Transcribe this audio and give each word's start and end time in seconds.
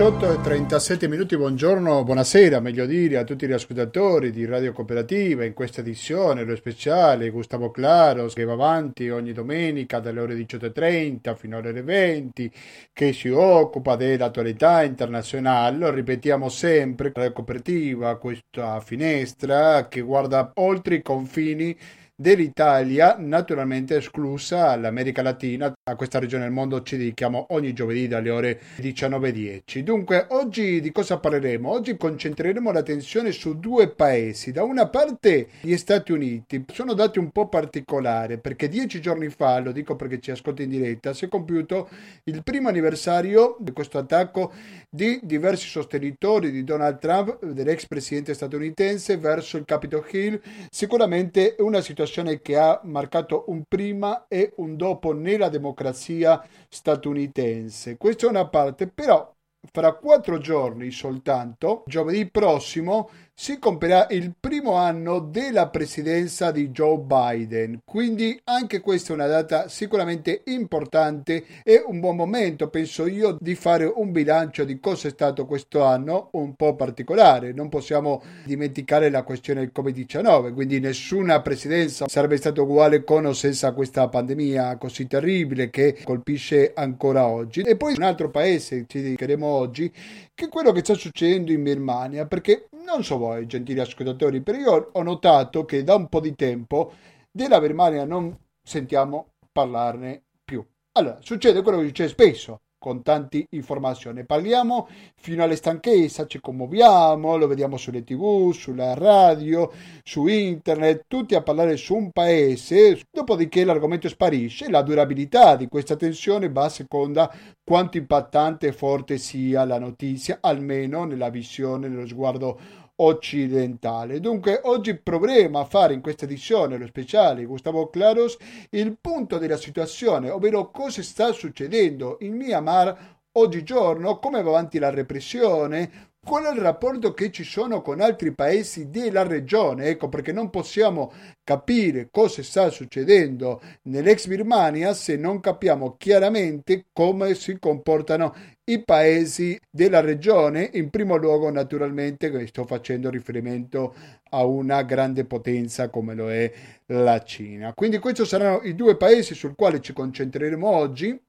18 0.00 0.32
e 0.32 0.40
37 0.40 1.08
minuti, 1.08 1.36
buongiorno, 1.36 2.04
buonasera, 2.04 2.58
meglio 2.60 2.86
dire, 2.86 3.18
a 3.18 3.24
tutti 3.24 3.46
gli 3.46 3.52
ascoltatori 3.52 4.30
di 4.30 4.46
Radio 4.46 4.72
Cooperativa 4.72 5.44
in 5.44 5.52
questa 5.52 5.82
edizione, 5.82 6.42
lo 6.44 6.56
speciale, 6.56 7.28
Gustavo 7.28 7.70
Claros 7.70 8.32
che 8.32 8.44
va 8.44 8.54
avanti 8.54 9.10
ogni 9.10 9.34
domenica 9.34 10.00
dalle 10.00 10.20
ore 10.20 10.36
18.30 10.36 11.36
fino 11.36 11.58
alle 11.58 11.68
ore 11.68 11.82
20, 11.82 12.50
che 12.94 13.12
si 13.12 13.28
occupa 13.28 13.96
dell'attualità 13.96 14.82
internazionale, 14.84 15.76
lo 15.76 15.90
ripetiamo 15.90 16.48
sempre, 16.48 17.12
Radio 17.14 17.32
Cooperativa, 17.34 18.16
questa 18.16 18.80
finestra 18.80 19.86
che 19.86 20.00
guarda 20.00 20.50
oltre 20.54 20.94
i 20.94 21.02
confini 21.02 21.76
dell'Italia, 22.20 23.16
naturalmente 23.18 23.96
esclusa 23.96 24.76
l'America 24.76 25.22
Latina. 25.22 25.72
A 25.84 25.96
questa 25.96 26.18
regione 26.18 26.42
del 26.42 26.52
mondo 26.52 26.82
ci 26.82 26.98
dedichiamo 26.98 27.46
ogni 27.50 27.72
giovedì 27.72 28.08
dalle 28.08 28.28
ore 28.28 28.60
19.10. 28.76 29.78
Dunque, 29.78 30.26
oggi 30.28 30.82
di 30.82 30.92
cosa 30.92 31.18
parleremo? 31.18 31.70
Oggi 31.70 31.96
concentreremo 31.96 32.72
l'attenzione 32.72 33.32
su 33.32 33.58
due 33.58 33.88
paesi. 33.88 34.52
Da 34.52 34.62
una 34.64 34.86
parte 34.88 35.48
gli 35.62 35.74
Stati 35.78 36.12
Uniti. 36.12 36.66
Sono 36.70 36.92
dati 36.92 37.18
un 37.18 37.30
po' 37.30 37.48
particolari 37.48 38.38
perché 38.38 38.68
dieci 38.68 39.00
giorni 39.00 39.30
fa, 39.30 39.58
lo 39.60 39.72
dico 39.72 39.96
perché 39.96 40.20
ci 40.20 40.30
ascolta 40.30 40.62
in 40.62 40.68
diretta, 40.68 41.14
si 41.14 41.24
è 41.24 41.28
compiuto 41.28 41.88
il 42.24 42.42
primo 42.42 42.68
anniversario 42.68 43.56
di 43.60 43.72
questo 43.72 43.96
attacco 43.96 44.52
di 44.90 45.20
diversi 45.22 45.68
sostenitori 45.68 46.50
di 46.50 46.64
Donald 46.64 46.98
Trump, 46.98 47.42
dell'ex 47.46 47.86
presidente 47.86 48.34
statunitense, 48.34 49.16
verso 49.16 49.56
il 49.56 49.64
Capitol 49.64 50.04
Hill. 50.10 50.38
Sicuramente 50.68 51.56
una 51.60 51.80
situazione 51.80 52.08
situazione 52.10 52.40
che 52.42 52.58
ha 52.58 52.80
marcato 52.84 53.44
un 53.46 53.62
prima 53.66 54.26
e 54.26 54.52
un 54.56 54.76
dopo 54.76 55.12
nella 55.12 55.48
democrazia 55.48 56.44
statunitense. 56.68 57.96
Questa 57.96 58.26
è 58.26 58.28
una 58.28 58.48
parte, 58.48 58.88
però 58.88 59.32
fra 59.70 59.94
quattro 59.94 60.38
giorni 60.38 60.90
soltanto, 60.90 61.84
giovedì 61.86 62.28
prossimo, 62.28 63.10
si 63.40 63.58
compierà 63.58 64.06
il 64.10 64.34
primo 64.38 64.74
anno 64.74 65.18
della 65.18 65.70
presidenza 65.70 66.50
di 66.50 66.68
Joe 66.68 66.98
Biden. 66.98 67.80
Quindi 67.86 68.38
anche 68.44 68.80
questa 68.80 69.12
è 69.12 69.14
una 69.14 69.28
data 69.28 69.66
sicuramente 69.68 70.42
importante 70.48 71.46
e 71.62 71.82
un 71.86 72.00
buon 72.00 72.16
momento, 72.16 72.68
penso 72.68 73.06
io, 73.06 73.38
di 73.40 73.54
fare 73.54 73.86
un 73.86 74.12
bilancio 74.12 74.64
di 74.64 74.78
cosa 74.78 75.08
è 75.08 75.10
stato 75.10 75.46
questo 75.46 75.82
anno 75.82 76.28
un 76.32 76.54
po' 76.54 76.74
particolare. 76.74 77.54
Non 77.54 77.70
possiamo 77.70 78.22
dimenticare 78.44 79.08
la 79.08 79.22
questione 79.22 79.60
del 79.60 79.72
Covid-19, 79.74 80.52
quindi 80.52 80.78
nessuna 80.78 81.40
presidenza 81.40 82.08
sarebbe 82.08 82.36
stata 82.36 82.60
uguale 82.60 83.04
con 83.04 83.24
o 83.24 83.32
senza 83.32 83.72
questa 83.72 84.06
pandemia 84.08 84.76
così 84.76 85.06
terribile 85.06 85.70
che 85.70 85.96
colpisce 86.04 86.72
ancora 86.74 87.26
oggi. 87.26 87.62
E 87.62 87.78
poi 87.78 87.94
un 87.96 88.02
altro 88.02 88.28
paese, 88.28 88.84
ci 88.86 89.00
dedicheremo 89.00 89.46
oggi, 89.46 89.90
che 90.34 90.44
è 90.44 90.48
quello 90.50 90.72
che 90.72 90.80
sta 90.80 90.92
succedendo 90.92 91.52
in 91.52 91.62
Birmania, 91.62 92.26
perché 92.26 92.68
non 92.84 93.04
so 93.04 93.18
voi, 93.18 93.29
gentili 93.46 93.80
ascoltatori, 93.80 94.40
però 94.40 94.58
io 94.58 94.90
ho 94.92 95.02
notato 95.02 95.64
che 95.64 95.82
da 95.84 95.94
un 95.94 96.08
po' 96.08 96.20
di 96.20 96.34
tempo 96.34 96.92
della 97.30 97.60
Birmania 97.60 98.04
non 98.04 98.36
sentiamo 98.62 99.32
parlarne 99.52 100.22
più. 100.44 100.64
Allora, 100.92 101.18
succede 101.20 101.62
quello 101.62 101.78
che 101.78 101.86
succede 101.86 102.08
spesso 102.08 102.60
con 102.80 103.02
tante 103.02 103.46
informazioni. 103.50 104.24
Parliamo 104.24 104.88
fino 105.16 105.42
alle 105.42 105.54
stanchezza, 105.54 106.26
ci 106.26 106.40
commuoviamo, 106.40 107.36
lo 107.36 107.46
vediamo 107.46 107.76
sulle 107.76 108.02
tv, 108.02 108.52
sulla 108.52 108.94
radio, 108.94 109.70
su 110.02 110.26
internet, 110.26 111.04
tutti 111.06 111.34
a 111.34 111.42
parlare 111.42 111.76
su 111.76 111.94
un 111.94 112.10
paese, 112.10 113.02
dopodiché 113.10 113.64
l'argomento 113.64 114.08
sparisce, 114.08 114.70
la 114.70 114.80
durabilità 114.80 115.56
di 115.56 115.68
questa 115.68 115.94
tensione 115.94 116.48
va 116.48 116.64
a 116.64 116.68
seconda 116.70 117.30
quanto 117.62 117.98
impattante 117.98 118.68
e 118.68 118.72
forte 118.72 119.18
sia 119.18 119.66
la 119.66 119.78
notizia, 119.78 120.38
almeno 120.40 121.04
nella 121.04 121.28
visione, 121.28 121.86
nello 121.86 122.06
sguardo 122.06 122.58
occidentale. 123.02 124.20
Dunque 124.20 124.60
oggi 124.64 124.96
proveremo 124.96 125.58
a 125.58 125.64
fare 125.64 125.94
in 125.94 126.00
questa 126.00 126.24
edizione, 126.24 126.78
lo 126.78 126.86
speciale 126.86 127.44
Gustavo 127.44 127.88
Claros, 127.88 128.36
il 128.70 128.96
punto 129.00 129.38
della 129.38 129.56
situazione, 129.56 130.30
ovvero 130.30 130.70
cosa 130.70 131.02
sta 131.02 131.32
succedendo 131.32 132.18
in 132.20 132.34
Myanmar 132.34 133.18
oggigiorno, 133.32 134.18
come 134.18 134.42
va 134.42 134.50
avanti 134.50 134.78
la 134.78 134.90
repressione, 134.90 136.09
qual 136.22 136.44
è 136.44 136.52
il 136.52 136.60
rapporto 136.60 137.14
che 137.14 137.30
ci 137.30 137.44
sono 137.44 137.80
con 137.80 138.00
altri 138.00 138.32
paesi 138.32 138.90
della 138.90 139.22
regione, 139.22 139.86
ecco 139.86 140.08
perché 140.08 140.32
non 140.32 140.50
possiamo 140.50 141.12
capire 141.42 142.08
cosa 142.10 142.42
sta 142.42 142.68
succedendo 142.70 143.60
nell'ex 143.84 144.26
Birmania 144.26 144.92
se 144.92 145.16
non 145.16 145.40
capiamo 145.40 145.96
chiaramente 145.96 146.86
come 146.92 147.34
si 147.34 147.58
comportano 147.58 148.34
i 148.64 148.84
paesi 148.84 149.58
della 149.68 150.00
regione, 150.00 150.70
in 150.74 150.90
primo 150.90 151.16
luogo 151.16 151.50
naturalmente 151.50 152.46
sto 152.46 152.64
facendo 152.64 153.10
riferimento 153.10 153.94
a 154.30 154.44
una 154.44 154.82
grande 154.82 155.24
potenza 155.24 155.88
come 155.88 156.14
lo 156.14 156.30
è 156.30 156.52
la 156.86 157.20
Cina. 157.24 157.72
Quindi 157.74 157.98
questi 157.98 158.24
saranno 158.24 158.60
i 158.62 158.74
due 158.74 158.96
paesi 158.96 159.34
sul 159.34 159.56
quale 159.56 159.80
ci 159.80 159.92
concentreremo 159.92 160.68
oggi 160.68 161.20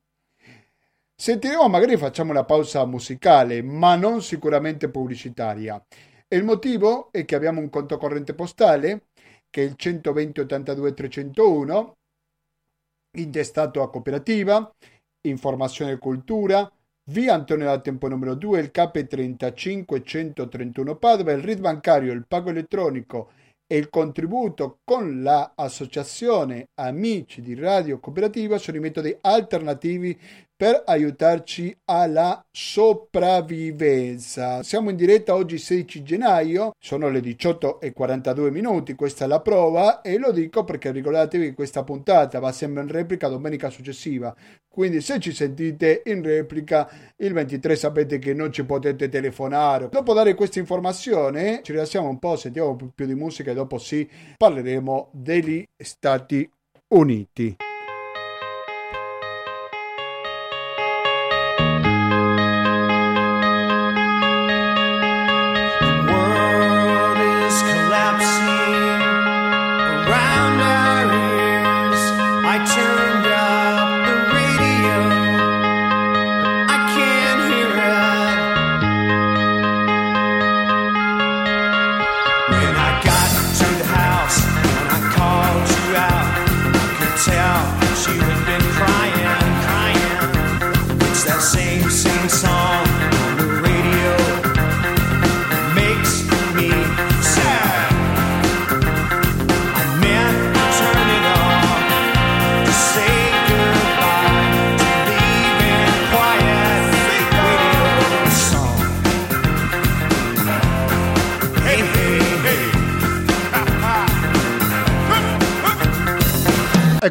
Sentiremo, 1.21 1.67
magari 1.67 1.97
facciamo 1.97 2.31
una 2.31 2.45
pausa 2.45 2.83
musicale, 2.87 3.61
ma 3.61 3.95
non 3.95 4.23
sicuramente 4.23 4.89
pubblicitaria. 4.89 5.79
Il 6.27 6.43
motivo 6.43 7.11
è 7.11 7.25
che 7.25 7.35
abbiamo 7.35 7.59
un 7.59 7.69
conto 7.69 7.99
corrente 7.99 8.33
postale, 8.33 9.09
che 9.47 9.61
è 9.61 9.65
il 9.65 9.75
120 9.75 10.39
82 10.39 10.93
301, 10.95 11.93
intestato 13.19 13.83
a 13.83 13.91
cooperativa, 13.91 14.67
informazione 15.27 15.91
e 15.91 15.97
cultura, 15.99 16.67
via 17.11 17.35
Antonio 17.35 17.65
da 17.65 17.79
Tempo 17.79 18.07
numero 18.07 18.33
2, 18.33 18.59
il 18.59 18.71
CAP 18.71 19.05
35 19.05 20.01
131 20.03 20.95
Padova, 20.95 21.33
il 21.33 21.43
RID 21.43 21.59
bancario, 21.59 22.13
il 22.13 22.25
pago 22.27 22.49
elettronico 22.49 23.29
e 23.71 23.77
il 23.77 23.89
contributo 23.89 24.79
con 24.83 25.21
l'associazione 25.21 26.69
Amici 26.81 27.41
di 27.41 27.53
Radio 27.53 27.99
Cooperativa 27.99 28.57
sono 28.57 28.77
i 28.77 28.81
metodi 28.81 29.15
alternativi 29.21 30.19
per 30.61 30.83
aiutarci 30.85 31.75
alla 31.85 32.45
sopravvivenza. 32.51 34.61
Siamo 34.61 34.91
in 34.91 34.95
diretta 34.95 35.33
oggi 35.33 35.57
16 35.57 36.03
gennaio, 36.03 36.73
sono 36.79 37.09
le 37.09 37.19
18 37.19 37.81
e 37.81 37.93
42 37.93 38.51
minuti, 38.51 38.93
questa 38.93 39.25
è 39.25 39.27
la 39.27 39.41
prova 39.41 40.01
e 40.01 40.19
lo 40.19 40.31
dico 40.31 40.63
perché 40.63 40.91
ricordatevi 40.91 41.45
che 41.45 41.53
questa 41.55 41.83
puntata 41.83 42.37
va 42.37 42.51
sempre 42.51 42.83
in 42.83 42.89
replica 42.89 43.27
domenica 43.27 43.71
successiva, 43.71 44.35
quindi 44.69 45.01
se 45.01 45.19
ci 45.19 45.31
sentite 45.31 46.03
in 46.05 46.21
replica 46.21 46.87
il 47.15 47.33
23 47.33 47.75
sapete 47.75 48.19
che 48.19 48.35
non 48.35 48.51
ci 48.51 48.63
potete 48.63 49.09
telefonare. 49.09 49.89
Dopo 49.89 50.13
dare 50.13 50.35
questa 50.35 50.59
informazione 50.59 51.61
ci 51.63 51.71
rilassiamo 51.71 52.07
un 52.07 52.19
po', 52.19 52.35
sentiamo 52.35 52.77
più 52.93 53.07
di 53.07 53.15
musica 53.15 53.49
e 53.49 53.55
dopo 53.55 53.79
sì 53.79 54.07
parleremo 54.37 55.09
degli 55.11 55.63
Stati 55.75 56.47
Uniti. 56.89 57.55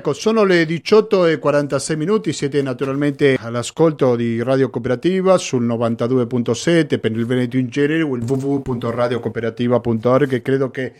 Ecco, 0.00 0.14
sono 0.14 0.44
le 0.44 0.64
18 0.64 1.26
e 1.26 1.38
46 1.38 1.94
minuti, 1.94 2.32
siete 2.32 2.62
naturalmente 2.62 3.36
all'ascolto 3.38 4.16
di 4.16 4.42
Radio 4.42 4.70
Cooperativa 4.70 5.36
sul 5.36 5.66
92.7 5.66 6.98
per 6.98 7.12
il 7.12 7.26
Veneto 7.26 7.58
in 7.58 7.68
genere 7.68 8.00
o 8.00 8.16
il 8.16 8.22
www.radiocooperativa.org 8.22 10.40
credo 10.40 10.70
che 10.70 10.94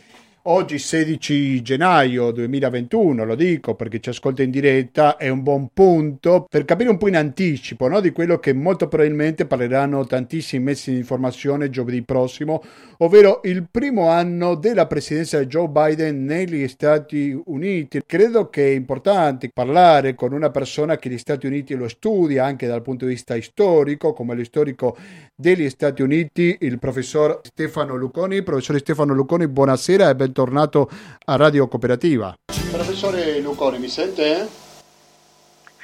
Oggi 0.45 0.79
16 0.79 1.61
gennaio 1.61 2.31
2021, 2.31 3.27
lo 3.27 3.35
dico 3.35 3.75
perché 3.75 4.01
ci 4.01 4.09
ascolta 4.09 4.43
in 4.43 4.51
diretta, 4.51 5.19
è 5.19 5.29
un 5.29 5.43
buon 5.43 5.69
punto 5.75 6.47
per 6.49 6.65
capire 6.65 6.89
un 6.89 6.97
po' 6.97 7.09
in 7.09 7.17
anticipo 7.19 7.89
no? 7.89 8.01
di 8.01 8.11
quello 8.11 8.39
che 8.39 8.55
molto 8.55 8.89
probabilmente 8.89 9.45
parleranno 9.45 10.07
tantissimi 10.07 10.65
mezzi 10.65 10.93
di 10.93 10.97
informazione 10.97 11.69
giovedì 11.69 12.01
prossimo, 12.01 12.63
ovvero 13.01 13.43
il 13.45 13.67
primo 13.71 14.09
anno 14.09 14.55
della 14.55 14.87
presidenza 14.87 15.39
di 15.39 15.45
Joe 15.45 15.69
Biden 15.69 16.25
negli 16.25 16.67
Stati 16.69 17.39
Uniti. 17.45 18.01
Credo 18.07 18.49
che 18.49 18.67
è 18.67 18.75
importante 18.75 19.51
parlare 19.53 20.15
con 20.15 20.33
una 20.33 20.49
persona 20.49 20.97
che 20.97 21.11
gli 21.11 21.19
Stati 21.19 21.47
Uniti 21.47 21.75
lo 21.75 21.87
studia 21.87 22.47
anche 22.47 22.67
dal 22.67 22.81
punto 22.81 23.05
di 23.05 23.13
vista 23.13 23.39
storico, 23.43 24.15
come 24.15 24.35
lo 24.35 24.45
storico 24.45 24.97
degli 25.35 25.69
Stati 25.69 26.01
Uniti, 26.01 26.57
il 26.61 26.79
professor 26.79 27.41
Stefano 27.43 27.95
Luconi. 27.95 28.43
Professore 28.43 28.79
Stefano 28.79 29.13
Luconi, 29.13 29.47
buonasera 29.47 30.09
e 30.09 30.15
bentornato 30.31 30.89
a 31.27 31.37
Radio 31.37 31.67
Cooperativa. 31.67 32.35
Professore 32.71 33.41
Luconi, 33.41 33.79
mi 33.79 33.89
sente? 33.89 34.49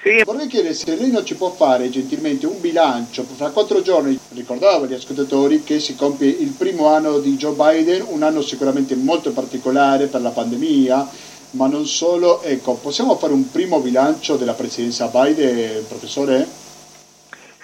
Sì. 0.01 0.23
Vorrei 0.25 0.47
chiedere 0.47 0.73
se 0.73 0.95
lei 0.95 1.11
non 1.11 1.25
ci 1.25 1.35
può 1.35 1.51
fare 1.51 1.91
gentilmente 1.91 2.47
un 2.47 2.61
bilancio 2.61 3.25
fra 3.25 3.51
quattro 3.51 3.83
giorni. 3.83 4.17
Ricordavo 4.35 4.85
agli 4.85 4.95
ascoltatori 4.95 5.65
che 5.65 5.81
si 5.81 5.97
compie 5.97 6.29
il 6.29 6.55
primo 6.57 6.87
anno 6.87 7.19
di 7.19 7.37
Joe 7.37 7.55
Biden, 7.55 8.05
un 8.09 8.23
anno 8.23 8.41
sicuramente 8.41 8.95
molto 8.95 9.33
particolare 9.33 10.07
per 10.07 10.21
la 10.21 10.31
pandemia, 10.31 11.09
ma 11.53 11.67
non 11.67 11.87
solo. 11.87 12.41
Ecco, 12.43 12.75
possiamo 12.75 13.17
fare 13.17 13.33
un 13.33 13.51
primo 13.51 13.81
bilancio 13.81 14.37
della 14.37 14.55
presidenza 14.55 15.09
Biden, 15.09 15.85
professore? 15.89 16.47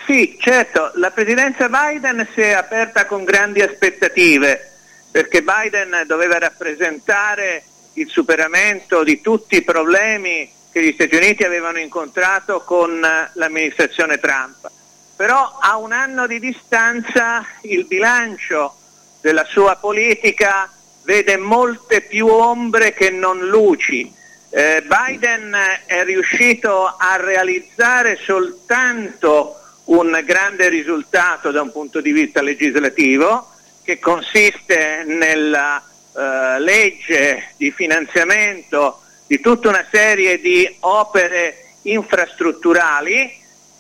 Sì, 0.04 0.36
certo, 0.40 0.90
la 0.96 1.12
presidenza 1.12 1.68
Biden 1.68 2.26
si 2.34 2.40
è 2.40 2.50
aperta 2.50 3.06
con 3.06 3.22
grandi 3.22 3.60
aspettative 3.60 4.71
perché 5.12 5.42
Biden 5.42 6.04
doveva 6.06 6.38
rappresentare 6.38 7.62
il 7.94 8.08
superamento 8.08 9.04
di 9.04 9.20
tutti 9.20 9.56
i 9.56 9.62
problemi 9.62 10.50
che 10.72 10.82
gli 10.82 10.92
Stati 10.94 11.14
Uniti 11.14 11.44
avevano 11.44 11.78
incontrato 11.78 12.62
con 12.62 12.98
l'amministrazione 13.34 14.18
Trump. 14.18 14.70
Però 15.14 15.58
a 15.60 15.76
un 15.76 15.92
anno 15.92 16.26
di 16.26 16.40
distanza 16.40 17.44
il 17.62 17.84
bilancio 17.84 18.74
della 19.20 19.44
sua 19.44 19.76
politica 19.76 20.68
vede 21.04 21.36
molte 21.36 22.00
più 22.00 22.26
ombre 22.28 22.94
che 22.94 23.10
non 23.10 23.38
luci. 23.46 24.10
Eh, 24.48 24.82
Biden 24.86 25.54
è 25.84 26.04
riuscito 26.04 26.86
a 26.86 27.16
realizzare 27.16 28.16
soltanto 28.16 29.56
un 29.84 30.18
grande 30.24 30.68
risultato 30.68 31.50
da 31.50 31.60
un 31.60 31.70
punto 31.70 32.00
di 32.00 32.12
vista 32.12 32.40
legislativo, 32.40 33.51
che 33.92 33.98
consiste 33.98 35.04
nella 35.06 35.82
eh, 36.14 36.58
legge 36.60 37.52
di 37.58 37.70
finanziamento 37.70 39.00
di 39.26 39.38
tutta 39.40 39.68
una 39.68 39.84
serie 39.90 40.40
di 40.40 40.76
opere 40.80 41.74
infrastrutturali, 41.82 43.30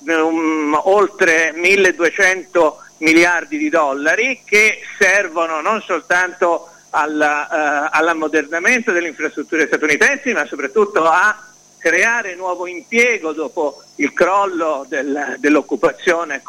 um, 0.00 0.78
oltre 0.84 1.52
1200 1.54 2.78
miliardi 2.98 3.56
di 3.56 3.70
dollari, 3.70 4.42
che 4.44 4.80
servono 4.98 5.60
non 5.60 5.80
soltanto 5.80 6.68
alla, 6.90 7.48
uh, 7.50 7.88
all'ammodernamento 7.90 8.92
delle 8.92 9.08
infrastrutture 9.08 9.66
statunitensi, 9.66 10.32
ma 10.32 10.44
soprattutto 10.46 11.04
a 11.04 11.42
creare 11.78 12.34
nuovo 12.34 12.66
impiego 12.66 13.32
dopo 13.32 13.82
il 13.96 14.12
crollo 14.12 14.84
del, 14.88 15.36
dell'occupazione 15.38 16.42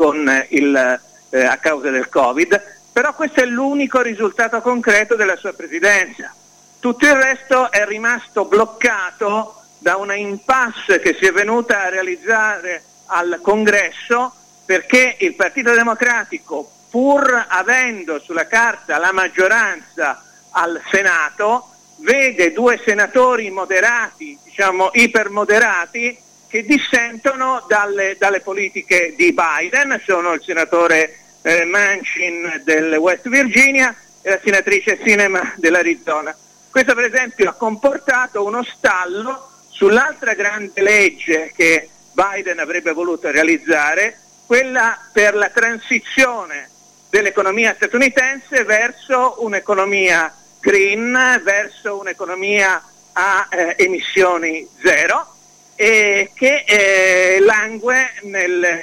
il, 0.50 1.00
eh, 1.30 1.44
a 1.44 1.58
causa 1.58 1.90
del 1.90 2.10
Covid 2.10 2.82
però 2.94 3.16
questo 3.16 3.42
è 3.42 3.46
l'unico 3.46 4.02
risultato 4.02 4.62
concreto 4.62 5.16
della 5.16 5.36
sua 5.36 5.54
presidenza. 5.54 6.34
Tutto 6.80 7.06
il 7.06 7.16
resto 7.16 7.72
è 7.72 7.86
rimasto 7.86 8.46
bloccato 8.46 9.56
da 9.80 9.98
una 9.98 10.16
impasse 10.16 11.00
che 11.00 11.18
si 11.20 11.26
è 11.26 11.32
venuta 11.32 11.82
a 11.82 11.90
realizzare 11.90 12.84
al 13.08 13.40
congresso 13.42 14.34
perché 14.64 15.16
il 15.20 15.34
Partito 15.34 15.74
Democratico, 15.74 16.70
pur 16.90 17.46
avendo 17.48 18.20
sulla 18.20 18.48
carta 18.48 19.00
la 19.00 19.12
maggioranza 19.12 20.24
al 20.52 20.80
Senato, 20.92 21.70
vede 21.98 22.54
due 22.54 22.80
senatori 22.86 23.50
moderati, 23.50 24.38
diciamo 24.44 24.92
ipermoderati, 24.94 26.18
che 26.48 26.64
dissentono 26.64 27.66
dalle, 27.68 28.16
dalle 28.20 28.40
politiche 28.42 29.16
di 29.18 29.34
Biden, 29.34 30.00
sono 30.06 30.34
il 30.34 30.44
senatore 30.44 31.23
eh, 31.44 31.66
Manchin 31.66 32.62
del 32.64 32.96
West 32.96 33.30
Virginia 33.30 33.96
e 34.22 34.30
la 34.32 34.40
senatrice 34.44 34.98
Cinema 35.04 35.54
dell'Arizona. 35.58 36.36
Questo 36.72 36.96
per 36.96 37.06
esempio 37.06 37.50
ha 37.50 37.54
comportato 37.54 38.44
uno 38.44 38.64
stallo 38.64 39.50
sull'altra 39.70 40.34
grande 40.34 40.82
legge 40.82 41.52
che 41.56 41.90
Biden 42.14 42.60
avrebbe 42.60 42.94
voluto 42.94 43.30
realizzare, 43.30 44.18
quella 44.46 44.98
per 45.12 45.36
la 45.36 45.50
transizione 45.50 46.70
dell'economia 47.10 47.74
statunitense 47.76 48.64
verso 48.64 49.36
un'economia 49.40 50.34
green, 50.60 51.42
verso 51.44 52.00
un'economia 52.00 52.82
a 53.14 53.48
eh, 53.52 53.76
emissioni 53.78 54.68
zero, 54.82 55.28
e 55.76 56.32
che 56.34 56.64
eh, 56.68 57.40
langue 57.40 58.14
nel, 58.22 58.80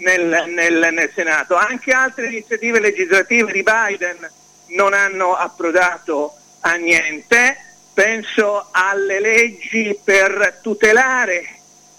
nel, 0.00 0.44
nel, 0.48 0.88
nel 0.92 1.10
Senato. 1.14 1.54
Anche 1.54 1.92
altre 1.92 2.26
iniziative 2.26 2.80
legislative 2.80 3.52
di 3.52 3.62
Biden 3.62 4.30
non 4.68 4.92
hanno 4.92 5.34
approdato 5.34 6.34
a 6.60 6.74
niente. 6.74 7.56
Penso 7.92 8.68
alle 8.70 9.20
leggi 9.20 9.98
per 10.02 10.60
tutelare 10.62 11.44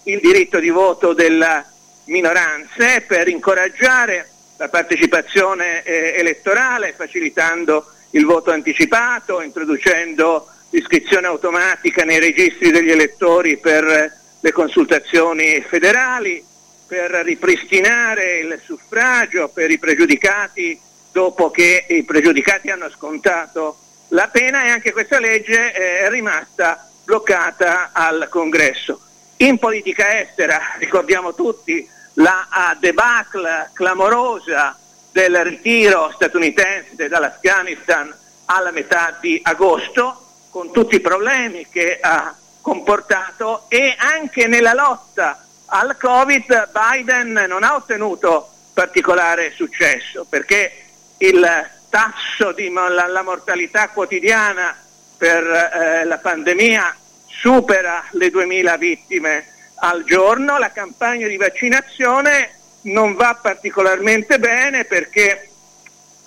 il 0.03 0.19
diritto 0.19 0.59
di 0.59 0.69
voto 0.69 1.13
delle 1.13 1.65
minoranze, 2.05 3.01
per 3.01 3.27
incoraggiare 3.27 4.29
la 4.57 4.69
partecipazione 4.69 5.83
eh, 5.83 6.13
elettorale, 6.17 6.93
facilitando 6.95 7.85
il 8.11 8.25
voto 8.25 8.51
anticipato, 8.51 9.41
introducendo 9.41 10.47
l'iscrizione 10.71 11.27
automatica 11.27 12.03
nei 12.03 12.19
registri 12.19 12.71
degli 12.71 12.89
elettori 12.91 13.57
per 13.57 14.19
le 14.39 14.51
consultazioni 14.51 15.61
federali, 15.61 16.43
per 16.91 17.09
ripristinare 17.23 18.39
il 18.39 18.59
suffragio 18.65 19.47
per 19.47 19.71
i 19.71 19.79
pregiudicati 19.79 20.77
dopo 21.13 21.49
che 21.49 21.85
i 21.87 22.03
pregiudicati 22.03 22.69
hanno 22.69 22.89
scontato 22.89 23.77
la 24.09 24.27
pena 24.27 24.65
e 24.65 24.71
anche 24.71 24.91
questa 24.91 25.17
legge 25.17 25.71
è 25.71 26.09
rimasta 26.09 26.85
bloccata 27.05 27.91
al 27.93 28.27
Congresso. 28.29 28.99
In 29.37 29.57
politica 29.57 30.19
estera 30.19 30.59
ricordiamo 30.79 31.33
tutti 31.33 31.87
la 32.15 32.75
debacle 32.77 33.69
clamorosa 33.71 34.77
del 35.13 35.45
ritiro 35.45 36.11
statunitense 36.13 37.07
dall'Afghanistan 37.07 38.13
alla 38.47 38.71
metà 38.71 39.17
di 39.17 39.39
agosto, 39.41 40.25
con 40.49 40.73
tutti 40.73 40.95
i 40.95 40.99
problemi 40.99 41.65
che 41.69 41.99
ha 42.01 42.35
comportato 42.59 43.63
e 43.69 43.95
anche 43.97 44.47
nella 44.47 44.73
lotta 44.73 45.45
al 45.73 45.95
Covid 45.97 46.69
Biden 46.71 47.45
non 47.47 47.63
ha 47.63 47.75
ottenuto 47.75 48.49
particolare 48.73 49.51
successo 49.51 50.25
perché 50.29 50.71
il 51.17 51.69
tasso 51.89 52.51
di 52.51 52.71
la, 52.71 53.07
la 53.07 53.23
mortalità 53.23 53.89
quotidiana 53.89 54.75
per 55.17 55.43
eh, 55.43 56.05
la 56.05 56.17
pandemia 56.17 56.95
supera 57.27 58.03
le 58.11 58.29
2000 58.29 58.77
vittime 58.77 59.45
al 59.75 60.03
giorno, 60.03 60.57
la 60.57 60.71
campagna 60.71 61.27
di 61.27 61.37
vaccinazione 61.37 62.55
non 62.83 63.15
va 63.15 63.37
particolarmente 63.41 64.39
bene 64.39 64.85
perché 64.85 65.49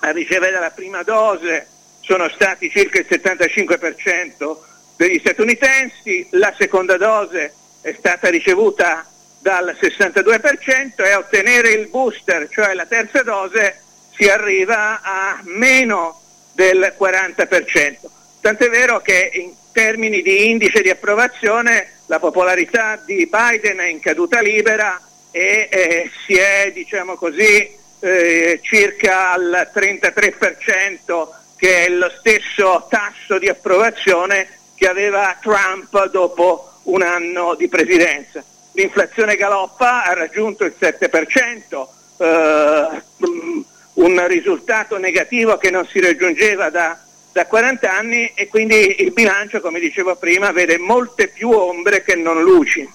a 0.01 0.11
ricevere 0.11 0.59
la 0.59 0.71
prima 0.71 1.03
dose 1.03 1.69
sono 2.01 2.29
stati 2.31 2.71
circa 2.71 2.99
il 2.99 3.07
75% 3.09 4.57
degli 4.97 5.19
statunitensi, 5.19 6.29
la 6.31 6.53
seconda 6.57 6.97
dose 6.97 7.55
è 7.81 7.95
stata 7.99 8.29
ricevuta 8.29 9.07
dal 9.45 9.77
62% 9.79 11.05
e 11.05 11.15
ottenere 11.15 11.73
il 11.73 11.89
booster, 11.89 12.49
cioè 12.49 12.73
la 12.73 12.87
terza 12.87 13.23
dose, 13.23 13.79
si 14.17 14.27
arriva 14.27 15.03
a 15.03 15.39
meno 15.43 16.19
del 16.55 16.95
40%. 16.99 17.97
Tant'è 18.41 18.71
vero 18.71 19.03
che 19.03 19.31
in 19.35 19.53
termini 19.71 20.23
di 20.23 20.49
indice 20.49 20.81
di 20.81 20.89
approvazione 20.89 21.91
la 22.07 22.19
popolarità 22.19 22.97
di 23.05 23.29
Biden 23.31 23.81
è 23.81 23.87
in 23.89 24.01
caduta 24.01 24.41
libera 24.41 24.99
e 25.31 25.69
eh, 25.71 26.11
si 26.25 26.37
è, 26.37 26.71
diciamo 26.73 27.17
così, 27.17 27.71
eh, 28.01 28.61
circa 28.63 29.33
al 29.33 29.71
33%, 29.75 31.29
che 31.55 31.85
è 31.85 31.89
lo 31.91 32.11
stesso 32.19 32.87
tasso 32.89 33.37
di 33.39 33.49
approvazione 33.51 34.49
che 34.75 34.89
aveva 34.89 35.37
Trump 35.39 36.09
dopo 36.09 36.81
un 36.85 37.03
anno 37.03 37.55
di 37.57 37.69
presidenza 37.69 38.43
l'inflazione 38.75 39.37
galoppa, 39.37 40.04
ha 40.04 40.14
raggiunto 40.14 40.64
il 40.64 40.75
7%, 40.78 41.88
eh, 42.19 43.02
un 43.95 44.26
risultato 44.28 44.99
negativo 44.99 45.57
che 45.57 45.71
non 45.71 45.87
si 45.87 46.00
raggiungeva 46.00 46.71
da 46.71 46.99
da 47.35 47.47
40 47.47 47.93
anni 47.93 48.31
e 48.33 48.47
quindi 48.47 48.95
il 49.00 49.11
bilancio, 49.11 49.61
come 49.61 49.81
dicevo 49.81 50.14
prima, 50.14 50.52
vede 50.52 50.78
molte 50.78 51.26
più 51.26 51.50
ombre 51.50 52.04
che 52.04 52.14
non 52.14 52.40
luci. 52.40 52.88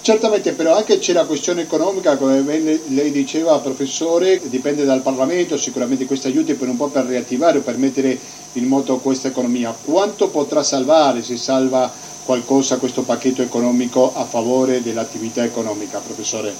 Certamente, 0.00 0.52
però 0.52 0.76
anche 0.76 1.00
c'è 1.00 1.12
la 1.12 1.24
questione 1.24 1.62
economica, 1.62 2.16
come 2.16 2.40
lei 2.42 3.10
diceva 3.10 3.58
professore, 3.58 4.40
dipende 4.44 4.84
dal 4.84 5.00
Parlamento, 5.00 5.56
sicuramente 5.56 6.04
questi 6.04 6.28
aiuti 6.28 6.54
per 6.54 6.68
un 6.68 6.76
po' 6.76 6.86
per 6.86 7.06
riattivare 7.06 7.58
o 7.58 7.62
per 7.62 7.76
mettere 7.76 8.16
in 8.52 8.66
moto 8.66 8.98
questa 8.98 9.26
economia. 9.26 9.74
Quanto 9.84 10.28
potrà 10.28 10.62
salvare, 10.62 11.24
se 11.24 11.36
salva 11.36 11.92
qualcosa 12.24 12.78
questo 12.78 13.02
pacchetto 13.02 13.42
economico 13.42 14.12
a 14.14 14.24
favore 14.24 14.82
dell'attività 14.82 15.44
economica, 15.44 15.98
professore? 15.98 16.54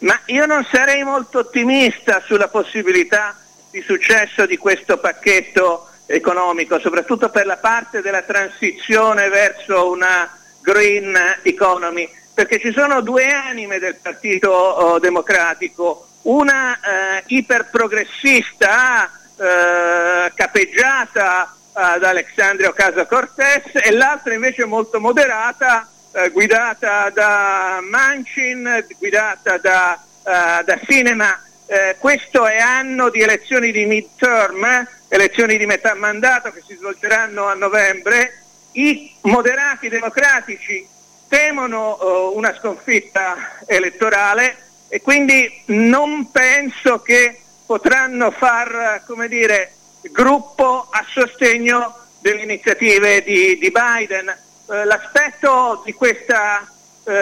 Ma 0.00 0.18
io 0.26 0.46
non 0.46 0.66
sarei 0.70 1.02
molto 1.02 1.38
ottimista 1.38 2.22
sulla 2.24 2.48
possibilità 2.48 3.36
di 3.70 3.82
successo 3.82 4.46
di 4.46 4.56
questo 4.56 4.98
pacchetto 4.98 5.88
economico, 6.06 6.78
soprattutto 6.78 7.30
per 7.30 7.46
la 7.46 7.56
parte 7.56 8.00
della 8.00 8.22
transizione 8.22 9.28
verso 9.28 9.90
una 9.90 10.30
green 10.60 11.16
economy 11.42 12.08
perché 12.38 12.60
ci 12.60 12.70
sono 12.72 13.00
due 13.00 13.32
anime 13.32 13.80
del 13.80 13.96
Partito 13.96 14.52
oh, 14.52 15.00
Democratico, 15.00 16.06
una 16.22 16.78
eh, 16.78 17.24
iperprogressista 17.26 19.10
eh, 19.36 20.32
capeggiata 20.32 21.52
eh, 21.78 21.98
da 22.00 22.08
Alexandria 22.08 22.70
Ocasio-Cortez 22.70 23.70
e 23.74 23.92
l'altra 23.92 24.34
invece 24.34 24.64
molto 24.64 24.98
moderata, 24.98 25.88
eh, 26.12 26.30
guidata 26.30 27.08
da 27.10 27.78
Manchin, 27.88 28.84
guidata 28.98 29.58
da, 29.58 29.94
eh, 29.94 30.64
da 30.64 30.80
Cinema. 30.84 31.40
Eh, 31.66 31.94
questo 32.00 32.46
è 32.46 32.58
anno 32.58 33.10
di 33.10 33.20
elezioni 33.20 33.70
di 33.70 33.86
midterm, 33.86 34.88
elezioni 35.08 35.56
di 35.56 35.66
metà 35.66 35.94
mandato 35.94 36.50
che 36.50 36.64
si 36.66 36.74
svolgeranno 36.74 37.46
a 37.46 37.54
novembre. 37.54 38.42
I 38.72 39.14
moderati 39.22 39.88
democratici 39.88 40.84
temono 41.28 41.98
uh, 42.00 42.36
una 42.36 42.54
sconfitta 42.58 43.60
elettorale 43.66 44.56
e 44.88 45.00
quindi 45.02 45.62
non 45.66 46.30
penso 46.30 47.02
che 47.02 47.38
potranno 47.66 48.30
far 48.30 49.02
come 49.06 49.28
dire, 49.28 49.72
gruppo 50.02 50.88
a 50.90 51.04
sostegno 51.08 51.94
delle 52.20 52.42
iniziative 52.42 53.22
di, 53.22 53.58
di 53.58 53.70
Biden. 53.70 54.36
Uh, 54.66 54.84
l'aspetto 54.84 55.82
di 55.84 55.92
questa 55.92 56.66
uh, 57.04 57.12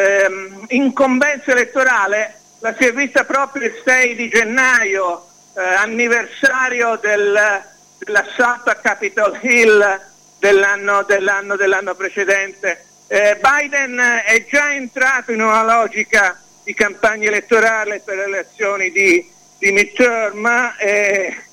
incombenza 0.69 1.53
elettorale 1.53 2.41
la 2.61 2.75
si 2.79 2.87
è 2.87 2.93
vista 2.93 3.25
proprio 3.25 3.67
il 3.67 3.83
6 3.85 4.15
di 4.15 4.29
gennaio, 4.29 5.27
eh, 5.55 5.63
anniversario 5.63 6.97
del, 6.97 7.63
dell'assalto 7.99 8.71
a 8.71 8.75
Capitol 8.75 9.39
Hill 9.43 10.01
dell'anno, 10.39 11.03
dell'anno, 11.03 11.55
dell'anno 11.55 11.95
precedente 11.95 12.87
eh, 13.09 13.39
Biden 13.41 13.99
è 14.25 14.45
già 14.47 14.75
entrato 14.75 15.31
in 15.31 15.41
una 15.41 15.63
logica 15.63 16.41
di 16.65 16.75
campagna 16.75 17.29
elettorale 17.29 18.01
per 18.05 18.17
le 18.17 18.25
elezioni 18.25 18.91
di, 18.91 19.31
di 19.59 19.71
midterm, 19.71 20.75
eh, 20.79 21.46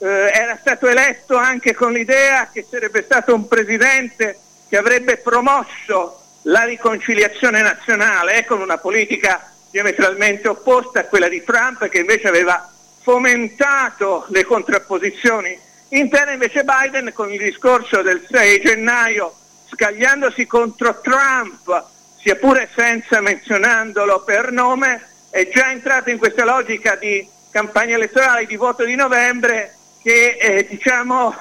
eh, 0.00 0.30
era 0.32 0.56
stato 0.58 0.88
eletto 0.88 1.36
anche 1.36 1.74
con 1.74 1.92
l'idea 1.92 2.48
che 2.52 2.66
sarebbe 2.68 3.02
stato 3.02 3.34
un 3.34 3.46
presidente 3.46 4.38
che 4.68 4.78
avrebbe 4.78 5.18
promosso 5.18 6.20
la 6.44 6.64
riconciliazione 6.64 7.60
nazionale 7.60 8.38
eh, 8.38 8.44
con 8.44 8.60
una 8.60 8.78
politica 8.78 9.52
diametralmente 9.70 10.48
opposta 10.48 11.00
a 11.00 11.04
quella 11.04 11.28
di 11.28 11.44
Trump 11.44 11.86
che 11.88 11.98
invece 11.98 12.28
aveva 12.28 12.68
fomentato 13.02 14.26
le 14.28 14.44
contrapposizioni 14.44 15.58
interne, 15.88 16.32
invece 16.32 16.64
Biden 16.64 17.12
con 17.12 17.30
il 17.30 17.38
discorso 17.38 18.02
del 18.02 18.24
6 18.28 18.60
gennaio 18.60 19.34
scagliandosi 19.72 20.46
contro 20.46 21.00
Trump, 21.00 21.84
sia 22.18 22.36
pure 22.36 22.68
senza 22.74 23.20
menzionandolo 23.20 24.22
per 24.22 24.50
nome, 24.50 25.06
è 25.30 25.48
già 25.48 25.70
entrato 25.70 26.10
in 26.10 26.18
questa 26.18 26.44
logica 26.44 26.96
di 26.96 27.26
campagna 27.50 27.94
elettorale 27.94 28.46
di 28.46 28.56
voto 28.56 28.84
di 28.84 28.94
novembre 28.94 29.74
che 30.02 30.36
eh, 30.40 30.66
diciamo, 30.68 31.34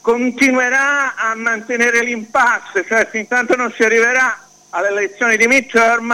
continuerà 0.00 1.14
a 1.14 1.34
mantenere 1.34 2.02
l'impasse, 2.02 2.84
cioè 2.86 3.06
fin 3.08 3.28
tanto 3.28 3.56
non 3.56 3.72
si 3.72 3.82
arriverà 3.82 4.38
alle 4.70 4.88
elezioni 4.88 5.36
di 5.36 5.46
midterm 5.46 6.12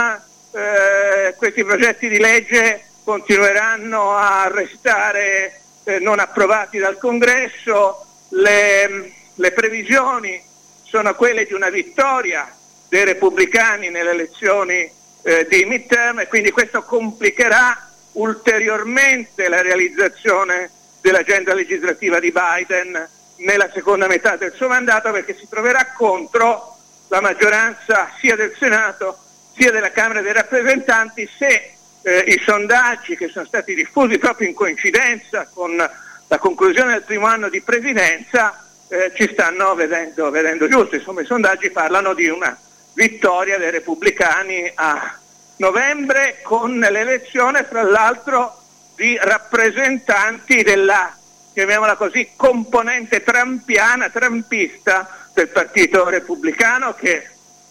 eh, 0.51 1.35
questi 1.37 1.63
progetti 1.63 2.07
di 2.07 2.17
legge 2.17 2.83
continueranno 3.03 4.15
a 4.15 4.49
restare 4.51 5.61
eh, 5.83 5.99
non 5.99 6.19
approvati 6.19 6.77
dal 6.77 6.97
Congresso, 6.97 8.05
le, 8.29 9.11
le 9.33 9.51
previsioni 9.51 10.41
sono 10.83 11.13
quelle 11.15 11.45
di 11.45 11.53
una 11.53 11.69
vittoria 11.69 12.51
dei 12.87 13.05
repubblicani 13.05 13.89
nelle 13.89 14.11
elezioni 14.11 14.91
eh, 15.21 15.47
di 15.49 15.65
midterm 15.65 16.19
e 16.19 16.27
quindi 16.27 16.51
questo 16.51 16.83
complicherà 16.83 17.87
ulteriormente 18.13 19.47
la 19.47 19.61
realizzazione 19.61 20.71
dell'agenda 21.01 21.53
legislativa 21.53 22.19
di 22.19 22.31
Biden 22.31 23.07
nella 23.37 23.69
seconda 23.73 24.07
metà 24.07 24.35
del 24.35 24.53
suo 24.53 24.67
mandato 24.67 25.11
perché 25.11 25.35
si 25.35 25.47
troverà 25.49 25.93
contro 25.95 26.75
la 27.07 27.21
maggioranza 27.21 28.11
sia 28.19 28.35
del 28.35 28.53
Senato 28.57 29.17
sia 29.55 29.71
della 29.71 29.91
Camera 29.91 30.21
dei 30.21 30.33
rappresentanti 30.33 31.29
se 31.37 31.73
eh, 32.01 32.19
i 32.27 32.41
sondaggi 32.43 33.15
che 33.15 33.27
sono 33.27 33.45
stati 33.45 33.73
diffusi 33.73 34.17
proprio 34.17 34.47
in 34.47 34.53
coincidenza 34.53 35.49
con 35.53 35.75
la 35.75 36.37
conclusione 36.37 36.93
del 36.93 37.03
primo 37.03 37.25
anno 37.25 37.49
di 37.49 37.61
presidenza 37.61 38.63
eh, 38.89 39.11
ci 39.15 39.29
stanno 39.31 39.73
vedendo, 39.75 40.29
vedendo 40.29 40.67
giusto. 40.67 40.95
Insomma, 40.95 41.21
i 41.21 41.25
sondaggi 41.25 41.69
parlano 41.71 42.13
di 42.13 42.27
una 42.27 42.57
vittoria 42.93 43.57
dei 43.57 43.71
repubblicani 43.71 44.71
a 44.75 45.17
novembre 45.57 46.39
con 46.43 46.79
l'elezione, 46.79 47.63
fra 47.63 47.83
l'altro, 47.83 48.58
di 48.99 49.17
rappresentanti 49.17 50.61
della, 50.61 51.15
chiamiamola 51.53 51.95
così, 51.95 52.31
componente 52.35 53.23
trampiana, 53.23 54.09
trampista 54.09 55.29
del 55.33 55.47
Partito 55.47 56.09
Repubblicano 56.09 56.93
che 56.95 57.25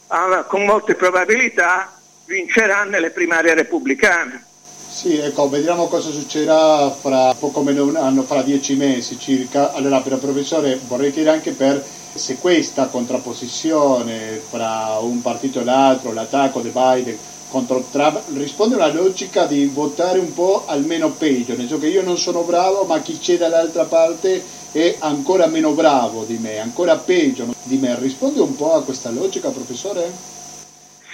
ah, 0.06 0.44
con 0.44 0.64
molte 0.64 0.94
probabilità 0.94 1.92
vincerà 2.24 2.84
nelle 2.84 3.10
primarie 3.10 3.52
repubblicane. 3.52 4.42
Sì, 4.88 5.18
ecco, 5.18 5.50
vediamo 5.50 5.86
cosa 5.88 6.10
succederà 6.10 6.88
fra 6.90 7.34
poco 7.34 7.60
meno 7.60 7.84
un 7.84 7.96
anno, 7.96 8.22
fra 8.22 8.40
dieci 8.40 8.74
mesi 8.74 9.18
circa. 9.18 9.74
Allora, 9.74 10.00
per 10.00 10.12
il 10.12 10.18
professore, 10.20 10.80
vorrei 10.86 11.12
chiedere 11.12 11.36
anche 11.36 11.52
per 11.52 11.84
se 12.14 12.38
questa 12.38 12.86
contrapposizione 12.86 14.40
fra 14.48 14.96
un 15.02 15.20
partito 15.20 15.60
e 15.60 15.64
l'altro, 15.64 16.14
l'attacco 16.14 16.60
di 16.60 16.70
Biden 16.70 17.18
contro 17.48 17.84
Trump, 17.90 18.22
risponde 18.34 18.74
a 18.74 18.78
una 18.78 18.92
logica 18.92 19.46
di 19.46 19.66
votare 19.66 20.18
un 20.18 20.32
po' 20.32 20.64
almeno 20.66 21.10
peggio, 21.10 21.50
nel 21.50 21.60
senso 21.60 21.78
che 21.78 21.88
io 21.88 22.02
non 22.02 22.18
sono 22.18 22.42
bravo, 22.42 22.84
ma 22.84 23.00
chi 23.00 23.18
c'è 23.18 23.36
dall'altra 23.36 23.84
parte 23.84 24.42
è 24.72 24.96
ancora 25.00 25.46
meno 25.46 25.72
bravo 25.72 26.24
di 26.24 26.38
me, 26.38 26.58
ancora 26.58 26.96
peggio 26.96 27.54
di 27.62 27.78
me. 27.78 27.96
Risponde 27.98 28.40
un 28.40 28.54
po' 28.54 28.74
a 28.74 28.84
questa 28.84 29.10
logica, 29.10 29.50
professore? 29.50 30.10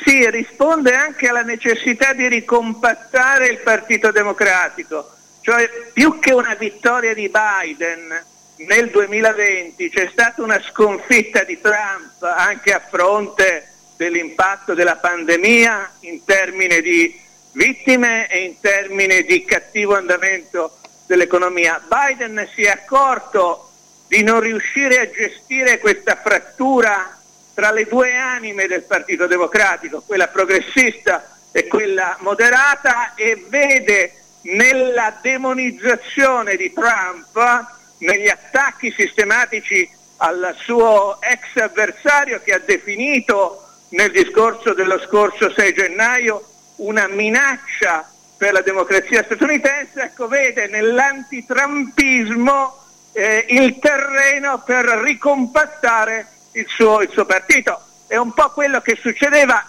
Sì, 0.04 0.28
risponde 0.30 0.94
anche 0.94 1.28
alla 1.28 1.42
necessità 1.42 2.12
di 2.12 2.28
ricompattare 2.28 3.46
il 3.46 3.58
Partito 3.58 4.10
Democratico, 4.10 5.08
cioè 5.40 5.68
più 5.92 6.18
che 6.18 6.32
una 6.32 6.54
vittoria 6.54 7.14
di 7.14 7.30
Biden 7.30 8.22
nel 8.56 8.90
2020 8.90 9.90
c'è 9.90 10.08
stata 10.12 10.42
una 10.42 10.60
sconfitta 10.60 11.42
di 11.44 11.60
Trump 11.60 12.22
anche 12.22 12.72
a 12.72 12.80
fronte 12.80 13.73
dell'impatto 14.04 14.74
della 14.74 14.96
pandemia 14.96 15.92
in 16.00 16.24
termini 16.24 16.82
di 16.82 17.18
vittime 17.52 18.28
e 18.28 18.44
in 18.44 18.60
termini 18.60 19.24
di 19.24 19.44
cattivo 19.46 19.96
andamento 19.96 20.78
dell'economia. 21.06 21.82
Biden 21.88 22.46
si 22.54 22.64
è 22.64 22.68
accorto 22.68 23.70
di 24.06 24.22
non 24.22 24.40
riuscire 24.40 25.00
a 25.00 25.10
gestire 25.10 25.78
questa 25.78 26.16
frattura 26.16 27.18
tra 27.54 27.70
le 27.70 27.84
due 27.84 28.14
anime 28.14 28.66
del 28.66 28.82
Partito 28.82 29.26
Democratico, 29.26 30.02
quella 30.02 30.28
progressista 30.28 31.38
e 31.50 31.66
quella 31.66 32.16
moderata, 32.20 33.14
e 33.14 33.42
vede 33.48 34.12
nella 34.42 35.18
demonizzazione 35.22 36.56
di 36.56 36.72
Trump, 36.74 37.66
negli 37.98 38.28
attacchi 38.28 38.92
sistematici 38.92 39.88
al 40.18 40.54
suo 40.58 41.18
ex 41.22 41.56
avversario 41.62 42.40
che 42.42 42.52
ha 42.52 42.58
definito 42.58 43.63
nel 43.94 44.10
discorso 44.10 44.74
dello 44.74 44.98
scorso 45.00 45.50
6 45.52 45.72
gennaio 45.72 46.44
una 46.76 47.06
minaccia 47.06 48.10
per 48.36 48.52
la 48.52 48.60
democrazia 48.60 49.22
statunitense, 49.22 50.02
ecco 50.02 50.26
vede 50.26 50.66
nell'antitrampismo 50.66 52.76
eh, 53.12 53.46
il 53.50 53.78
terreno 53.78 54.60
per 54.64 54.84
ricompattare 54.84 56.26
il 56.52 56.66
suo, 56.68 57.02
il 57.02 57.10
suo 57.10 57.24
partito. 57.24 57.80
È 58.08 58.16
un 58.16 58.32
po' 58.32 58.50
quello 58.50 58.80
che 58.80 58.98
succedeva, 59.00 59.64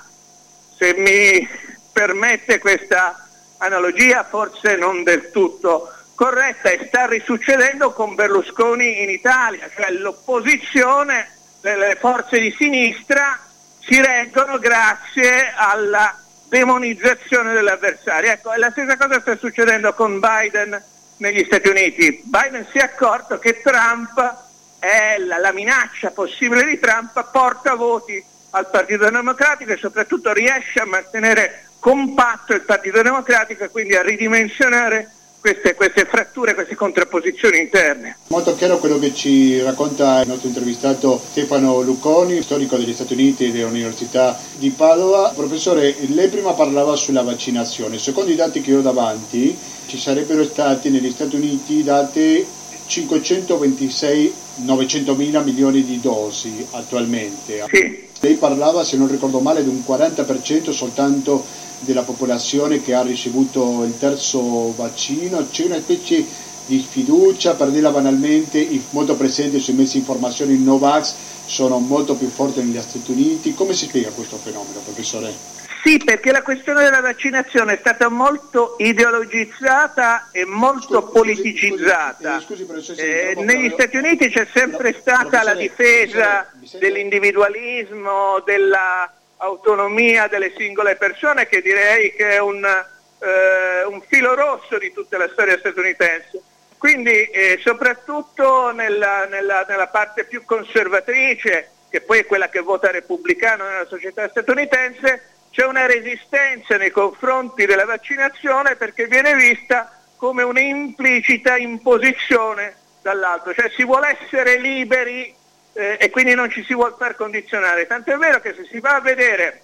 se 0.75 0.95
mi 0.97 1.47
permette 1.93 2.57
questa 2.57 3.27
analogia, 3.57 4.23
forse 4.23 4.75
non 4.75 5.03
del 5.03 5.29
tutto 5.29 5.91
corretta 6.15 6.69
e 6.69 6.85
sta 6.87 7.05
risuccedendo 7.05 7.93
con 7.93 8.15
Berlusconi 8.15 9.03
in 9.03 9.11
Italia, 9.11 9.69
cioè 9.73 9.91
l'opposizione, 9.91 11.29
le 11.61 11.95
forze 11.99 12.39
di 12.39 12.51
sinistra 12.57 13.44
si 13.87 14.01
reggono 14.01 14.57
grazie 14.57 15.53
alla 15.55 16.17
demonizzazione 16.49 17.53
dell'avversario. 17.53 18.31
Ecco, 18.31 18.53
la 18.55 18.71
stessa 18.71 18.97
cosa 18.97 19.19
sta 19.19 19.37
succedendo 19.37 19.93
con 19.93 20.19
Biden 20.19 20.81
negli 21.17 21.43
Stati 21.45 21.67
Uniti. 21.69 22.21
Biden 22.23 22.65
si 22.71 22.79
è 22.79 22.81
accorto 22.81 23.37
che 23.39 23.61
Trump 23.61 24.43
è 24.79 25.17
la, 25.19 25.37
la 25.37 25.51
minaccia 25.51 26.11
possibile 26.11 26.63
di 26.63 26.79
Trump, 26.79 27.29
porta 27.31 27.75
voti 27.75 28.23
al 28.51 28.69
Partito 28.69 29.09
Democratico 29.09 29.71
e 29.71 29.77
soprattutto 29.77 30.33
riesce 30.33 30.79
a 30.79 30.85
mantenere 30.85 31.67
compatto 31.79 32.53
il 32.53 32.61
Partito 32.61 33.01
Democratico 33.01 33.65
e 33.65 33.69
quindi 33.69 33.95
a 33.95 34.01
ridimensionare 34.01 35.11
queste, 35.45 35.75
queste, 35.75 36.05
fratture, 36.05 36.55
queste 36.55 36.73
contrapposizioni 36.73 37.59
interne. 37.59 38.17
Molto 38.29 38.55
chiaro 38.55 38.79
quello 38.79 38.97
che 38.97 39.13
ci 39.13 39.61
racconta 39.61 40.21
il 40.21 40.27
nostro 40.27 40.47
intervistato 40.47 41.21
Stefano 41.23 41.81
Lucconi, 41.81 42.41
storico 42.41 42.77
degli 42.77 42.95
Stati 42.95 43.13
Uniti 43.13 43.45
e 43.45 43.51
dell'Università 43.51 44.35
di 44.55 44.71
Padova. 44.71 45.31
Professore, 45.35 45.95
lei 46.07 46.29
prima 46.29 46.53
parlava 46.53 46.95
sulla 46.95 47.21
vaccinazione. 47.21 47.99
Secondo 47.99 48.31
i 48.31 48.35
dati 48.35 48.59
che 48.61 48.73
ho 48.73 48.81
davanti, 48.81 49.55
ci 49.85 49.99
sarebbero 49.99 50.43
stati 50.45 50.89
negli 50.89 51.11
Stati 51.11 51.35
Uniti 51.35 51.83
date 51.83 52.43
526 52.87 54.33
900 54.55 55.13
mila 55.13 55.41
milioni 55.41 55.83
di 55.83 56.01
dosi 56.01 56.65
attualmente. 56.71 57.65
Sì. 57.71 58.07
Lei 58.21 58.33
parlava, 58.33 58.83
se 58.83 58.97
non 58.97 59.07
ricordo 59.07 59.39
male, 59.41 59.61
di 59.61 59.69
un 59.69 59.83
40% 59.85 60.71
soltanto 60.71 61.45
della 61.79 62.03
popolazione 62.03 62.81
che 62.81 62.93
ha 62.93 63.01
ricevuto 63.01 63.83
il 63.83 63.97
terzo 63.97 64.73
vaccino, 64.75 65.45
c'è 65.49 65.65
una 65.65 65.79
specie 65.79 66.25
di 66.65 66.79
sfiducia, 66.79 67.53
per 67.53 67.69
dirla 67.69 67.91
banalmente, 67.91 68.67
molto 68.91 69.15
presente 69.15 69.59
sui 69.59 69.73
mezzi 69.73 69.93
di 69.93 69.99
informazione 69.99 70.53
in 70.53 70.63
Novax, 70.63 71.13
sono 71.45 71.77
molto 71.79 72.15
più 72.15 72.27
forti 72.27 72.61
negli 72.61 72.79
Stati 72.81 73.11
Uniti. 73.11 73.53
Come 73.53 73.73
si 73.73 73.85
spiega 73.85 74.09
questo 74.09 74.37
fenomeno, 74.37 74.79
professore? 74.79 75.53
Sì, 75.83 76.01
perché 76.03 76.31
la 76.31 76.41
questione 76.41 76.83
della 76.83 77.01
vaccinazione 77.01 77.73
è 77.73 77.77
stata 77.77 78.09
molto 78.09 78.75
ideologizzata 78.79 80.29
e 80.31 80.43
molto 80.43 80.99
scusi, 80.99 81.11
politicizzata. 81.11 82.39
Scusi, 82.39 82.65
scusi, 82.65 82.93
eh, 82.93 83.35
negli 83.37 83.69
Stati 83.69 83.95
Uniti 83.97 84.29
c'è 84.29 84.47
sempre 84.51 84.97
stata 84.99 85.43
la 85.43 85.53
difesa 85.53 86.49
dell'individualismo, 86.79 88.41
della 88.43 89.13
autonomia 89.37 90.27
delle 90.27 90.53
singole 90.55 90.95
persone 90.95 91.47
che 91.47 91.61
direi 91.61 92.13
che 92.13 92.31
è 92.31 92.39
un, 92.39 92.63
eh, 92.63 93.83
un 93.85 94.01
filo 94.07 94.33
rosso 94.35 94.77
di 94.77 94.91
tutta 94.93 95.17
la 95.17 95.29
storia 95.31 95.57
statunitense. 95.57 96.41
Quindi 96.77 97.23
eh, 97.29 97.59
soprattutto 97.63 98.71
nella, 98.71 99.25
nella, 99.25 99.65
nella, 99.67 99.87
parte 99.87 100.25
più 100.25 100.43
conservatrice, 100.45 101.69
che 101.89 102.01
poi 102.01 102.19
è 102.19 102.25
quella 102.25 102.49
che 102.49 102.59
vota 102.59 102.91
repubblicano 102.91 103.67
nella 103.67 103.87
società 103.87 104.27
statunitense, 104.29 105.29
c'è 105.51 105.65
una 105.65 105.85
resistenza 105.85 106.77
nei 106.77 106.91
confronti 106.91 107.65
della 107.65 107.85
vaccinazione 107.85 108.75
perché 108.75 109.07
viene 109.07 109.33
vista 109.33 110.03
come 110.17 110.43
un'implicita 110.43 111.57
imposizione 111.57 112.75
dall'alto, 113.01 113.53
cioè 113.53 113.69
si 113.69 113.83
vuole 113.83 114.17
essere 114.19 114.59
liberi 114.59 115.33
eh, 115.75 115.97
e 115.99 116.09
quindi 116.09 116.33
non 116.33 116.49
ci 116.49 116.63
si 116.63 116.73
vuole 116.73 116.95
far 116.97 117.15
condizionare. 117.15 117.85
Tant'è 117.85 118.15
vero 118.17 118.39
che 118.39 118.53
se 118.53 118.65
si 118.71 118.79
va 118.79 118.95
a 118.95 119.01
vedere 119.01 119.61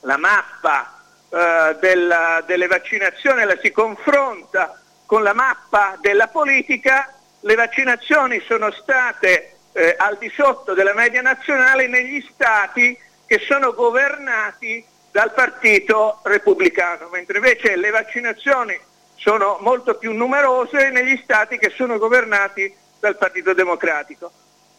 la 0.00 0.16
mappa 0.16 0.98
eh, 1.28 1.76
della, 1.78 2.42
delle 2.46 2.66
vaccinazioni 2.66 3.44
la 3.44 3.58
si 3.60 3.70
confronta 3.70 4.80
con 5.04 5.22
la 5.22 5.34
mappa 5.34 5.96
della 6.00 6.28
politica, 6.28 7.12
le 7.40 7.54
vaccinazioni 7.54 8.40
sono 8.40 8.72
state 8.72 9.56
eh, 9.72 9.94
al 9.98 10.16
di 10.18 10.30
sotto 10.34 10.72
della 10.72 10.94
media 10.94 11.20
nazionale 11.20 11.86
negli 11.86 12.26
stati 12.32 12.98
che 13.26 13.38
sono 13.40 13.74
governati 13.74 14.84
dal 15.12 15.32
Partito 15.32 16.20
Repubblicano, 16.22 17.08
mentre 17.10 17.38
invece 17.38 17.76
le 17.76 17.90
vaccinazioni 17.90 18.78
sono 19.16 19.58
molto 19.60 19.96
più 19.96 20.12
numerose 20.12 20.90
negli 20.90 21.20
stati 21.22 21.58
che 21.58 21.70
sono 21.70 21.98
governati 21.98 22.74
dal 22.98 23.16
Partito 23.16 23.52
Democratico. 23.52 24.30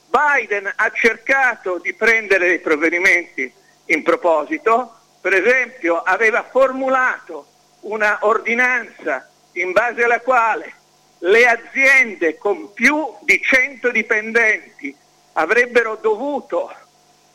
Biden 0.10 0.72
ha 0.76 0.92
cercato 0.92 1.80
di 1.80 1.94
prendere 1.94 2.48
dei 2.48 2.60
provvedimenti 2.60 3.52
in 3.86 4.04
proposito, 4.04 4.96
per 5.22 5.34
esempio 5.34 6.02
aveva 6.02 6.44
formulato 6.44 7.46
una 7.82 8.20
ordinanza 8.22 9.30
in 9.54 9.72
base 9.72 10.04
alla 10.04 10.22
quale 10.22 10.74
le 11.20 11.48
aziende 11.48 12.38
con 12.38 12.74
più 12.74 13.16
di 13.22 13.42
100 13.42 13.92
dipendenti 13.92 14.96
avrebbero 15.34 15.96
dovuto 15.96 16.72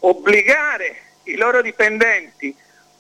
obbligare 0.01 0.97
i 1.25 1.37
loro 1.37 1.63
dipendenti 1.63 2.55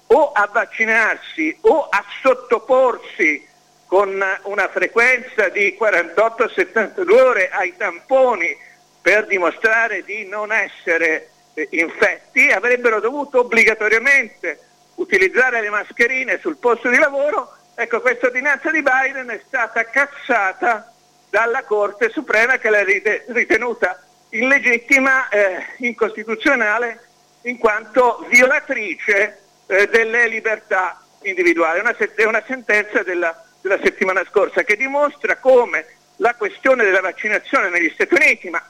o 0.08 0.32
a 0.32 0.48
vaccinarsi 0.52 1.56
o 1.62 1.88
a 1.88 2.04
sottoporsi 2.20 3.48
con 3.86 4.24
una 4.42 4.68
frequenza 4.68 5.48
di 5.48 5.76
48-72 5.78 7.20
ore 7.20 7.50
ai 7.50 7.76
tamponi 7.76 8.56
per 9.02 9.26
dimostrare 9.26 10.04
di 10.04 10.24
non 10.26 10.52
essere 10.52 11.30
eh, 11.54 11.68
infetti 11.72 12.48
avrebbero 12.48 13.00
dovuto 13.00 13.40
obbligatoriamente 13.40 14.58
utilizzare 14.94 15.60
le 15.60 15.70
mascherine 15.70 16.38
sul 16.38 16.56
posto 16.56 16.88
di 16.88 16.98
lavoro, 16.98 17.52
ecco 17.74 18.00
questa 18.00 18.26
ordinanza 18.26 18.70
di 18.70 18.82
Biden 18.82 19.28
è 19.28 19.40
stata 19.46 19.84
cassata 19.84 20.92
dalla 21.28 21.64
Corte 21.64 22.10
Suprema 22.10 22.58
che 22.58 22.70
l'ha 22.70 22.84
ritenuta 22.84 24.00
illegittima, 24.30 25.28
eh, 25.28 25.66
incostituzionale, 25.78 27.08
in 27.42 27.58
quanto 27.58 28.24
violatrice 28.28 29.38
eh, 29.66 29.88
delle 29.88 30.28
libertà 30.28 31.02
individuali. 31.22 31.78
È 31.78 31.82
una, 31.82 31.96
è 31.96 32.24
una 32.24 32.42
sentenza 32.46 33.02
della, 33.02 33.44
della 33.60 33.78
settimana 33.82 34.24
scorsa 34.28 34.62
che 34.62 34.76
dimostra 34.76 35.36
come 35.36 35.86
la 36.16 36.34
questione 36.34 36.84
della 36.84 37.00
vaccinazione 37.00 37.70
negli 37.70 37.90
Stati 37.94 38.14
Uniti, 38.14 38.50
ma 38.50 38.62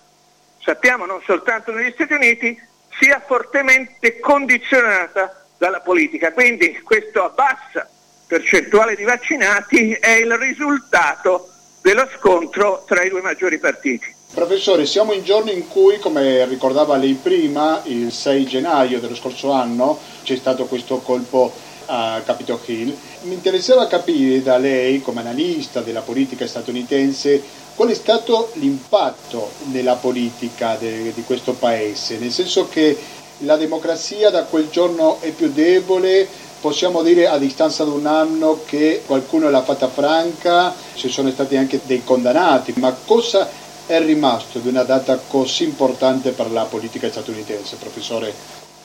sappiamo 0.65 1.07
non 1.07 1.21
soltanto 1.25 1.73
negli 1.73 1.93
Stati 1.93 2.13
Uniti, 2.13 2.59
sia 3.01 3.23
fortemente 3.25 4.19
condizionata 4.21 5.45
dalla 5.59 5.81
politica. 5.81 6.33
Quindi 6.33 6.81
questa 6.83 7.29
bassa 7.29 7.89
percentuale 8.27 8.95
di 8.95 9.05
vaccinati 9.05 9.93
è 9.93 10.11
il 10.11 10.33
risultato 10.37 11.49
dello 11.83 12.09
scontro 12.17 12.85
tra 12.87 13.03
i 13.03 13.09
due 13.09 13.21
maggiori 13.21 13.59
partiti. 13.59 14.21
Professore, 14.33 14.87
siamo 14.87 15.13
in 15.13 15.25
giorni 15.25 15.53
in 15.53 15.69
cui, 15.69 15.99
come 15.99 16.47
ricordava 16.47 16.97
lei 16.97 17.19
prima, 17.21 17.83
il 17.85 18.11
6 18.11 18.47
gennaio 18.47 18.99
dello 18.99 19.15
scorso 19.15 19.53
anno 19.53 19.99
c'è 20.23 20.37
stato 20.37 20.65
questo 20.65 20.99
colpo 21.01 21.53
a 21.87 22.23
Capitol 22.25 22.61
Hill. 22.65 22.97
Mi 23.23 23.35
interessava 23.35 23.87
capire 23.87 24.43
da 24.43 24.57
lei, 24.57 25.03
come 25.03 25.21
analista 25.21 25.83
della 25.83 26.01
politica 26.01 26.47
statunitense, 26.47 27.43
qual 27.75 27.89
è 27.89 27.95
stato 27.95 28.51
l'impatto 28.55 29.51
nella 29.71 29.95
politica 29.95 30.77
de, 30.77 31.13
di 31.15 31.23
questo 31.25 31.53
paese, 31.55 32.19
nel 32.19 32.31
senso 32.31 32.69
che 32.69 32.97
la 33.39 33.57
democrazia 33.57 34.31
da 34.31 34.45
quel 34.45 34.69
giorno 34.69 35.21
è 35.21 35.31
più 35.31 35.51
debole, 35.51 36.29
possiamo 36.61 37.03
dire 37.03 37.27
a 37.27 37.39
distanza 37.39 37.85
di 37.85 37.91
un 37.91 38.07
anno 38.07 38.63
che 38.65 39.03
qualcuno 39.05 39.51
l'ha 39.51 39.63
fatta 39.63 39.89
franca, 39.89 40.75
ci 40.95 41.09
sono 41.09 41.31
stati 41.31 41.57
anche 41.57 41.81
dei 41.85 42.05
condannati, 42.05 42.73
ma 42.77 42.97
cosa 43.05 43.51
è 43.87 43.99
rimasto 44.01 44.59
di 44.61 44.69
una 44.69 44.85
data 44.85 45.21
così 45.27 45.65
importante 45.65 46.31
per 46.31 46.51
la 46.51 46.65
politica 46.65 47.11
statunitense, 47.11 47.77
professore? 47.77 48.33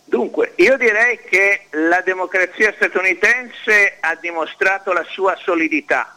Dunque, 0.03 0.53
io 0.55 0.77
direi 0.77 1.19
che 1.29 1.65
la 1.71 2.01
democrazia 2.03 2.73
statunitense 2.75 3.97
ha 3.99 4.17
dimostrato 4.19 4.93
la 4.93 5.05
sua 5.07 5.37
solidità 5.43 6.16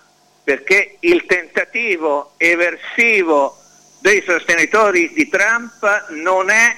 perché 0.50 0.96
il 0.98 1.26
tentativo 1.26 2.32
eversivo 2.36 3.56
dei 4.00 4.20
sostenitori 4.26 5.12
di 5.12 5.28
Trump 5.28 6.08
non 6.08 6.50
è 6.50 6.76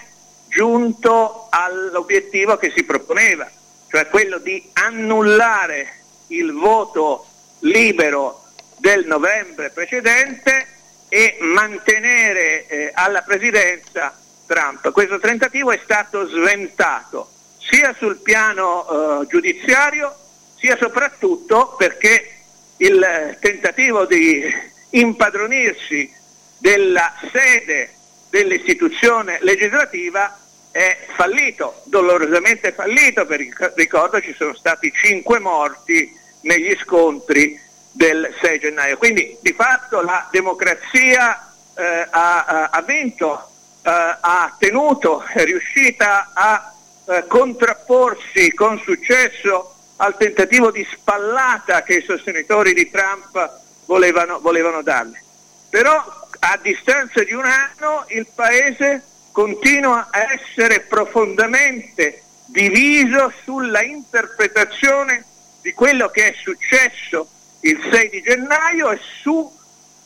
giunto 0.49 1.47
all'obiettivo 1.49 2.59
che 2.59 2.71
si 2.77 2.85
proponeva, 2.85 3.51
cioè 3.89 4.09
quello 4.09 4.37
di 4.37 4.63
annullare 4.75 6.01
il 6.27 6.53
voto 6.53 7.27
libero 7.61 8.43
del 8.77 9.07
novembre 9.07 9.71
precedente 9.71 10.67
e 11.09 11.39
mantenere 11.41 12.67
eh, 12.67 12.91
alla 12.93 13.23
presidenza 13.23 14.15
Trump. 14.47 14.93
Questo 14.93 15.19
tentativo 15.19 15.73
è 15.73 15.81
stato 15.83 16.29
sventato 16.29 17.31
sia 17.57 17.95
sul 17.97 18.19
piano 18.19 19.23
eh, 19.23 19.27
giudiziario 19.29 20.15
sia 20.59 20.77
soprattutto 20.77 21.75
perché 21.79 22.42
il 22.83 23.37
tentativo 23.41 24.07
di 24.07 24.45
impadronirsi 24.91 26.13
della 26.59 27.15
sede 27.33 27.91
dell'istituzione 28.29 29.39
legislativa 29.43 30.37
è 30.71 31.07
fallito, 31.15 31.83
dolorosamente 31.85 32.73
fallito, 32.73 33.25
perché 33.27 33.73
ricordo 33.77 34.21
ci 34.21 34.35
sono 34.37 34.55
stati 34.55 34.93
cinque 34.93 35.39
morti 35.39 36.11
negli 36.43 36.77
scontri 36.77 37.61
del 37.93 38.35
6 38.41 38.59
gennaio. 38.59 38.97
Quindi 38.97 39.37
di 39.41 39.53
fatto 39.53 40.01
la 40.01 40.29
democrazia 40.33 41.53
eh, 41.77 42.07
ha, 42.11 42.69
ha, 42.71 42.83
vinto, 42.83 43.49
eh, 43.83 43.91
ha 43.91 44.57
tenuto, 44.59 45.23
è 45.23 45.45
riuscita 45.45 46.31
a 46.33 46.75
eh, 47.07 47.27
contrapporsi 47.29 48.53
con 48.55 48.81
successo 48.81 49.73
al 49.97 50.17
tentativo 50.17 50.71
di 50.71 50.87
spallata 50.91 51.83
che 51.83 51.95
i 51.95 52.03
sostenitori 52.03 52.75
di 52.75 52.91
Trump 52.91 53.61
volevano, 53.87 54.41
volevano 54.41 54.83
darle. 54.83 55.23
Però 55.71 55.97
a 56.41 56.59
distanza 56.61 57.23
di 57.23 57.33
un 57.33 57.45
anno 57.45 58.05
il 58.09 58.27
Paese 58.35 59.05
continua 59.33 60.09
a 60.11 60.33
essere 60.33 60.81
profondamente 60.81 62.23
diviso 62.47 63.33
sulla 63.45 63.83
interpretazione 63.83 65.25
di 65.63 65.73
quello 65.73 66.11
che 66.11 66.29
è 66.29 66.35
successo 66.37 67.29
il 67.61 67.79
6 67.91 68.09
di 68.11 68.23
gennaio 68.23 68.91
e 68.91 69.01
su 69.23 69.51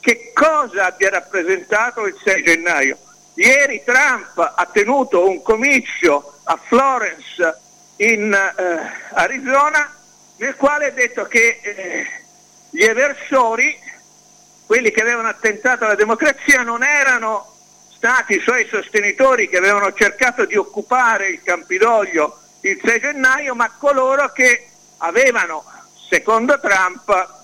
che 0.00 0.30
cosa 0.32 0.86
abbia 0.86 1.10
rappresentato 1.10 2.06
il 2.06 2.16
6 2.22 2.42
gennaio. 2.42 2.98
Ieri 3.34 3.82
Trump 3.84 4.38
ha 4.38 4.68
tenuto 4.72 5.28
un 5.28 5.42
comizio 5.42 6.38
a 6.44 6.58
Florence 6.62 7.60
in 7.96 8.32
eh, 8.32 8.78
Arizona 9.14 9.94
nel 10.38 10.54
quale 10.56 10.86
ha 10.86 10.90
detto 10.90 11.24
che 11.24 11.60
eh, 11.62 12.06
gli 12.70 12.82
eversori, 12.82 13.78
quelli 14.66 14.90
che 14.90 15.00
avevano 15.00 15.28
attentato 15.28 15.84
alla 15.84 15.94
democrazia, 15.94 16.62
non 16.62 16.82
erano 16.82 17.54
stati 17.94 18.34
i 18.36 18.40
suoi 18.40 18.66
sostenitori 18.68 19.48
che 19.48 19.56
avevano 19.56 19.92
cercato 19.94 20.44
di 20.44 20.56
occupare 20.56 21.28
il 21.28 21.42
Campidoglio 21.42 22.40
il 22.60 22.80
6 22.84 23.00
gennaio, 23.00 23.54
ma 23.54 23.70
coloro 23.78 24.30
che 24.32 24.68
avevano, 24.98 25.64
secondo 26.10 26.58
Trump, 26.60 27.34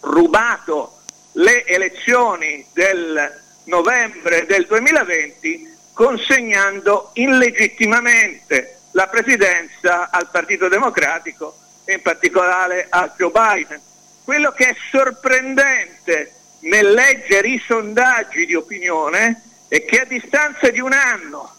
rubato 0.00 1.00
le 1.32 1.64
elezioni 1.64 2.64
del 2.72 3.40
novembre 3.64 4.44
del 4.46 4.66
2020 4.66 5.70
consegnando 5.92 7.10
illegittimamente 7.14 8.81
la 8.92 9.06
presidenza 9.06 10.10
al 10.10 10.28
Partito 10.30 10.68
Democratico 10.68 11.56
e 11.84 11.94
in 11.94 12.02
particolare 12.02 12.86
a 12.88 13.12
Joe 13.16 13.30
Biden. 13.30 13.80
Quello 14.24 14.52
che 14.52 14.68
è 14.68 14.76
sorprendente 14.90 16.34
nel 16.60 16.92
leggere 16.92 17.48
i 17.48 17.62
sondaggi 17.64 18.46
di 18.46 18.54
opinione 18.54 19.42
è 19.68 19.84
che 19.84 20.00
a 20.00 20.04
distanza 20.04 20.70
di 20.70 20.80
un 20.80 20.92
anno, 20.92 21.54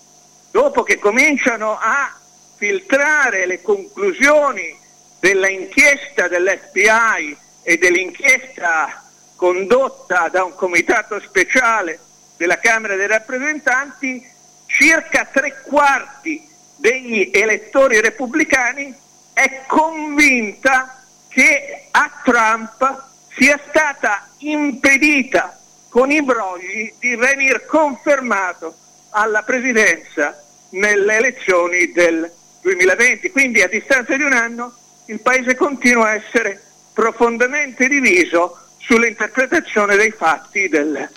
dopo 0.51 0.83
che 0.83 0.99
cominciano 0.99 1.77
a 1.77 2.15
filtrare 2.55 3.45
le 3.45 3.61
conclusioni 3.61 4.79
della 5.19 5.49
inchiesta 5.49 6.27
dell'FBI 6.27 7.37
e 7.63 7.77
dell'inchiesta 7.77 9.03
condotta 9.35 10.29
da 10.29 10.43
un 10.43 10.55
comitato 10.55 11.19
speciale 11.19 11.99
della 12.37 12.59
Camera 12.59 12.95
dei 12.95 13.07
rappresentanti, 13.07 14.25
circa 14.67 15.25
tre 15.25 15.61
quarti 15.63 16.51
degli 16.83 17.29
elettori 17.31 18.01
repubblicani 18.01 18.93
è 19.31 19.63
convinta 19.67 21.01
che 21.29 21.87
a 21.91 22.11
Trump 22.25 23.03
sia 23.37 23.57
stata 23.69 24.27
impedita 24.39 25.57
con 25.87 26.11
i 26.11 26.21
brogli 26.21 26.93
di 26.99 27.15
venire 27.15 27.65
confermato 27.65 28.75
alla 29.11 29.43
presidenza 29.43 30.43
nelle 30.71 31.15
elezioni 31.15 31.89
del 31.93 32.29
2020. 32.61 33.31
Quindi 33.31 33.61
a 33.61 33.69
distanza 33.69 34.17
di 34.17 34.23
un 34.23 34.33
anno 34.33 34.75
il 35.05 35.21
Paese 35.21 35.55
continua 35.55 36.07
a 36.07 36.15
essere 36.15 36.61
profondamente 36.93 37.87
diviso 37.87 38.57
sull'interpretazione 38.79 39.95
dei 39.95 40.11
fatti 40.11 40.67
del 40.67 41.09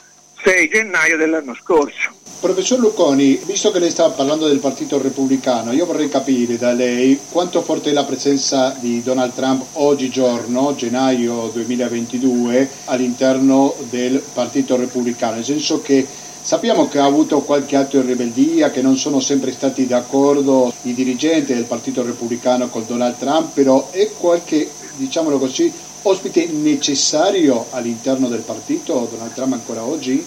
6 0.42 0.68
gennaio 0.68 1.16
dell'anno 1.16 1.54
scorso. 1.54 2.14
Professor 2.38 2.78
Lucconi, 2.78 3.40
visto 3.44 3.70
che 3.70 3.78
lei 3.78 3.90
stava 3.90 4.14
parlando 4.14 4.46
del 4.46 4.58
Partito 4.58 5.00
Repubblicano, 5.00 5.72
io 5.72 5.86
vorrei 5.86 6.08
capire 6.08 6.58
da 6.58 6.72
lei 6.72 7.18
quanto 7.30 7.62
forte 7.62 7.90
è 7.90 7.92
la 7.92 8.04
presenza 8.04 8.76
di 8.78 9.02
Donald 9.02 9.32
Trump 9.32 9.64
oggigiorno, 9.72 10.74
gennaio 10.76 11.50
2022, 11.52 12.68
all'interno 12.84 13.74
del 13.88 14.22
Partito 14.32 14.76
Repubblicano, 14.76 15.36
nel 15.36 15.44
senso 15.44 15.80
che 15.80 16.06
Sappiamo 16.46 16.86
che 16.86 17.00
ha 17.00 17.04
avuto 17.04 17.40
qualche 17.40 17.74
atto 17.74 18.00
di 18.00 18.06
ribellia, 18.06 18.70
che 18.70 18.80
non 18.80 18.96
sono 18.96 19.18
sempre 19.18 19.50
stati 19.50 19.84
d'accordo 19.84 20.72
i 20.82 20.94
dirigenti 20.94 21.52
del 21.52 21.64
Partito 21.64 22.04
Repubblicano 22.04 22.68
con 22.68 22.84
Donald 22.86 23.18
Trump, 23.18 23.52
però 23.52 23.88
è 23.90 24.12
qualche, 24.16 24.70
diciamolo 24.94 25.38
così, 25.38 25.72
ospite 26.08 26.46
necessario 26.46 27.66
all'interno 27.70 28.28
del 28.28 28.42
partito 28.42 29.08
Donald 29.10 29.34
Trump 29.34 29.54
ancora 29.54 29.82
oggi? 29.82 30.24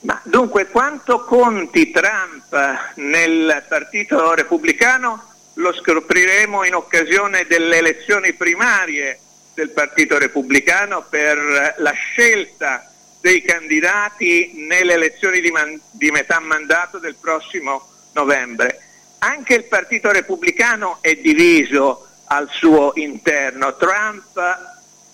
Ma 0.00 0.20
dunque, 0.24 0.68
quanto 0.68 1.24
conti 1.24 1.90
Trump 1.90 2.54
nel 2.96 3.64
Partito 3.68 4.34
Repubblicano 4.34 5.32
lo 5.54 5.72
scopriremo 5.72 6.64
in 6.64 6.74
occasione 6.74 7.46
delle 7.46 7.78
elezioni 7.78 8.32
primarie 8.32 9.18
del 9.54 9.70
Partito 9.70 10.18
Repubblicano 10.18 11.04
per 11.08 11.74
la 11.78 11.92
scelta 11.92 12.90
dei 13.20 13.42
candidati 13.42 14.52
nelle 14.66 14.94
elezioni 14.94 15.40
di, 15.40 15.50
man- 15.50 15.80
di 15.90 16.10
metà 16.10 16.38
mandato 16.40 16.98
del 16.98 17.16
prossimo 17.20 17.88
novembre. 18.12 18.80
Anche 19.20 19.54
il 19.54 19.64
Partito 19.64 20.10
Repubblicano 20.10 20.98
è 21.00 21.14
diviso 21.16 22.08
al 22.34 22.48
suo 22.50 22.92
interno. 22.96 23.76
Trump, 23.76 24.40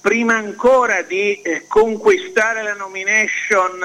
prima 0.00 0.36
ancora 0.36 1.02
di 1.02 1.40
eh, 1.42 1.66
conquistare 1.68 2.62
la 2.62 2.72
nomination 2.72 3.78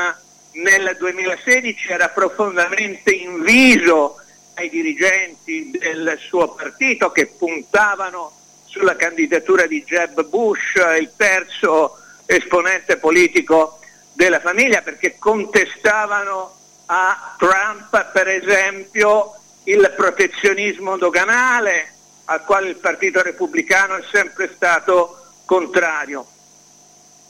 nel 0.54 0.96
2016, 0.98 1.92
era 1.92 2.08
profondamente 2.10 3.12
inviso 3.12 4.22
ai 4.54 4.70
dirigenti 4.70 5.70
del 5.72 6.18
suo 6.18 6.54
partito 6.54 7.12
che 7.12 7.26
puntavano 7.28 8.32
sulla 8.66 8.96
candidatura 8.96 9.68
di 9.68 9.84
Jeb 9.84 10.24
Bush, 10.28 10.76
il 10.98 11.12
terzo 11.18 11.98
esponente 12.26 12.96
politico 12.98 13.80
della 14.14 14.40
famiglia 14.40 14.82
perché 14.82 15.18
contestavano 15.20 16.56
a 16.86 17.36
Trump 17.38 18.12
per 18.12 18.30
esempio 18.30 19.34
il 19.66 19.94
protezionismo 19.96 20.98
doganale 20.98 21.95
al 22.26 22.44
quale 22.44 22.70
il 22.70 22.78
Partito 22.78 23.22
Repubblicano 23.22 23.98
è 23.98 24.04
sempre 24.12 24.52
stato 24.56 25.26
contrario. 25.46 26.26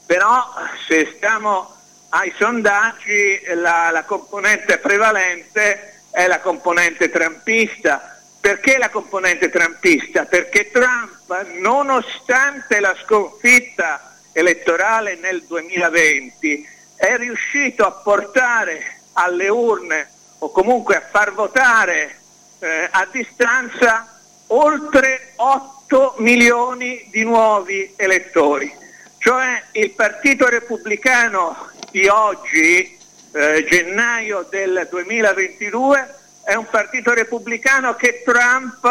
Però 0.06 0.54
se 0.88 1.14
stiamo 1.16 1.74
ai 2.10 2.34
sondaggi 2.38 3.42
la, 3.56 3.90
la 3.92 4.04
componente 4.04 4.78
prevalente 4.78 6.02
è 6.12 6.28
la 6.28 6.40
componente 6.40 7.10
trumpista. 7.10 8.18
Perché 8.40 8.78
la 8.78 8.90
componente 8.90 9.50
trumpista? 9.50 10.26
Perché 10.26 10.70
Trump, 10.70 11.48
nonostante 11.58 12.80
la 12.80 12.96
sconfitta 13.04 14.18
elettorale 14.32 15.16
nel 15.16 15.44
2020, 15.46 16.70
è 16.96 17.18
riuscito 17.18 17.86
a 17.86 17.92
portare 17.92 19.02
alle 19.14 19.50
urne 19.50 20.10
o 20.40 20.52
comunque 20.52 20.96
a 20.96 21.02
far 21.10 21.34
votare 21.34 22.20
eh, 22.60 22.88
a 22.92 23.08
distanza 23.12 24.15
oltre 24.48 25.34
8 25.36 26.16
milioni 26.18 27.08
di 27.12 27.24
nuovi 27.24 27.94
elettori. 27.96 28.74
Cioè 29.18 29.64
il 29.72 29.92
Partito 29.92 30.48
Repubblicano 30.48 31.72
di 31.92 32.08
oggi, 32.08 32.98
eh, 33.32 33.66
gennaio 33.68 34.46
del 34.50 34.88
2022, 34.90 36.16
è 36.44 36.54
un 36.54 36.68
partito 36.70 37.12
repubblicano 37.14 37.96
che 37.96 38.22
Trump 38.24 38.88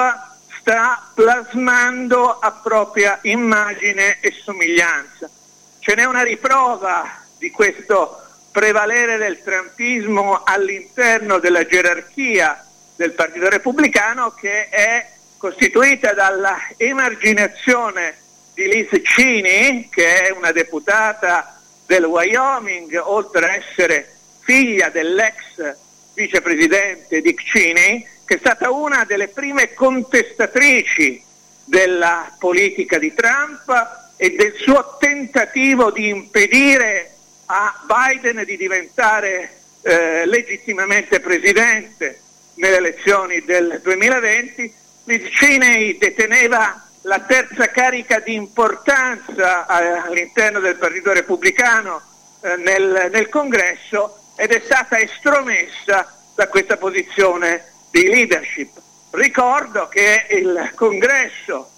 sta 0.59 1.11
plasmando 1.15 2.39
a 2.41 2.51
propria 2.51 3.19
immagine 3.23 4.19
e 4.21 4.33
somiglianza. 4.33 5.31
Ce 5.79 5.95
n'è 5.95 6.05
una 6.05 6.25
riprova 6.25 7.23
di 7.39 7.51
questo 7.51 8.21
prevalere 8.51 9.19
del 9.19 9.41
trumpismo 9.43 10.43
all'interno 10.43 11.39
della 11.39 11.65
gerarchia 11.65 12.65
del 12.97 13.13
Partito 13.13 13.49
Repubblicano 13.49 14.33
che 14.33 14.69
è 14.69 15.14
costituita 15.45 16.15
dalla 16.15 16.57
emarginazione 16.79 18.17
di 18.55 18.67
Liz 18.67 18.89
Cheney, 19.03 19.91
che 19.91 20.23
è 20.23 20.31
una 20.31 20.53
deputata 20.53 21.61
del 21.85 22.07
Wyoming, 22.07 22.99
oltre 23.05 23.47
a 23.47 23.55
essere 23.57 24.11
figlia 24.41 24.89
dell'ex 24.89 25.77
vicepresidente 26.15 27.21
Dick 27.21 27.43
Cheney, 27.45 28.07
che 28.25 28.37
è 28.37 28.39
stata 28.39 28.71
una 28.71 29.05
delle 29.05 29.29
prime 29.29 29.75
contestatrici 29.75 31.23
della 31.67 32.35
politica 32.39 32.97
di 32.97 33.13
Trump 33.13 34.15
e 34.17 34.31
del 34.31 34.55
suo 34.57 34.97
tentativo 34.99 35.91
di 35.91 36.09
impedire 36.09 37.17
a 37.47 37.85
Biden 37.87 38.45
di 38.47 38.57
diventare 38.57 39.57
eh, 39.83 40.25
legittimamente 40.25 41.21
presidente 41.21 42.19
nelle 42.55 42.77
elezioni 42.77 43.45
del 43.45 43.81
2020, 43.83 44.83
Liz 45.07 45.29
Cheney 45.29 45.99
deteneva 45.99 46.83
la 47.03 47.21
terza 47.21 47.67
carica 47.67 48.21
di 48.21 48.33
importanza 48.33 49.67
eh, 49.67 49.99
all'interno 50.09 50.61
del 50.61 50.77
Partito 50.77 51.13
Repubblicano 51.13 52.01
eh, 52.41 52.57
nel, 52.57 53.11
nel 53.13 53.29
Congresso 53.29 54.33
ed 54.35 54.51
è 54.51 54.63
stata 54.65 54.99
estromessa 54.99 56.11
da 56.35 56.49
questa 56.49 56.79
posizione 56.79 57.65
di 57.91 58.07
leadership. 58.07 58.81
Ricordo 59.11 59.89
che 59.89 60.27
il 60.31 60.73
Congresso 60.75 61.71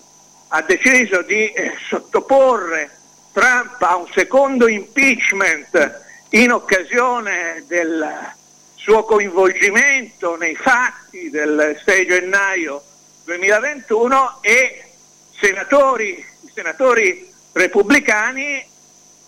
ha 0.49 0.63
deciso 0.63 1.23
di 1.23 1.51
eh, 1.51 1.75
sottoporre 1.89 2.97
Trump 3.33 3.83
a 3.83 3.97
un 3.97 4.07
secondo 4.15 4.69
impeachment 4.69 6.05
in 6.31 6.53
occasione 6.53 7.65
del 7.67 8.09
suo 8.77 9.03
coinvolgimento 9.03 10.37
nei 10.37 10.55
fatti 10.55 11.29
del 11.29 11.77
6 11.85 12.07
gennaio 12.07 12.83
2021 13.27 14.39
e 14.41 14.85
senatori, 15.33 16.25
senatori 16.55 17.29
repubblicani 17.53 18.65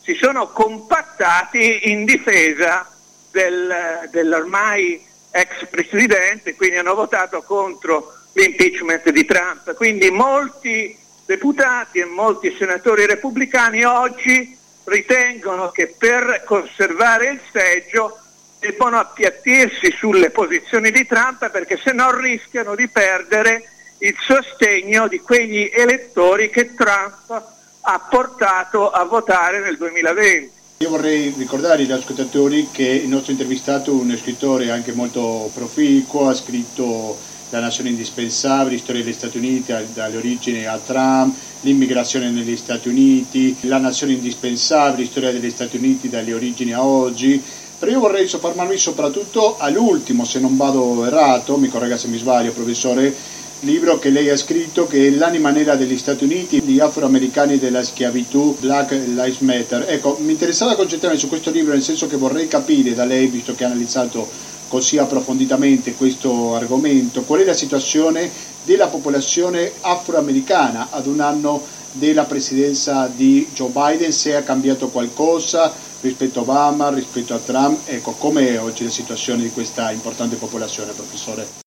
si 0.01 0.15
sono 0.15 0.53
compattati 0.53 1.91
in 1.91 2.05
difesa 2.05 2.89
del, 3.33 4.09
dell'ormai 4.13 5.05
ex 5.33 5.67
presidente, 5.69 6.55
quindi 6.55 6.77
hanno 6.77 6.95
votato 6.95 7.43
contro 7.43 8.15
l'impeachment 8.35 9.11
di 9.11 9.25
Trump. 9.25 9.75
Quindi 9.75 10.11
molti 10.13 10.97
deputati 11.27 11.99
e 11.99 12.05
molti 12.05 12.55
senatori 12.57 13.05
repubblicani 13.05 13.83
oggi 13.83 14.57
ritengono 14.85 15.71
che 15.71 15.89
per 15.99 16.45
conservare 16.47 17.31
il 17.31 17.41
seggio 17.51 18.17
debbano 18.61 18.99
appiattirsi 18.99 19.91
sulle 19.91 20.31
posizioni 20.31 20.93
di 20.93 21.05
Trump 21.05 21.51
perché 21.51 21.77
se 21.77 21.93
no 21.93 22.17
rischiano 22.17 22.77
di 22.77 22.89
perdere 22.89 23.73
il 23.99 24.15
sostegno 24.27 25.09
di 25.09 25.19
quegli 25.21 25.71
elettori 25.73 26.51
che 26.51 26.75
Trump 26.75 27.43
ha 27.81 28.07
portato 28.09 28.91
a 28.91 29.05
votare 29.05 29.61
nel 29.61 29.77
2020. 29.77 30.57
Io 30.79 30.91
vorrei 30.91 31.35
ricordare 31.37 31.83
agli 31.83 31.91
ascoltatori 31.91 32.69
che 32.71 32.85
il 32.85 33.09
nostro 33.09 33.33
intervistato 33.33 33.91
è 33.91 33.95
un 33.95 34.17
scrittore 34.17 34.71
anche 34.71 34.93
molto 34.93 35.51
proficuo, 35.53 36.29
ha 36.29 36.35
scritto 36.35 37.17
La 37.51 37.61
nazione 37.61 37.89
indispensabile, 37.89 38.79
storia 38.79 39.03
degli 39.03 39.13
Stati 39.13 39.39
Uniti 39.39 39.75
dalle 39.93 40.17
origini 40.17 40.67
a 40.67 40.79
Trump, 40.79 41.35
l'immigrazione 41.63 42.31
negli 42.31 42.57
Stati 42.57 42.89
Uniti, 42.89 43.57
La 43.63 43.79
nazione 43.79 44.13
indispensabile, 44.13 45.09
storia 45.09 45.33
degli 45.33 45.51
Stati 45.51 45.79
Uniti 45.79 46.09
dalle 46.09 46.35
origini 46.35 46.73
a 46.73 46.85
oggi, 46.85 47.43
però 47.79 47.91
io 47.91 48.01
vorrei 48.01 48.29
soffermarmi 48.29 48.77
soprattutto 48.77 49.57
all'ultimo, 49.59 50.25
se 50.25 50.39
non 50.41 50.57
vado 50.57 51.07
errato, 51.07 51.57
mi 51.57 51.69
corregga 51.69 51.97
se 51.97 52.09
mi 52.09 52.19
sbaglio 52.19 52.53
professore, 52.53 53.15
libro 53.61 53.99
che 53.99 54.11
lei 54.11 54.31
ha 54.31 54.37
scritto 54.37 54.87
che 54.87 55.09
è 55.09 55.11
L'anima 55.11 55.51
nera 55.51 55.75
degli 55.75 55.99
Stati 55.99 56.25
Uniti, 56.25 56.61
gli 56.63 56.79
afroamericani 56.79 57.59
della 57.59 57.83
schiavitù, 57.83 58.57
Black 58.61 58.93
Lives 58.93 59.39
Matter. 59.39 59.87
Ecco, 59.89 60.19
mi 60.21 60.33
interessava 60.33 60.77
concentrarmi 60.77 61.19
su 61.19 61.29
questo 61.29 61.51
libro 61.51 61.73
nel 61.73 61.83
senso 61.83 62.07
che 62.07 62.17
vorrei 62.17 62.47
capire 62.47 62.95
da 62.95 63.05
lei, 63.05 63.27
visto 63.27 63.55
che 63.55 63.65
ha 63.65 63.67
analizzato 63.67 64.29
così 64.69 64.99
approfonditamente 64.99 65.95
questo 65.95 66.55
argomento, 66.55 67.23
qual 67.23 67.41
è 67.41 67.45
la 67.45 67.55
situazione 67.55 68.31
della 68.65 68.89
popolazione 68.89 69.73
afroamericana 69.81 70.89
ad 70.91 71.07
un 71.07 71.21
anno 71.21 71.65
della 71.93 72.25
presidenza 72.25 73.11
di 73.13 73.49
Joe 73.55 73.71
Biden, 73.71 74.13
se 74.13 74.37
ha 74.37 74.43
cambiato 74.43 74.89
qualcosa 74.89 75.73
rispetto 76.01 76.41
a 76.41 76.43
Obama, 76.43 76.91
rispetto 76.91 77.35
a 77.35 77.39
Trump, 77.39 77.81
ecco, 77.87 78.13
com'è 78.13 78.61
oggi 78.61 78.85
la 78.85 78.91
situazione 78.91 79.43
di 79.43 79.51
questa 79.51 79.91
importante 79.91 80.37
popolazione, 80.37 80.93
professore? 80.93 81.67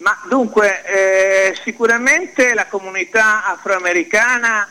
Ma 0.00 0.18
dunque, 0.26 0.82
eh, 0.84 1.56
sicuramente 1.62 2.54
la 2.54 2.66
comunità 2.66 3.44
afroamericana 3.44 4.66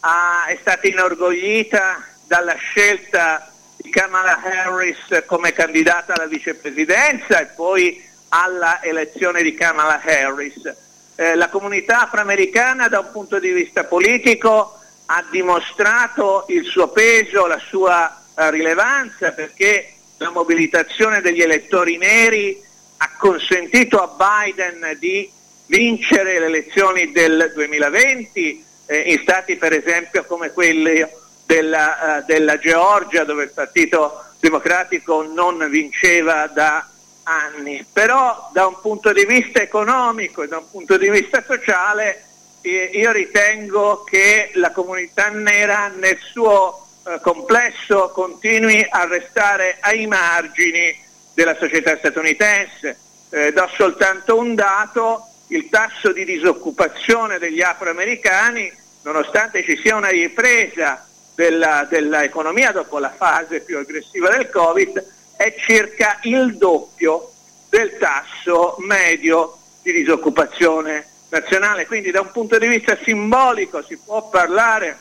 ha, 0.00 0.44
è 0.46 0.58
stata 0.60 0.86
inorgoglita 0.86 2.04
dalla 2.26 2.54
scelta 2.56 3.50
di 3.78 3.88
Kamala 3.88 4.42
Harris 4.42 5.24
come 5.24 5.52
candidata 5.52 6.12
alla 6.14 6.26
vicepresidenza 6.26 7.40
e 7.40 7.46
poi 7.46 8.02
alla 8.28 8.82
elezione 8.82 9.42
di 9.42 9.54
Kamala 9.54 10.02
Harris. 10.04 10.74
Eh, 11.16 11.34
la 11.34 11.48
comunità 11.48 12.02
afroamericana 12.02 12.88
da 12.88 13.00
un 13.00 13.10
punto 13.10 13.38
di 13.38 13.52
vista 13.52 13.84
politico 13.84 14.78
ha 15.06 15.24
dimostrato 15.30 16.44
il 16.48 16.64
suo 16.66 16.88
peso, 16.88 17.46
la 17.46 17.58
sua 17.58 18.22
eh, 18.36 18.50
rilevanza 18.50 19.32
perché 19.32 19.94
la 20.18 20.28
mobilitazione 20.30 21.22
degli 21.22 21.40
elettori 21.40 21.96
neri 21.96 22.63
ha 23.04 23.10
consentito 23.18 24.00
a 24.00 24.42
Biden 24.42 24.96
di 24.98 25.30
vincere 25.66 26.38
le 26.38 26.46
elezioni 26.46 27.12
del 27.12 27.52
2020 27.54 28.64
eh, 28.86 28.98
in 29.12 29.18
stati 29.20 29.56
per 29.56 29.74
esempio 29.74 30.24
come 30.24 30.52
quelli 30.52 31.06
della, 31.44 32.20
uh, 32.20 32.24
della, 32.24 32.58
Georgia 32.58 33.24
dove 33.24 33.44
il 33.44 33.50
Partito 33.50 34.24
Democratico 34.40 35.22
non 35.22 35.66
vinceva 35.68 36.46
da 36.46 36.88
anni. 37.24 37.84
Però 37.92 38.50
da 38.52 38.66
un 38.66 38.80
punto 38.80 39.12
di 39.12 39.26
vista 39.26 39.60
economico 39.60 40.42
e 40.42 40.48
da 40.48 40.58
un 40.58 40.70
punto 40.70 40.96
di 40.96 41.10
vista 41.10 41.42
sociale 41.46 42.24
eh, 42.62 42.90
io 42.94 43.12
ritengo 43.12 44.02
che 44.04 44.50
la 44.54 44.70
comunità 44.70 45.28
nera 45.28 45.88
nel 45.88 46.18
suo 46.18 46.86
eh, 47.06 47.20
complesso 47.20 48.10
continui 48.14 48.86
a 48.88 49.04
restare 49.04 49.76
ai 49.80 50.06
margini 50.06 51.02
della 51.34 51.56
società 51.56 51.96
statunitense. 51.98 52.98
Eh, 53.30 53.52
do 53.52 53.68
soltanto 53.74 54.38
un 54.38 54.54
dato, 54.54 55.26
il 55.48 55.68
tasso 55.68 56.12
di 56.12 56.24
disoccupazione 56.24 57.38
degli 57.38 57.60
afroamericani, 57.60 58.72
nonostante 59.02 59.62
ci 59.64 59.76
sia 59.76 59.96
una 59.96 60.08
ripresa 60.08 61.06
dell'economia 61.34 62.70
dopo 62.70 62.98
la 62.98 63.12
fase 63.12 63.60
più 63.60 63.76
aggressiva 63.76 64.30
del 64.30 64.48
Covid, 64.48 65.04
è 65.36 65.54
circa 65.58 66.20
il 66.22 66.56
doppio 66.56 67.32
del 67.68 67.98
tasso 67.98 68.76
medio 68.78 69.58
di 69.82 69.92
disoccupazione 69.92 71.06
nazionale. 71.28 71.86
Quindi 71.86 72.12
da 72.12 72.20
un 72.20 72.30
punto 72.30 72.56
di 72.56 72.68
vista 72.68 72.96
simbolico 73.02 73.82
si 73.82 73.98
può 73.98 74.28
parlare 74.28 74.96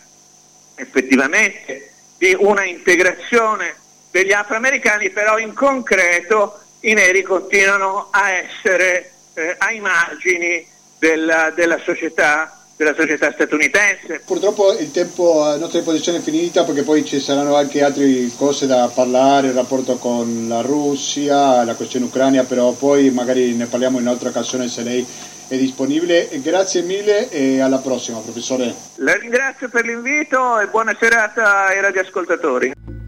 effettivamente 0.75 1.91
di 2.17 2.35
una 2.39 2.65
integrazione 2.65 3.75
degli 4.13 4.31
afroamericani, 4.31 5.09
però 5.09 5.39
in 5.39 5.53
concreto 5.53 6.59
i 6.81 6.93
neri 6.93 7.23
continuano 7.23 8.09
a 8.11 8.29
essere 8.29 9.11
eh, 9.33 9.55
ai 9.57 9.79
margini 9.79 10.63
della, 10.99 11.49
della, 11.49 11.79
società, 11.83 12.63
della, 12.77 12.93
società, 12.93 13.31
statunitense. 13.31 14.21
Purtroppo 14.23 14.77
il 14.77 14.91
tempo 14.91 15.41
a 15.41 15.57
nostra 15.57 15.79
disposizione 15.79 16.19
è 16.19 16.21
finita 16.21 16.63
perché 16.63 16.83
poi 16.83 17.03
ci 17.03 17.19
saranno 17.19 17.55
anche 17.55 17.81
altre 17.81 18.29
cose 18.37 18.67
da 18.67 18.87
parlare, 18.93 19.47
il 19.47 19.55
rapporto 19.55 19.95
con 19.95 20.45
la 20.47 20.61
Russia, 20.61 21.63
la 21.63 21.73
questione 21.73 22.05
ucraina, 22.05 22.43
però 22.43 22.71
poi 22.73 23.09
magari 23.09 23.55
ne 23.55 23.65
parliamo 23.65 23.97
in 23.97 24.05
un'altra 24.05 24.29
occasione 24.29 24.67
se 24.67 24.83
lei 24.83 25.03
è 25.47 25.57
disponibile. 25.57 26.29
Grazie 26.33 26.83
mille 26.83 27.29
e 27.29 27.61
alla 27.61 27.79
prossima 27.79 28.19
professore. 28.19 28.75
La 28.97 29.15
ringrazio 29.15 29.69
per 29.69 29.85
l'invito 29.85 30.59
e 30.59 30.67
buona 30.67 30.95
serata 30.99 31.65
ai 31.65 31.81
radioascoltatori. 31.81 33.01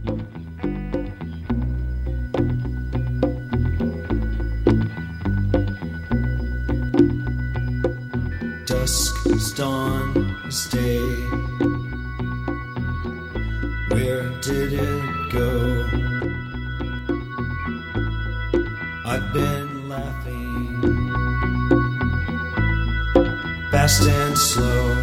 Dawn 9.55 10.13
is 10.45 10.67
day. 10.67 11.01
Where 13.89 14.29
did 14.41 14.73
it 14.73 15.29
go? 15.31 15.85
I've 19.05 19.33
been 19.33 19.89
laughing 19.89 20.81
fast 23.71 24.07
and 24.07 24.37
slow, 24.37 24.93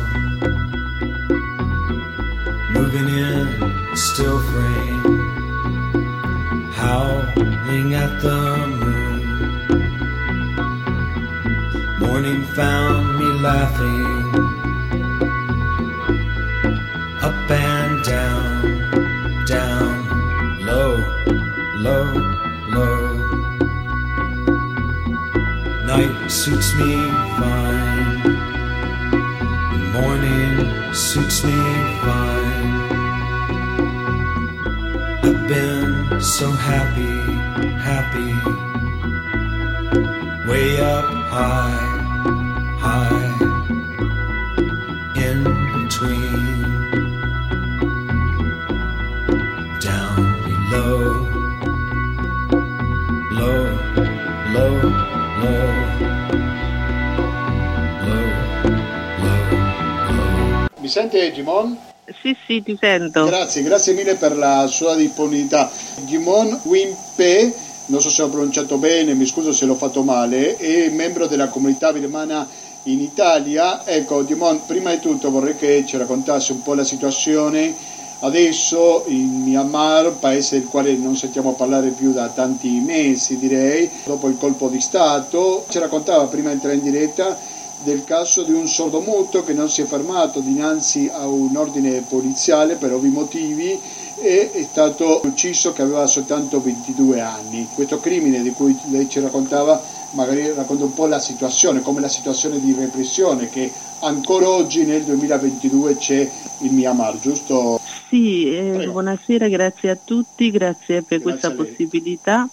moving 2.70 3.08
in 3.08 3.96
still 3.96 4.38
frame, 4.52 5.22
howling 6.70 7.94
at 7.94 8.22
the 8.22 8.66
moon. 8.80 9.22
Morning 11.98 12.44
found 12.54 13.11
laughing 13.42 14.32
up 17.20 17.50
and 17.50 18.04
down, 18.04 19.44
down, 19.46 19.96
low, 20.64 20.94
low, 21.86 22.06
low. 22.68 23.02
Night 25.86 26.30
suits 26.30 26.72
me 26.76 26.94
fine, 27.36 28.22
morning 29.92 30.94
suits 30.94 31.42
me 31.42 31.58
fine. 32.04 32.72
I've 35.24 35.48
been 35.48 36.20
so 36.20 36.48
happy, 36.48 37.18
happy, 37.90 38.32
way 40.48 40.80
up 40.80 41.06
high. 41.34 41.91
Gimon? 61.42 61.76
Sì, 62.22 62.36
sì, 62.46 62.62
ti 62.62 62.76
sento. 62.80 63.24
Grazie, 63.24 63.62
grazie 63.62 63.92
mille 63.94 64.14
per 64.14 64.36
la 64.36 64.66
sua 64.68 64.94
disponibilità. 64.94 65.70
Gimon 66.04 66.60
Wimpe, 66.64 67.52
non 67.86 68.00
so 68.00 68.10
se 68.10 68.22
ho 68.22 68.28
pronunciato 68.28 68.78
bene, 68.78 69.14
mi 69.14 69.26
scuso 69.26 69.52
se 69.52 69.66
l'ho 69.66 69.74
fatto 69.74 70.02
male, 70.02 70.56
è 70.56 70.88
membro 70.90 71.26
della 71.26 71.48
comunità 71.48 71.92
birmana 71.92 72.48
in 72.84 73.00
Italia. 73.00 73.84
Ecco, 73.84 74.22
Dimon, 74.22 74.62
prima 74.66 74.92
di 74.92 75.00
tutto 75.00 75.30
vorrei 75.30 75.56
che 75.56 75.84
ci 75.86 75.96
raccontasse 75.96 76.52
un 76.52 76.62
po' 76.62 76.74
la 76.74 76.84
situazione 76.84 77.74
adesso 78.20 79.04
in 79.08 79.42
Myanmar, 79.42 80.12
paese 80.12 80.60
del 80.60 80.68
quale 80.68 80.94
non 80.94 81.16
sentiamo 81.16 81.54
parlare 81.54 81.88
più 81.88 82.12
da 82.12 82.28
tanti 82.28 82.68
mesi, 82.68 83.36
direi, 83.36 83.90
dopo 84.04 84.28
il 84.28 84.36
colpo 84.38 84.68
di 84.68 84.80
Stato. 84.80 85.66
Ci 85.68 85.80
raccontava 85.80 86.26
prima 86.26 86.48
di 86.48 86.54
entrare 86.54 86.76
in 86.76 86.82
diretta 86.82 87.36
del 87.82 88.04
caso 88.04 88.42
di 88.42 88.52
un 88.52 88.66
sordomuto 88.66 89.42
che 89.42 89.52
non 89.52 89.68
si 89.68 89.82
è 89.82 89.84
fermato 89.84 90.40
dinanzi 90.40 91.10
a 91.12 91.26
un 91.26 91.56
ordine 91.56 92.02
poliziale 92.02 92.76
per 92.76 92.92
ovvi 92.92 93.08
motivi 93.08 93.80
e 94.18 94.50
è 94.52 94.62
stato 94.62 95.20
ucciso 95.24 95.72
che 95.72 95.82
aveva 95.82 96.06
soltanto 96.06 96.60
22 96.60 97.20
anni. 97.20 97.68
Questo 97.74 97.98
crimine 97.98 98.42
di 98.42 98.50
cui 98.50 98.78
lei 98.90 99.08
ci 99.08 99.20
raccontava 99.20 99.82
magari 100.12 100.52
racconta 100.52 100.84
un 100.84 100.94
po' 100.94 101.06
la 101.06 101.18
situazione, 101.18 101.80
come 101.80 102.00
la 102.00 102.08
situazione 102.08 102.60
di 102.60 102.72
repressione 102.72 103.48
che 103.48 103.72
ancora 104.00 104.48
oggi 104.48 104.84
nel 104.84 105.02
2022 105.02 105.96
c'è 105.96 106.30
in 106.58 106.74
Myanmar, 106.74 107.18
giusto? 107.18 107.80
Sì, 108.08 108.54
eh, 108.54 108.86
buonasera, 108.86 109.48
grazie 109.48 109.90
a 109.90 109.98
tutti, 110.02 110.50
grazie 110.50 111.02
per 111.02 111.20
grazie 111.20 111.20
questa 111.20 111.50
possibilità. 111.52 112.48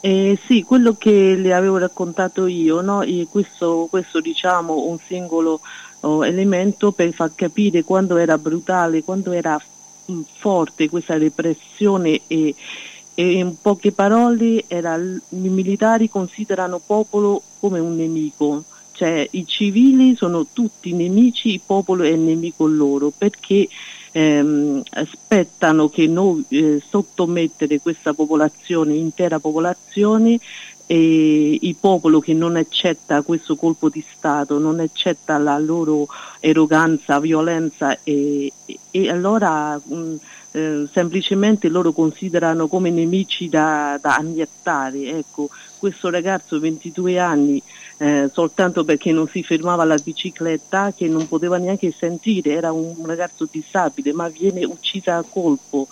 Eh, 0.00 0.38
sì, 0.46 0.62
quello 0.62 0.94
che 0.96 1.34
le 1.34 1.52
avevo 1.52 1.78
raccontato 1.78 2.46
io, 2.46 2.80
no? 2.80 3.04
questo, 3.28 3.86
questo 3.90 4.20
diciamo 4.20 4.86
un 4.86 4.98
singolo 5.04 5.60
oh, 6.00 6.24
elemento 6.24 6.92
per 6.92 7.12
far 7.12 7.32
capire 7.34 7.82
quando 7.82 8.16
era 8.16 8.38
brutale, 8.38 9.02
quando 9.02 9.32
era 9.32 9.60
mh, 10.06 10.12
mm, 10.12 10.20
forte 10.38 10.88
questa 10.88 11.18
repressione 11.18 12.20
e, 12.26 12.54
e 13.14 13.32
in 13.32 13.60
poche 13.60 13.92
parole 13.92 14.64
era, 14.68 14.96
i 14.96 15.20
militari 15.30 16.08
considerano 16.08 16.80
popolo 16.84 17.42
come 17.58 17.78
un 17.78 17.96
nemico, 17.96 18.64
cioè 18.92 19.26
i 19.32 19.46
civili 19.46 20.16
sono 20.16 20.46
tutti 20.52 20.92
nemici, 20.92 21.54
il 21.54 21.60
popolo 21.64 22.04
è 22.04 22.14
nemico 22.14 22.66
loro, 22.66 23.12
perché 23.16 23.68
ehm, 24.16 24.82
aspettano 24.92 25.90
che 25.90 26.06
noi 26.06 26.42
eh, 26.48 26.82
sottomettere 26.88 27.80
questa 27.80 28.14
popolazione, 28.14 28.94
intera 28.94 29.38
popolazione, 29.38 30.38
e 30.88 31.58
il 31.60 31.76
popolo 31.78 32.20
che 32.20 32.32
non 32.32 32.54
accetta 32.54 33.22
questo 33.22 33.56
colpo 33.56 33.88
di 33.88 34.02
Stato, 34.08 34.58
non 34.58 34.78
accetta 34.78 35.36
la 35.36 35.58
loro 35.58 36.06
eroganza, 36.40 37.18
violenza 37.18 37.98
e, 38.04 38.52
e, 38.92 39.10
allora 39.10 39.76
mh, 39.76 40.14
eh, 40.52 40.88
semplicemente 40.92 41.68
loro 41.68 41.92
considerano 41.92 42.68
come 42.68 42.90
nemici 42.90 43.48
da, 43.48 43.98
da 44.00 44.14
anniettare. 44.14 45.18
Ecco, 45.18 45.50
questo 45.86 46.10
ragazzo 46.10 46.58
22 46.58 47.16
anni 47.20 47.62
eh, 47.98 48.28
soltanto 48.32 48.84
perché 48.84 49.12
non 49.12 49.28
si 49.28 49.44
fermava 49.44 49.84
la 49.84 49.94
bicicletta 49.94 50.92
che 50.92 51.06
non 51.06 51.28
poteva 51.28 51.58
neanche 51.58 51.94
sentire, 51.96 52.54
era 52.54 52.72
un 52.72 53.06
ragazzo 53.06 53.46
disabile 53.48 54.12
ma 54.12 54.28
viene 54.28 54.64
uccisa 54.64 55.16
a 55.16 55.24
colpo. 55.28 55.86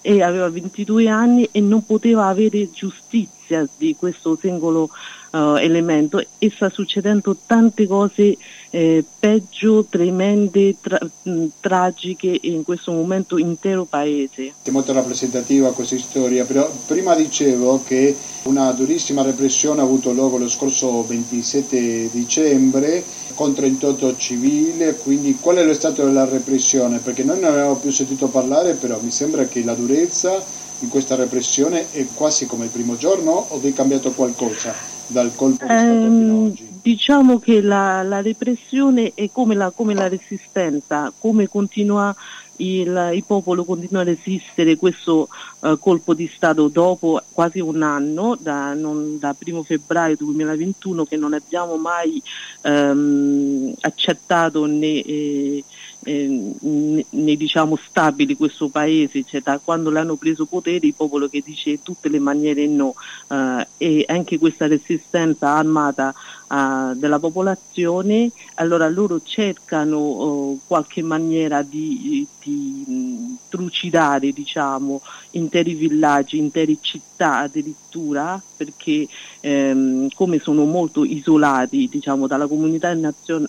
E 0.00 0.22
aveva 0.22 0.48
22 0.50 1.08
anni 1.08 1.48
e 1.50 1.60
non 1.60 1.84
poteva 1.84 2.26
avere 2.26 2.70
giustizia 2.70 3.66
di 3.76 3.96
questo 3.98 4.36
singolo 4.40 4.90
uh, 5.30 5.56
elemento 5.56 6.18
e 6.38 6.52
sta 6.54 6.70
succedendo 6.70 7.36
tante 7.46 7.86
cose 7.86 8.36
eh, 8.70 9.04
peggio, 9.18 9.86
tremende, 9.88 10.76
tra- 10.80 10.98
mh, 11.22 11.46
tragiche 11.60 12.38
in 12.42 12.62
questo 12.64 12.92
momento 12.92 13.38
intero 13.38 13.84
paese. 13.84 14.54
È 14.62 14.70
molto 14.70 14.92
rappresentativa 14.92 15.72
questa 15.72 15.96
storia, 15.98 16.44
però 16.44 16.70
prima 16.86 17.14
dicevo 17.14 17.82
che 17.84 18.14
una 18.44 18.70
durissima 18.72 19.22
repressione 19.22 19.80
ha 19.80 19.84
avuto 19.84 20.12
luogo 20.12 20.38
lo 20.38 20.48
scorso 20.48 21.04
27 21.06 22.10
dicembre 22.10 23.02
con 23.34 23.54
38 23.54 24.16
civili, 24.16 24.96
quindi 25.02 25.36
qual 25.40 25.56
è 25.56 25.64
lo 25.64 25.74
stato 25.74 26.04
della 26.04 26.24
repressione? 26.24 26.98
Perché 26.98 27.24
noi 27.24 27.40
non 27.40 27.50
avevamo 27.50 27.76
più 27.76 27.90
sentito 27.90 28.28
parlare, 28.28 28.74
però 28.74 28.98
mi 29.00 29.10
sembra 29.10 29.46
che 29.46 29.62
la 29.64 29.74
durezza 29.74 30.44
in 30.80 30.88
questa 30.88 31.14
repressione 31.14 31.90
è 31.90 32.06
quasi 32.14 32.46
come 32.46 32.64
il 32.64 32.70
primo 32.70 32.96
giorno 32.96 33.46
o 33.48 33.60
è 33.60 33.72
cambiato 33.72 34.12
qualcosa? 34.12 34.97
Dal 35.08 35.34
colpo 35.34 35.64
ad 35.64 35.70
ehm? 35.70 36.56
Diciamo 36.80 37.38
che 37.38 37.60
la, 37.60 38.02
la 38.02 38.22
repressione 38.22 39.12
è 39.14 39.28
come 39.30 39.54
la, 39.54 39.70
come 39.74 39.92
la, 39.92 40.08
resistenza, 40.08 41.12
come 41.18 41.46
continua 41.46 42.14
il, 42.58 43.10
il, 43.14 43.24
popolo 43.26 43.64
continua 43.64 44.00
a 44.00 44.04
resistere 44.04 44.76
questo 44.76 45.28
uh, 45.60 45.78
colpo 45.78 46.14
di 46.14 46.30
Stato 46.34 46.68
dopo 46.68 47.20
quasi 47.32 47.60
un 47.60 47.82
anno, 47.82 48.36
da, 48.40 48.72
non, 48.74 49.18
da 49.18 49.34
1 49.38 49.62
febbraio 49.64 50.16
2021 50.16 51.04
che 51.04 51.16
non 51.16 51.34
abbiamo 51.34 51.76
mai 51.76 52.22
um, 52.62 53.74
accettato 53.80 54.64
né, 54.64 55.02
eh, 55.02 55.64
eh, 56.04 57.04
né 57.10 57.36
diciamo 57.36 57.76
stabili 57.76 58.36
questo 58.36 58.68
paese, 58.68 59.24
cioè 59.24 59.40
da 59.40 59.60
quando 59.62 59.90
l'hanno 59.90 60.16
preso 60.16 60.46
potere 60.46 60.86
il 60.86 60.94
popolo 60.94 61.28
che 61.28 61.42
dice 61.44 61.82
tutte 61.82 62.08
le 62.08 62.18
maniere 62.18 62.66
no. 62.66 62.94
Eh, 63.28 63.66
e 63.76 64.04
anche 64.08 64.38
questa 64.38 64.66
resistenza 64.66 65.50
armata 65.50 66.14
uh, 66.48 66.94
della 66.94 67.18
popolazione, 67.18 68.30
allora 68.54 68.88
loro 68.88 69.20
cercano 69.22 69.98
uh, 69.98 70.60
qualche 70.66 71.02
maniera 71.02 71.62
di, 71.62 72.26
di 72.42 72.84
mh, 72.86 73.36
trucidare 73.48 74.32
diciamo, 74.32 75.00
interi 75.32 75.74
villaggi, 75.74 76.38
intere 76.38 76.76
città 76.80 77.38
addirittura, 77.38 78.40
perché 78.56 79.06
ehm, 79.40 80.08
come 80.14 80.38
sono 80.38 80.64
molto 80.64 81.04
isolati 81.04 81.88
diciamo, 81.88 82.26
dalla 82.26 82.46
comunità 82.46 82.96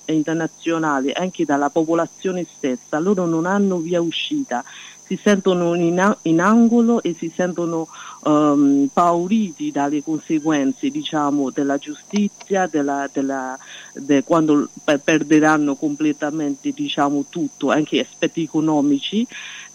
internazionale, 0.06 1.12
anche 1.14 1.46
dalla 1.46 1.70
popolazione 1.70 2.46
stessa, 2.56 3.00
loro 3.00 3.26
non 3.26 3.46
hanno 3.46 3.78
via 3.78 4.02
uscita 4.02 4.64
si 5.10 5.20
sentono 5.20 5.74
in, 5.74 6.16
in 6.22 6.40
angolo 6.40 7.02
e 7.02 7.16
si 7.18 7.34
sentono 7.36 7.88
um, 8.26 8.88
pauriti 8.94 9.72
dalle 9.72 10.04
conseguenze 10.04 10.92
diciamo, 10.92 11.50
della 11.50 11.80
giustizia, 11.80 12.68
della, 12.68 13.10
della, 13.12 13.58
de, 13.96 14.24
quando 14.24 14.70
perderanno 15.04 15.74
completamente 15.74 16.72
diciamo, 16.72 17.26
tutto, 17.28 17.72
anche 17.72 18.00
aspetti 18.00 18.44
economici, 18.44 19.26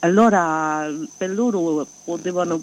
allora 0.04 0.90
per 1.16 1.30
loro 1.30 1.86
potevano, 2.04 2.62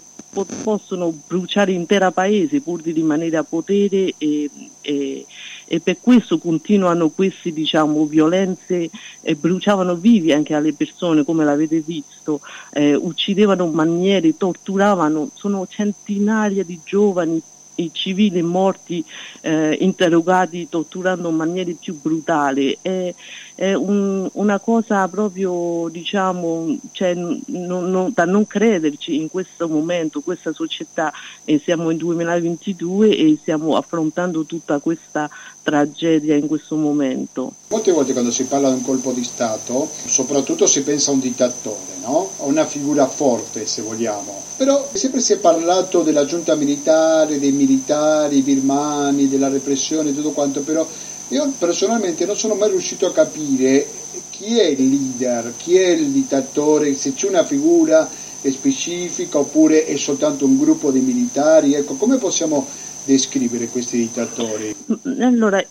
possono 0.62 1.12
bruciare 1.26 1.72
l'intero 1.72 2.10
paese 2.10 2.60
pur 2.60 2.80
di 2.80 2.92
rimanere 2.92 3.36
a 3.36 3.44
potere 3.44 4.14
e, 4.18 4.48
e 4.80 5.26
e 5.72 5.80
per 5.80 5.96
questo 6.02 6.36
continuano 6.36 7.08
queste 7.08 7.50
diciamo, 7.50 8.04
violenze, 8.04 8.90
eh, 9.22 9.34
bruciavano 9.34 9.94
vivi 9.94 10.30
anche 10.30 10.52
alle 10.52 10.74
persone 10.74 11.24
come 11.24 11.46
l'avete 11.46 11.80
visto, 11.80 12.42
eh, 12.72 12.94
uccidevano 12.94 13.66
maniere, 13.68 14.36
torturavano, 14.36 15.30
sono 15.32 15.66
centinaia 15.66 16.62
di 16.62 16.78
giovani 16.84 17.40
i 17.76 17.90
civili 17.90 18.42
morti 18.42 19.02
eh, 19.40 19.78
interrogati 19.80 20.68
torturando 20.68 21.30
in 21.30 21.36
maniera 21.36 21.72
più 21.80 21.98
brutale. 21.98 22.76
È, 22.82 23.14
è 23.62 23.74
un, 23.74 24.28
una 24.32 24.58
cosa 24.58 25.06
proprio 25.06 25.86
diciamo 25.88 26.76
cioè, 26.90 27.14
non, 27.14 27.40
non, 27.46 28.10
da 28.12 28.24
non 28.24 28.44
crederci 28.44 29.14
in 29.14 29.30
questo 29.30 29.68
momento 29.68 30.20
questa 30.20 30.52
società 30.52 31.12
e 31.44 31.60
siamo 31.62 31.90
in 31.90 31.96
2022 31.96 33.16
e 33.16 33.38
stiamo 33.40 33.76
affrontando 33.76 34.44
tutta 34.46 34.80
questa 34.80 35.30
tragedia 35.62 36.34
in 36.34 36.48
questo 36.48 36.74
momento. 36.74 37.52
Molte 37.68 37.92
volte 37.92 38.10
quando 38.10 38.32
si 38.32 38.46
parla 38.46 38.68
di 38.68 38.78
un 38.78 38.82
colpo 38.82 39.12
di 39.12 39.22
Stato, 39.22 39.88
soprattutto 40.06 40.66
si 40.66 40.82
pensa 40.82 41.12
a 41.12 41.14
un 41.14 41.20
dittatore, 41.20 41.98
no? 42.00 42.30
a 42.38 42.44
una 42.46 42.66
figura 42.66 43.06
forte 43.06 43.64
se 43.66 43.82
vogliamo, 43.82 44.42
però 44.56 44.88
sempre 44.92 45.20
si 45.20 45.34
è 45.34 45.38
parlato 45.38 46.02
della 46.02 46.24
giunta 46.24 46.56
militare, 46.56 47.38
dei 47.38 47.52
militari 47.52 48.40
birmani, 48.40 49.28
della 49.28 49.48
repressione, 49.48 50.12
tutto 50.12 50.32
quanto, 50.32 50.62
però 50.62 50.84
io 51.32 51.50
personalmente 51.58 52.26
non 52.26 52.36
sono 52.36 52.54
mai 52.54 52.68
riuscito 52.70 53.06
a 53.06 53.12
capire 53.12 53.86
chi 54.30 54.58
è 54.58 54.66
il 54.66 54.88
leader, 54.88 55.54
chi 55.56 55.76
è 55.76 55.88
il 55.88 56.10
dittatore, 56.10 56.94
se 56.94 57.14
c'è 57.14 57.28
una 57.28 57.44
figura 57.44 58.08
specifica 58.42 59.38
oppure 59.38 59.86
è 59.86 59.96
soltanto 59.96 60.44
un 60.44 60.58
gruppo 60.58 60.90
di 60.90 61.00
militari, 61.00 61.74
ecco, 61.74 61.94
come 61.94 62.18
possiamo 62.18 62.68
descrivere 63.04 63.68
questi 63.68 63.96
dittatori? 63.98 64.74
Allora, 65.20 65.64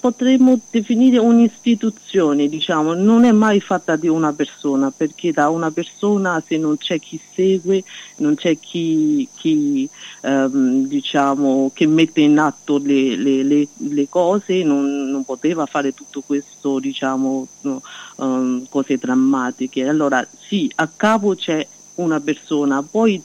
potremmo 0.00 0.58
definire 0.70 1.18
un'istituzione, 1.18 2.48
diciamo, 2.48 2.94
non 2.94 3.24
è 3.24 3.32
mai 3.32 3.60
fatta 3.60 3.96
di 3.96 4.08
una 4.08 4.32
persona, 4.32 4.90
perché 4.90 5.30
da 5.30 5.50
una 5.50 5.70
persona 5.70 6.42
se 6.44 6.56
non 6.56 6.78
c'è 6.78 6.98
chi 6.98 7.20
segue, 7.34 7.84
non 8.16 8.34
c'è 8.34 8.58
chi, 8.58 9.28
chi 9.36 9.88
ehm, 10.22 10.86
diciamo, 10.86 11.70
che 11.74 11.86
mette 11.86 12.22
in 12.22 12.38
atto 12.38 12.78
le, 12.78 13.14
le, 13.14 13.42
le, 13.42 13.68
le 13.76 14.08
cose, 14.08 14.64
non, 14.64 15.10
non, 15.10 15.24
poteva 15.24 15.66
fare 15.66 15.92
tutto 15.92 16.22
questo, 16.22 16.78
diciamo, 16.78 17.46
no, 17.60 17.82
um, 18.16 18.66
cose 18.68 18.96
drammatiche. 18.96 19.86
Allora 19.86 20.26
sì, 20.48 20.70
a 20.76 20.88
capo 20.88 21.34
c'è 21.34 21.64
una 21.96 22.20
persona, 22.20 22.82
poi 22.82 23.22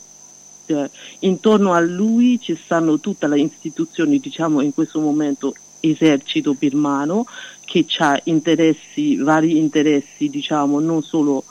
eh, 0.66 0.90
intorno 1.20 1.72
a 1.74 1.80
lui 1.80 2.38
ci 2.42 2.60
stanno 2.62 3.00
tutte 3.00 3.28
le 3.28 3.40
istituzioni, 3.40 4.20
diciamo 4.20 4.62
in 4.62 4.74
questo 4.74 5.00
momento 5.00 5.54
esercito 5.90 6.54
birmano 6.54 7.26
che 7.66 7.86
ha 8.00 8.20
interessi, 8.26 9.18
vari 9.18 9.58
interessi, 9.58 10.30
diciamo, 10.30 10.80
non 10.80 11.02
solo 11.02 11.44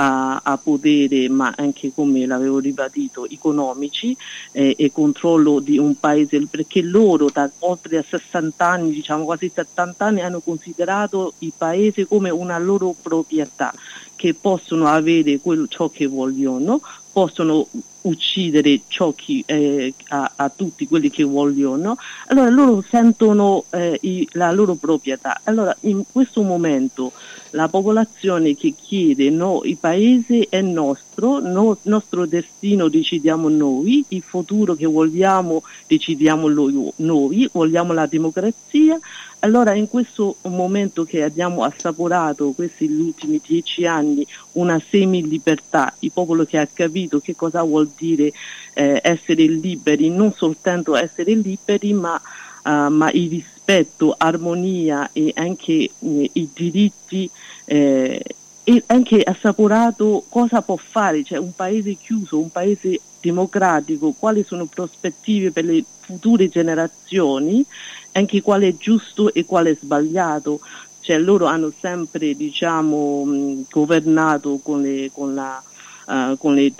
a, 0.00 0.40
a, 0.42 0.56
potere 0.56 1.28
ma 1.28 1.52
anche 1.54 1.92
come 1.94 2.24
l'avevo 2.24 2.58
ribadito 2.58 3.28
economici 3.28 4.16
eh, 4.52 4.74
e 4.78 4.90
controllo 4.90 5.60
di 5.60 5.76
un 5.76 5.98
paese 6.00 6.46
perché 6.46 6.80
loro 6.80 7.28
da 7.30 7.50
oltre 7.60 7.98
a 7.98 8.04
60 8.08 8.66
anni 8.66 8.92
diciamo 8.92 9.24
quasi 9.24 9.50
70 9.54 10.04
anni 10.04 10.22
hanno 10.22 10.40
considerato 10.40 11.34
il 11.40 11.52
paese 11.56 12.06
come 12.06 12.30
una 12.30 12.58
loro 12.58 12.94
proprietà 13.00 13.74
che 14.16 14.32
possono 14.34 14.86
avere 14.86 15.38
quello, 15.38 15.66
ciò 15.66 15.90
che 15.90 16.06
vogliono 16.06 16.80
possono 17.12 17.66
uccidere 18.02 18.80
chi, 19.14 19.42
eh, 19.46 19.92
a, 20.08 20.32
a, 20.36 20.48
tutti 20.48 20.86
quelli 20.86 21.10
che 21.10 21.24
vogliono, 21.24 21.96
allora 22.26 22.48
loro 22.48 22.84
sentono 22.88 23.64
eh, 23.70 23.98
i, 24.02 24.26
la 24.32 24.50
loro 24.52 24.74
proprietà. 24.74 25.40
Allora 25.44 25.76
in 25.80 26.04
questo 26.10 26.42
momento 26.42 27.12
la 27.50 27.68
popolazione 27.68 28.54
che 28.54 28.74
chiede 28.80 29.30
no, 29.30 29.60
il 29.64 29.76
paese 29.76 30.46
è 30.48 30.60
nostro, 30.60 31.09
no, 31.16 31.76
nostro 31.82 32.26
destino 32.26 32.88
decidiamo 32.88 33.48
noi, 33.48 34.04
il 34.08 34.22
futuro 34.22 34.74
che 34.74 34.86
vogliamo 34.86 35.62
decidiamo 35.86 36.48
noi, 36.96 37.48
vogliamo 37.52 37.92
la 37.92 38.06
democrazia, 38.06 38.98
allora 39.40 39.74
in 39.74 39.88
questo 39.88 40.36
momento 40.42 41.04
che 41.04 41.22
abbiamo 41.22 41.64
assaporato 41.64 42.52
questi 42.52 42.84
ultimi 42.84 43.40
dieci 43.44 43.86
anni 43.86 44.26
una 44.52 44.80
semi-libertà, 44.80 45.94
il 46.00 46.12
popolo 46.12 46.44
che 46.44 46.58
ha 46.58 46.68
capito 46.72 47.20
che 47.20 47.34
cosa 47.34 47.62
vuol 47.62 47.90
dire 47.96 48.32
eh, 48.74 49.00
essere 49.02 49.44
liberi, 49.44 50.10
non 50.10 50.32
soltanto 50.32 50.94
essere 50.94 51.34
liberi 51.34 51.92
ma, 51.92 52.20
uh, 52.64 52.92
ma 52.92 53.10
il 53.12 53.28
rispetto, 53.30 54.14
armonia 54.16 55.10
e 55.12 55.32
anche 55.34 55.72
eh, 55.72 56.30
i 56.32 56.48
diritti 56.52 57.30
eh, 57.64 58.22
e 58.64 58.82
anche 58.86 59.22
assaporato 59.22 60.24
cosa 60.28 60.62
può 60.62 60.76
fare, 60.76 61.24
cioè 61.24 61.38
un 61.38 61.54
paese 61.54 61.94
chiuso, 61.94 62.38
un 62.38 62.50
paese 62.50 63.00
democratico, 63.20 64.14
quali 64.18 64.44
sono 64.44 64.66
prospettive 64.66 65.50
per 65.50 65.64
le 65.64 65.84
future 66.00 66.48
generazioni 66.48 67.64
anche 68.12 68.42
quale 68.42 68.68
è 68.68 68.76
giusto 68.76 69.32
e 69.32 69.44
quale 69.44 69.70
è 69.70 69.76
sbagliato. 69.80 70.60
Cioè, 71.00 71.18
loro 71.18 71.46
hanno 71.46 71.72
sempre 71.78 72.34
diciamo, 72.34 73.64
governato 73.70 74.60
con, 74.62 74.82
le, 74.82 75.10
con, 75.12 75.34
la, 75.34 75.62
uh, 76.10 76.36
con 76.36 76.54
le, 76.54 76.72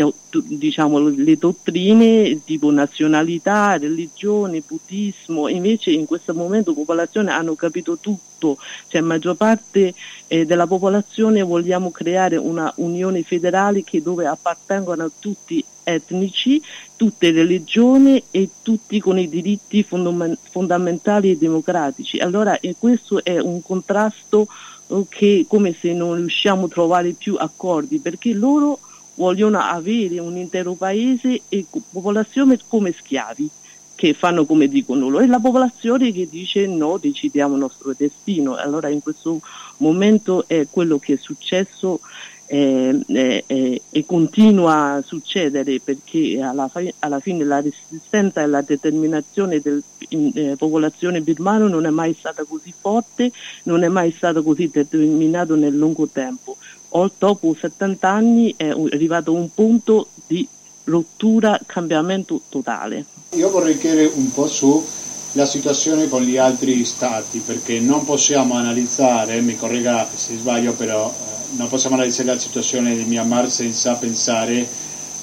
diciamo, 0.44 0.98
le, 0.98 1.36
dottrine 1.36 2.42
tipo 2.44 2.70
nazionalità, 2.70 3.76
religione, 3.76 4.62
buddismo, 4.66 5.48
invece 5.48 5.92
in 5.92 6.06
questo 6.06 6.34
momento 6.34 6.70
la 6.70 6.76
popolazione 6.76 7.30
hanno 7.30 7.54
capito 7.54 7.98
tutto, 7.98 8.58
cioè 8.88 9.00
maggior 9.00 9.36
parte 9.36 9.94
eh, 10.26 10.44
della 10.44 10.66
popolazione 10.66 11.42
vogliamo 11.42 11.90
creare 11.90 12.36
una 12.36 12.72
unione 12.76 13.22
federale 13.22 13.84
che 13.84 14.02
dove 14.02 14.26
appartengono 14.26 15.10
tutti 15.18 15.64
etnici, 15.82 16.62
tutte 16.96 17.30
religioni 17.30 18.22
e 18.30 18.48
tutti 18.62 19.00
con 19.00 19.18
i 19.18 19.28
diritti 19.28 19.82
fondamentali 19.82 21.30
e 21.30 21.36
democratici. 21.36 22.18
Allora 22.18 22.58
eh, 22.60 22.74
questo 22.78 23.24
è 23.24 23.38
un 23.38 23.62
contrasto 23.62 24.46
eh, 24.88 25.04
che 25.08 25.46
come 25.48 25.74
se 25.78 25.92
non 25.92 26.16
riusciamo 26.16 26.66
a 26.66 26.68
trovare 26.68 27.12
più 27.12 27.36
accordi 27.38 27.98
perché 27.98 28.32
loro 28.32 28.78
vogliono 29.20 29.60
avere 29.60 30.18
un 30.18 30.38
intero 30.38 30.72
paese 30.72 31.42
e 31.50 31.66
popolazione 31.92 32.58
come 32.66 32.90
schiavi 32.90 33.50
che 33.94 34.14
fanno 34.14 34.46
come 34.46 34.66
dicono 34.66 35.10
loro 35.10 35.22
e 35.22 35.26
la 35.26 35.40
popolazione 35.40 36.10
che 36.10 36.26
dice 36.26 36.66
no, 36.66 36.96
decidiamo 36.96 37.52
il 37.52 37.60
nostro 37.60 37.92
destino. 37.94 38.56
Allora 38.56 38.88
in 38.88 39.02
questo 39.02 39.40
momento 39.76 40.44
è 40.46 40.66
quello 40.70 40.98
che 40.98 41.14
è 41.14 41.16
successo 41.18 42.00
eh, 42.46 42.98
eh, 43.06 43.82
e 43.90 44.04
continua 44.06 44.94
a 44.94 45.02
succedere 45.02 45.80
perché 45.80 46.40
alla, 46.40 46.70
alla, 47.00 47.20
fine 47.20 47.44
la 47.44 47.60
resistenza 47.60 48.40
e 48.40 48.46
la 48.46 48.62
determinazione 48.62 49.60
della 49.60 49.82
eh, 50.08 50.54
popolazione 50.56 51.20
birmana 51.20 51.68
non 51.68 51.84
è 51.84 51.90
mai 51.90 52.16
stata 52.18 52.42
così 52.44 52.72
forte, 52.76 53.30
non 53.64 53.84
è 53.84 53.88
mai 53.88 54.12
stata 54.16 54.40
così 54.40 54.70
determinata 54.72 55.54
nel 55.56 55.76
lungo 55.76 56.08
tempo. 56.08 56.56
Dopo 56.90 57.56
70 57.58 58.08
anni 58.08 58.54
è 58.56 58.68
arrivato 58.68 59.32
un 59.32 59.48
punto 59.54 60.08
di 60.26 60.46
rottura, 60.84 61.58
cambiamento 61.64 62.40
totale. 62.48 63.04
Io 63.30 63.50
vorrei 63.50 63.78
chiedere 63.78 64.10
un 64.14 64.32
po' 64.32 64.48
sulla 64.48 65.46
situazione 65.46 66.08
con 66.08 66.22
gli 66.22 66.36
altri 66.36 66.84
stati 66.84 67.38
perché 67.38 67.78
non 67.78 68.04
possiamo 68.04 68.54
analizzare, 68.54 69.40
mi 69.40 69.56
corregga 69.56 70.08
se 70.12 70.36
sbaglio 70.36 70.72
però 70.72 71.12
non 71.56 71.68
possiamo 71.68 71.96
analizzare 71.96 72.32
la 72.32 72.38
situazione 72.38 72.96
di 72.96 73.04
Myanmar 73.04 73.50
senza 73.50 73.94
pensare 73.94 74.66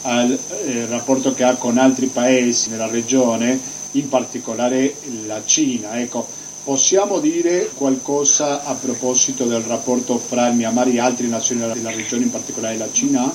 al 0.03 0.37
eh, 0.65 0.85
rapporto 0.87 1.33
che 1.33 1.43
ha 1.43 1.55
con 1.55 1.77
altri 1.77 2.07
paesi 2.07 2.69
nella 2.69 2.87
regione, 2.87 3.59
in 3.91 4.07
particolare 4.09 4.95
la 5.25 5.41
Cina. 5.45 5.99
Ecco, 5.99 6.27
possiamo 6.67 7.21
dire 7.21 7.69
qualcosa 7.73 8.61
a 8.65 8.73
proposito 8.73 9.45
del 9.45 9.61
rapporto 9.61 10.17
fra 10.17 10.49
il 10.49 10.57
Myanmar 10.57 10.89
e 10.89 10.99
altre 10.99 11.25
nazioni 11.27 11.61
della 11.61 11.91
regione, 11.91 12.25
in 12.25 12.29
particolare 12.29 12.75
la 12.75 12.91
Cina? 12.91 13.33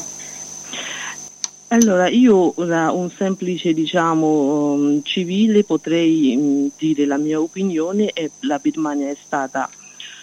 Allora, 1.68 2.08
io 2.08 2.52
da 2.58 2.90
un 2.90 3.10
semplice 3.10 3.72
diciamo, 3.72 4.72
um, 4.72 5.02
civile 5.02 5.64
potrei 5.64 6.36
um, 6.36 6.70
dire 6.76 7.06
la 7.06 7.16
mia 7.16 7.40
opinione 7.40 8.10
e 8.12 8.32
la 8.40 8.58
Birmania 8.58 9.08
è 9.08 9.16
stata 9.18 9.66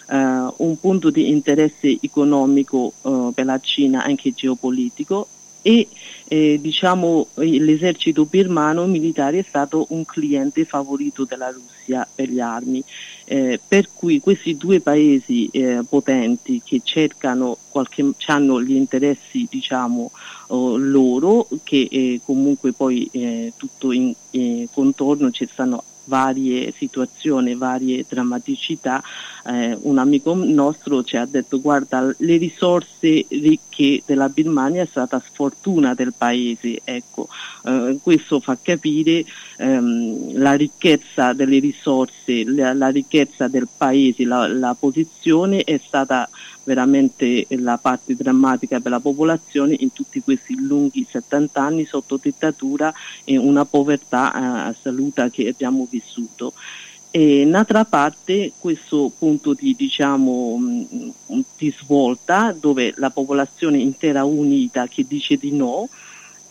uh, 0.09 0.15
un 0.57 0.79
punto 0.79 1.09
di 1.09 1.29
interesse 1.29 1.97
economico 1.99 2.93
uh, 3.01 3.33
per 3.33 3.45
la 3.45 3.59
Cina, 3.59 4.03
anche 4.03 4.33
geopolitico, 4.35 5.27
e 5.61 5.87
eh, 6.31 6.59
diciamo, 6.61 7.27
l'esercito 7.35 8.25
birmano 8.25 8.85
militare 8.85 9.39
è 9.39 9.45
stato 9.47 9.87
un 9.89 10.05
cliente 10.05 10.63
favorito 10.63 11.25
della 11.25 11.49
Russia 11.49 12.07
per 12.13 12.29
le 12.29 12.41
armi. 12.41 12.83
Eh, 13.25 13.59
per 13.67 13.89
cui 13.93 14.19
questi 14.19 14.55
due 14.57 14.79
paesi 14.79 15.49
eh, 15.51 15.81
potenti 15.87 16.61
che 16.63 16.81
cercano 16.83 17.57
qualche, 17.69 18.11
hanno 18.27 18.61
gli 18.61 18.75
interessi 18.75 19.47
diciamo, 19.49 20.11
oh, 20.47 20.77
loro, 20.77 21.47
che 21.63 21.87
eh, 21.89 22.21
comunque 22.23 22.73
poi 22.73 23.07
eh, 23.11 23.53
tutto 23.55 23.91
in 23.91 24.13
contorno 24.71 25.31
ci 25.31 25.47
stanno 25.51 25.83
varie 26.09 26.73
situazioni, 26.75 27.55
varie 27.55 28.03
drammaticità, 28.09 29.01
eh, 29.45 29.77
un 29.83 29.99
amico 29.99 30.33
nostro 30.33 31.03
ci 31.03 31.15
ha 31.15 31.25
detto 31.25 31.61
guarda 31.61 32.13
le 32.17 32.37
risorse 32.37 33.25
ricche 33.29 34.01
della 34.05 34.27
Birmania 34.27 34.81
è 34.81 34.87
stata 34.87 35.21
sfortuna 35.25 35.93
del 35.93 36.13
paese, 36.17 36.81
ecco, 36.83 37.29
eh, 37.63 37.99
questo 38.01 38.39
fa 38.39 38.57
capire 38.61 39.23
ehm, 39.57 40.37
la 40.37 40.53
ricchezza 40.53 41.33
delle 41.33 41.59
risorse, 41.59 42.43
la, 42.43 42.73
la 42.73 42.89
ricchezza 42.89 43.47
del 43.47 43.67
paese, 43.77 44.25
la, 44.25 44.47
la 44.47 44.75
posizione 44.77 45.63
è 45.63 45.79
stata 45.81 46.27
veramente 46.63 47.45
la 47.49 47.77
parte 47.77 48.15
drammatica 48.15 48.79
per 48.79 48.91
la 48.91 48.99
popolazione 48.99 49.75
in 49.79 49.91
tutti 49.91 50.21
questi 50.21 50.55
lunghi 50.55 51.07
70 51.09 51.61
anni 51.61 51.85
sotto 51.85 52.19
dittatura 52.21 52.93
e 53.23 53.37
una 53.37 53.65
povertà 53.65 54.33
eh, 54.33 54.69
assoluta 54.69 55.29
che 55.29 55.47
abbiamo 55.47 55.87
vissuto. 55.89 56.53
E 57.11 57.43
d'altra 57.49 57.85
parte 57.85 58.51
questo 58.59 59.11
punto 59.17 59.53
di, 59.53 59.75
diciamo, 59.75 60.57
mm, 60.59 61.39
di 61.57 61.73
svolta 61.75 62.55
dove 62.57 62.93
la 62.97 63.09
popolazione 63.09 63.79
intera 63.79 64.23
unita 64.23 64.87
che 64.87 65.05
dice 65.07 65.35
di 65.37 65.51
no 65.51 65.89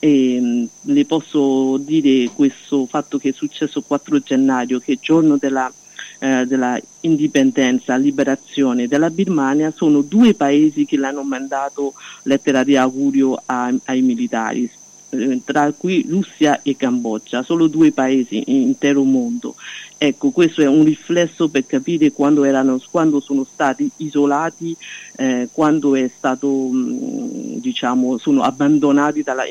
e 0.00 0.38
mm, 0.40 0.64
le 0.82 1.04
posso 1.04 1.76
dire 1.76 2.30
questo 2.34 2.86
fatto 2.86 3.18
che 3.18 3.28
è 3.28 3.32
successo 3.32 3.78
il 3.78 3.84
4 3.86 4.18
gennaio 4.18 4.80
che 4.80 4.86
è 4.86 4.94
il 4.94 5.00
giorno 5.00 5.36
della 5.36 5.72
eh, 6.19 6.47
della 6.47 6.81
indipendenza, 7.01 7.97
liberazione 7.97 8.89
della 8.89 9.11
Birmania, 9.11 9.73
sono 9.75 10.03
due 10.03 10.35
paesi 10.35 10.85
che 10.85 10.97
l'hanno 10.97 11.23
mandato 11.23 11.95
lettera 12.25 12.64
di 12.64 12.77
augurio 12.77 13.41
a, 13.47 13.73
ai 13.85 14.03
militari. 14.03 14.71
Eh, 15.11 15.40
tra 15.44 15.72
cui 15.72 16.04
Russia 16.09 16.61
e 16.62 16.76
Cambogia, 16.76 17.42
solo 17.42 17.66
due 17.66 17.92
paesi 17.92 18.42
in 18.46 18.62
intero 18.62 19.02
mondo. 19.04 19.54
Ecco, 20.00 20.30
questo 20.30 20.62
è 20.62 20.66
un 20.66 20.84
riflesso 20.84 21.48
per 21.48 21.66
capire 21.66 22.12
quando, 22.12 22.44
erano, 22.44 22.80
quando 22.88 23.18
sono 23.18 23.44
stati 23.44 23.90
isolati, 23.96 24.76
eh, 25.16 25.48
quando 25.50 25.96
stato, 26.14 26.48
mh, 26.48 27.59
diciamo, 27.59 28.16
sono 28.18 28.42
abbandonati 28.42 29.22
dalla, 29.22 29.44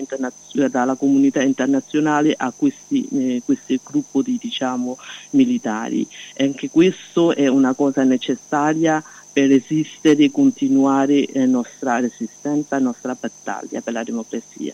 dalla, 0.69 0.95
comunità 0.95 1.41
internazionale 1.41 2.33
a 2.37 2.53
questi, 2.55 3.07
eh, 3.11 3.41
questi 3.43 3.77
gruppi 3.83 4.21
di, 4.23 4.37
diciamo, 4.41 4.97
militari. 5.31 6.07
Anche 6.37 6.69
questo 6.69 7.35
è 7.35 7.47
una 7.47 7.73
cosa 7.73 8.03
necessaria 8.03 9.03
per 9.33 9.49
resistere 9.49 10.23
e 10.23 10.31
continuare 10.31 11.27
la 11.33 11.45
nostra 11.45 11.99
resistenza, 11.99 12.77
la 12.77 12.85
nostra 12.85 13.17
battaglia 13.19 13.81
per 13.81 13.93
la 13.93 14.03
democrazia. 14.03 14.73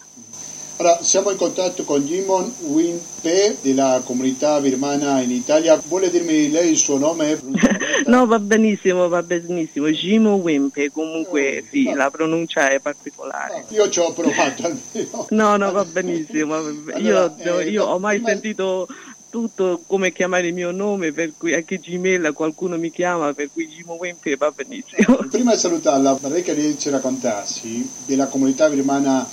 Ora, 0.78 0.98
siamo 1.04 1.30
in 1.30 1.38
contatto 1.38 1.84
con 1.84 2.02
Jimon 2.02 2.52
Winpe 2.62 3.58
della 3.62 4.02
comunità 4.04 4.60
birmana 4.60 5.22
in 5.22 5.30
Italia. 5.30 5.80
Vuole 5.86 6.10
dirmi 6.10 6.50
lei 6.50 6.72
il 6.72 6.78
suo 6.78 6.98
nome? 6.98 7.40
no, 8.08 8.26
va 8.26 8.40
benissimo, 8.40 9.08
va 9.08 9.22
benissimo. 9.22 9.88
Jimon 9.90 10.40
Winpe, 10.42 10.92
comunque 10.92 11.60
oh, 11.60 11.68
sì, 11.70 11.84
va. 11.84 11.96
la 11.96 12.10
pronuncia 12.10 12.70
è 12.70 12.80
particolare. 12.80 13.66
No, 13.70 13.76
io 13.76 13.90
ci 13.90 14.00
ho 14.00 14.12
provato 14.14 14.64
almeno. 14.66 15.28
no, 15.30 15.58
no, 15.58 15.72
va 15.72 15.86
benissimo. 15.86 16.56
Allora, 16.56 17.34
io, 17.38 17.60
eh, 17.60 17.70
io 17.70 17.86
ho 17.86 18.00
mai 18.00 18.16
prima... 18.16 18.30
sentito 18.30 18.88
tutto 19.30 19.82
come 19.88 20.12
chiamare 20.12 20.48
il 20.48 20.54
mio 20.54 20.72
nome, 20.72 21.12
per 21.12 21.34
cui 21.38 21.54
anche 21.54 21.80
Gmail 21.80 22.34
qualcuno 22.34 22.78
mi 22.78 22.92
chiama, 22.92 23.34
per 23.34 23.50
cui 23.52 23.70
Gimo 23.70 23.94
Wempe 23.94 24.36
va 24.36 24.52
benissimo. 24.52 25.18
Prima 25.30 25.54
di 25.54 25.60
salutarla, 25.60 26.14
vorrei 26.14 26.42
che 26.42 26.54
lei 26.54 26.78
ci 26.78 26.90
raccontassi 26.90 27.90
della 28.06 28.28
comunità 28.28 28.70
birmana 28.70 29.28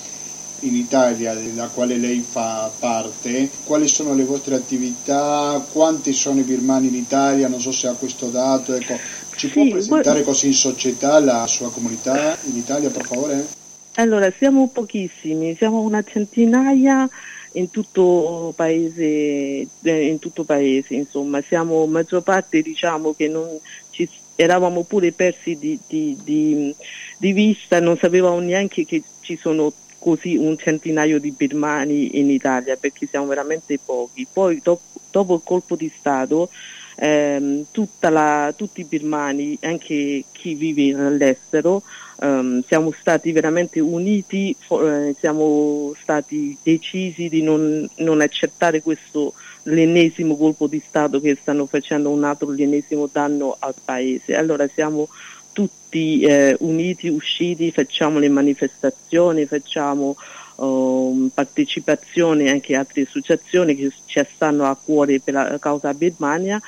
in 0.61 0.75
Italia 0.75 1.33
della 1.33 1.67
quale 1.67 1.97
lei 1.97 2.19
fa 2.27 2.71
parte, 2.77 3.49
quali 3.63 3.87
sono 3.87 4.13
le 4.13 4.23
vostre 4.23 4.55
attività, 4.55 5.63
quanti 5.71 6.13
sono 6.13 6.39
i 6.39 6.43
birmani 6.43 6.87
in 6.87 6.95
Italia, 6.95 7.47
non 7.47 7.59
so 7.59 7.71
se 7.71 7.87
ha 7.87 7.93
questo 7.93 8.27
dato, 8.27 8.73
ecco, 8.73 8.97
ci 9.35 9.47
sì, 9.47 9.53
può 9.53 9.67
presentare 9.69 10.23
così 10.23 10.47
in 10.47 10.53
società 10.53 11.19
la 11.19 11.47
sua 11.47 11.71
comunità 11.71 12.37
in 12.43 12.57
Italia 12.57 12.89
per 12.89 13.05
favore? 13.05 13.47
Allora, 13.95 14.31
siamo 14.37 14.69
pochissimi, 14.69 15.55
siamo 15.55 15.81
una 15.81 16.03
centinaia 16.03 17.09
in 17.53 17.69
tutto 17.69 18.53
paese, 18.55 19.67
eh, 19.81 20.05
in 20.07 20.19
tutto 20.19 20.43
paese 20.43 20.93
insomma, 20.93 21.41
siamo 21.41 21.85
maggior 21.85 22.23
parte 22.23 22.61
diciamo 22.61 23.13
che 23.13 23.27
non 23.27 23.47
ci 23.89 24.07
eravamo 24.35 24.83
pure 24.83 25.11
persi 25.11 25.57
di, 25.57 25.77
di, 25.87 26.17
di, 26.23 26.73
di 27.17 27.33
vista, 27.33 27.79
non 27.79 27.97
sapevamo 27.97 28.39
neanche 28.39 28.85
che 28.85 29.03
ci 29.19 29.37
sono 29.37 29.71
così 30.01 30.35
un 30.35 30.57
centinaio 30.57 31.19
di 31.19 31.31
birmani 31.31 32.19
in 32.19 32.31
Italia 32.31 32.75
perché 32.75 33.05
siamo 33.05 33.27
veramente 33.27 33.77
pochi. 33.77 34.25
Poi 34.31 34.59
dopo, 34.63 34.81
dopo 35.11 35.35
il 35.35 35.41
colpo 35.43 35.75
di 35.75 35.91
Stato 35.95 36.49
ehm, 36.95 37.65
la, 37.99 38.51
tutti 38.55 38.81
i 38.81 38.85
birmani, 38.85 39.57
anche 39.61 40.23
chi 40.31 40.55
vive 40.55 40.99
all'estero, 40.99 41.83
ehm, 42.19 42.63
siamo 42.65 42.91
stati 42.91 43.31
veramente 43.31 43.79
uniti, 43.79 44.55
eh, 44.69 45.15
siamo 45.19 45.93
stati 46.01 46.57
decisi 46.63 47.29
di 47.29 47.43
non, 47.43 47.87
non 47.97 48.21
accettare 48.21 48.81
questo 48.81 49.33
l'ennesimo 49.63 50.35
colpo 50.37 50.65
di 50.65 50.81
Stato 50.83 51.21
che 51.21 51.37
stanno 51.39 51.67
facendo 51.67 52.09
un 52.09 52.23
altro 52.23 52.49
l'ennesimo 52.49 53.07
danno 53.11 53.55
al 53.59 53.75
paese. 53.85 54.35
Allora 54.35 54.67
siamo 54.67 55.07
tutti 55.51 56.21
eh, 56.21 56.55
uniti, 56.59 57.07
usciti, 57.07 57.71
facciamo 57.71 58.19
le 58.19 58.29
manifestazioni, 58.29 59.45
facciamo 59.45 60.15
uh, 60.55 61.29
partecipazione 61.33 62.49
anche 62.49 62.75
altre 62.75 63.03
associazioni 63.03 63.75
che 63.75 63.91
ci 64.05 64.25
stanno 64.33 64.65
a 64.65 64.75
cuore 64.75 65.19
per 65.19 65.33
la 65.33 65.59
causa 65.59 65.93
Birmania 65.93 66.61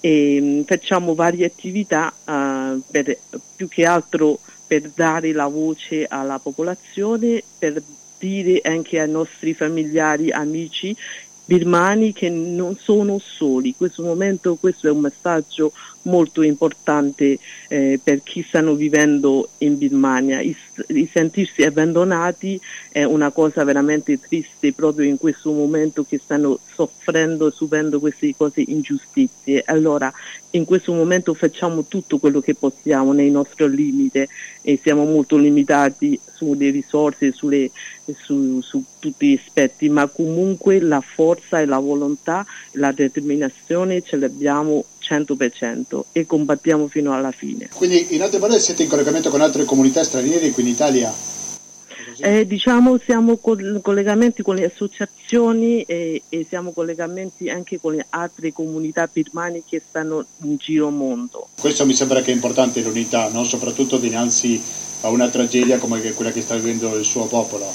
e 0.00 0.38
um, 0.40 0.64
facciamo 0.64 1.14
varie 1.14 1.46
attività 1.46 2.12
uh, 2.24 2.80
per, 2.90 3.16
più 3.56 3.68
che 3.68 3.84
altro 3.84 4.38
per 4.66 4.90
dare 4.94 5.32
la 5.32 5.46
voce 5.46 6.04
alla 6.06 6.38
popolazione, 6.38 7.42
per 7.58 7.82
dire 8.18 8.60
anche 8.64 9.00
ai 9.00 9.08
nostri 9.08 9.54
familiari, 9.54 10.30
amici 10.30 10.94
birmani 11.48 12.12
che 12.12 12.28
non 12.28 12.76
sono 12.76 13.18
soli. 13.18 13.68
In 13.68 13.76
questo 13.76 14.02
momento 14.02 14.56
questo 14.56 14.86
è 14.86 14.90
un 14.90 15.00
messaggio 15.00 15.72
molto 16.08 16.42
importante 16.42 17.38
eh, 17.68 18.00
per 18.02 18.22
chi 18.22 18.44
stanno 18.46 18.74
vivendo 18.74 19.50
in 19.58 19.78
Birmania. 19.78 20.40
Il, 20.40 20.56
il, 20.88 21.08
sentirsi 21.12 21.62
abbandonati 21.62 22.60
è 22.90 23.04
una 23.04 23.30
cosa 23.30 23.62
veramente 23.64 24.18
triste 24.18 24.72
proprio 24.72 25.06
in 25.06 25.18
questo 25.18 25.52
momento 25.52 26.04
che 26.04 26.18
stanno 26.22 26.58
soffrendo 26.74 27.48
e 27.48 27.52
subendo 27.52 28.00
queste 28.00 28.34
cose 28.36 28.62
ingiustizie. 28.66 29.62
Allora 29.66 30.12
in 30.52 30.64
questo 30.64 30.92
momento 30.92 31.34
facciamo 31.34 31.84
tutto 31.84 32.18
quello 32.18 32.40
che 32.40 32.54
possiamo 32.54 33.12
nei 33.12 33.30
nostri 33.30 33.68
limiti 33.68 34.26
e 34.62 34.78
siamo 34.82 35.04
molto 35.04 35.36
limitati 35.36 36.18
sulle 36.32 36.70
risorse, 36.70 37.32
sulle, 37.32 37.70
su, 38.16 38.60
su 38.60 38.82
tutti 38.98 39.30
gli 39.30 39.40
aspetti, 39.42 39.88
ma 39.88 40.06
comunque 40.06 40.80
la 40.80 41.00
forza 41.00 41.60
e 41.60 41.66
la 41.66 41.78
volontà, 41.78 42.46
la 42.72 42.92
determinazione 42.92 44.02
ce 44.02 44.16
l'abbiamo 44.16 44.84
100% 45.08 46.04
e 46.12 46.26
combattiamo 46.26 46.88
fino 46.88 47.14
alla 47.14 47.32
fine. 47.32 47.68
Quindi 47.72 48.14
in 48.14 48.22
altre 48.22 48.38
parole 48.38 48.58
siete 48.58 48.82
in 48.82 48.88
collegamento 48.88 49.30
con 49.30 49.40
altre 49.40 49.64
comunità 49.64 50.04
straniere 50.04 50.50
qui 50.50 50.62
in 50.62 50.68
Italia? 50.68 51.12
Eh, 52.20 52.46
diciamo 52.46 52.98
siamo 52.98 53.36
con 53.36 53.78
collegamenti 53.80 54.42
con 54.42 54.56
le 54.56 54.64
associazioni 54.64 55.82
e, 55.82 56.22
e, 56.28 56.46
siamo 56.48 56.72
collegamenti 56.72 57.48
anche 57.48 57.78
con 57.78 57.94
le 57.94 58.06
altre 58.10 58.52
comunità 58.52 59.08
birmane 59.12 59.62
che 59.64 59.80
stanno 59.86 60.24
in 60.42 60.56
giro 60.56 60.90
mondo. 60.90 61.48
Questo 61.60 61.86
mi 61.86 61.94
sembra 61.94 62.20
che 62.22 62.32
è 62.32 62.34
importante 62.34 62.82
l'unità, 62.82 63.28
no? 63.28 63.44
soprattutto 63.44 63.98
dinanzi 63.98 64.60
a 65.02 65.10
una 65.10 65.28
tragedia 65.28 65.78
come 65.78 66.00
quella 66.12 66.32
che 66.32 66.40
sta 66.40 66.56
vivendo 66.56 66.96
il 66.96 67.04
suo 67.04 67.26
popolo, 67.26 67.72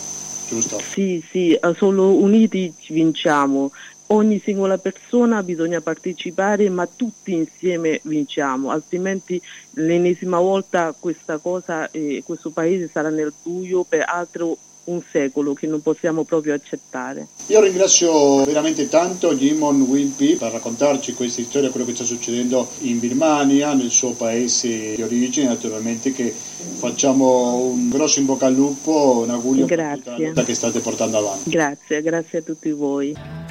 giusto? 0.50 0.82
Sì, 0.92 1.24
sì, 1.30 1.54
eh, 1.54 1.74
solo 1.78 2.14
uniti 2.16 2.74
vinciamo 2.90 3.72
ogni 4.08 4.40
singola 4.44 4.78
persona 4.78 5.44
bisogna 5.44 5.82
partecipare 5.82 6.70
ma 6.70 6.88
tutti 6.88 7.34
insieme 7.34 8.00
vinciamo, 8.04 8.70
altrimenti 8.70 9.42
l'ennesima 9.72 10.40
volta 10.40 10.96
questa 10.98 11.38
cosa, 11.38 11.90
eh, 11.92 12.22
questo 12.26 12.52
paese 12.52 12.90
sarà 12.92 13.10
nel 13.10 13.34
buio 13.42 13.84
per 13.84 14.06
altro 14.08 14.58
un 14.86 15.02
secolo 15.12 15.54
che 15.54 15.68
non 15.68 15.82
possiamo 15.82 16.24
proprio 16.24 16.54
accettare. 16.54 17.28
Io 17.48 17.62
ringrazio 17.62 18.44
veramente 18.44 18.90
tanto 18.90 19.34
Jimon 19.34 19.82
Wimpy 19.82 20.36
per 20.36 20.52
raccontarci 20.52 21.14
questa 21.14 21.42
storia, 21.44 21.70
quello 21.70 21.86
che 21.86 21.96
sta 21.96 22.04
succedendo 22.04 22.68
in 22.80 23.00
Birmania, 23.00 23.74
nel 23.74 23.92
suo 23.92 24.12
paese 24.12 24.96
di 24.96 25.02
origine, 25.02 25.48
naturalmente 25.48 26.12
che 26.12 26.34
facciamo 26.34 27.56
un 27.56 27.90
grosso 27.90 28.20
in 28.20 28.26
bocca 28.26 28.48
al 28.48 28.54
lupo, 28.54 29.22
un 29.24 29.30
augurio 29.30 29.66
grazie. 29.66 30.02
per 30.04 30.16
tutta 30.16 30.42
la 30.42 30.44
che 30.44 30.54
state 30.54 30.80
portando 30.80 31.18
avanti. 31.18 31.50
Grazie, 31.50 32.02
grazie 32.02 32.40
a 32.40 32.42
tutti 32.42 32.72
voi. 32.72 33.43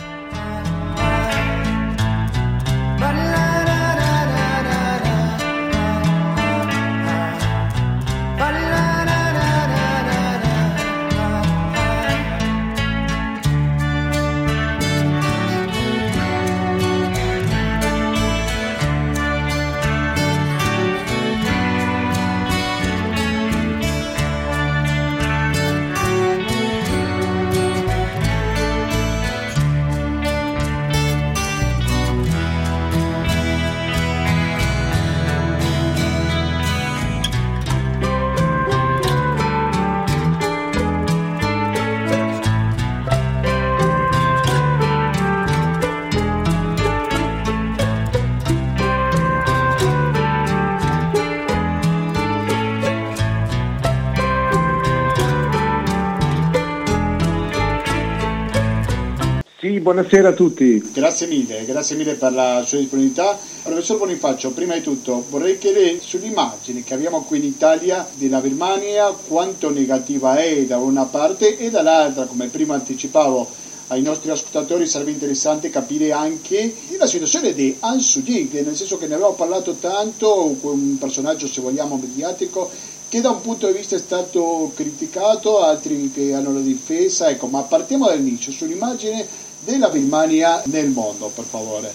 Buonasera 59.93 60.31
a 60.31 60.33
tutti. 60.33 60.91
Grazie 60.91 61.27
mille, 61.27 61.67
grazie 61.67 61.97
mille 61.97 62.15
per 62.15 62.33
la 62.33 62.65
sua 62.65 62.79
disponibilità. 62.79 63.39
Professor 63.63 63.99
Bonifacio, 63.99 64.51
prima 64.53 64.73
di 64.73 64.81
tutto 64.81 65.23
vorrei 65.29 65.59
chiedere 65.59 66.01
sull'immagine 66.01 66.83
che 66.83 66.95
abbiamo 66.95 67.23
qui 67.25 67.37
in 67.39 67.45
Italia 67.45 68.09
della 68.15 68.41
Birmania 68.41 69.09
quanto 69.11 69.71
negativa 69.71 70.37
è 70.37 70.65
da 70.65 70.79
una 70.79 71.05
parte 71.05 71.59
e 71.59 71.69
dall'altra, 71.69 72.25
come 72.25 72.47
prima 72.47 72.75
anticipavo 72.75 73.61
ai 73.89 74.01
nostri 74.01 74.31
ascoltatori 74.31 74.87
sarebbe 74.87 75.11
interessante 75.11 75.69
capire 75.69 76.13
anche 76.13 76.75
la 76.97 77.07
situazione 77.07 77.53
di 77.53 77.77
Aung 77.81 78.01
Suu 78.01 78.23
nel 78.25 78.75
senso 78.75 78.97
che 78.97 79.07
ne 79.07 79.15
abbiamo 79.15 79.35
parlato 79.35 79.75
tanto, 79.75 80.57
un 80.63 80.97
personaggio 80.99 81.47
se 81.47 81.61
vogliamo 81.61 81.97
mediatico 81.97 82.71
che 83.13 83.21
da 83.21 83.29
un 83.29 83.43
punto 83.43 83.67
di 83.67 83.75
vista 83.75 83.95
è 83.95 83.99
stato 83.99 84.73
criticato, 84.75 85.63
altri 85.63 86.11
che 86.11 86.33
hanno 86.33 86.55
la 86.55 86.61
difesa, 86.61 87.29
ecco, 87.29 87.47
ma 87.47 87.61
partiamo 87.61 88.07
dall'inizio, 88.07 88.51
sull'immagine 88.51 89.27
della 89.67 89.91
Birmania 89.91 90.63
nel 90.69 90.89
mondo, 90.89 91.29
per 91.29 91.45
favore. 91.45 91.93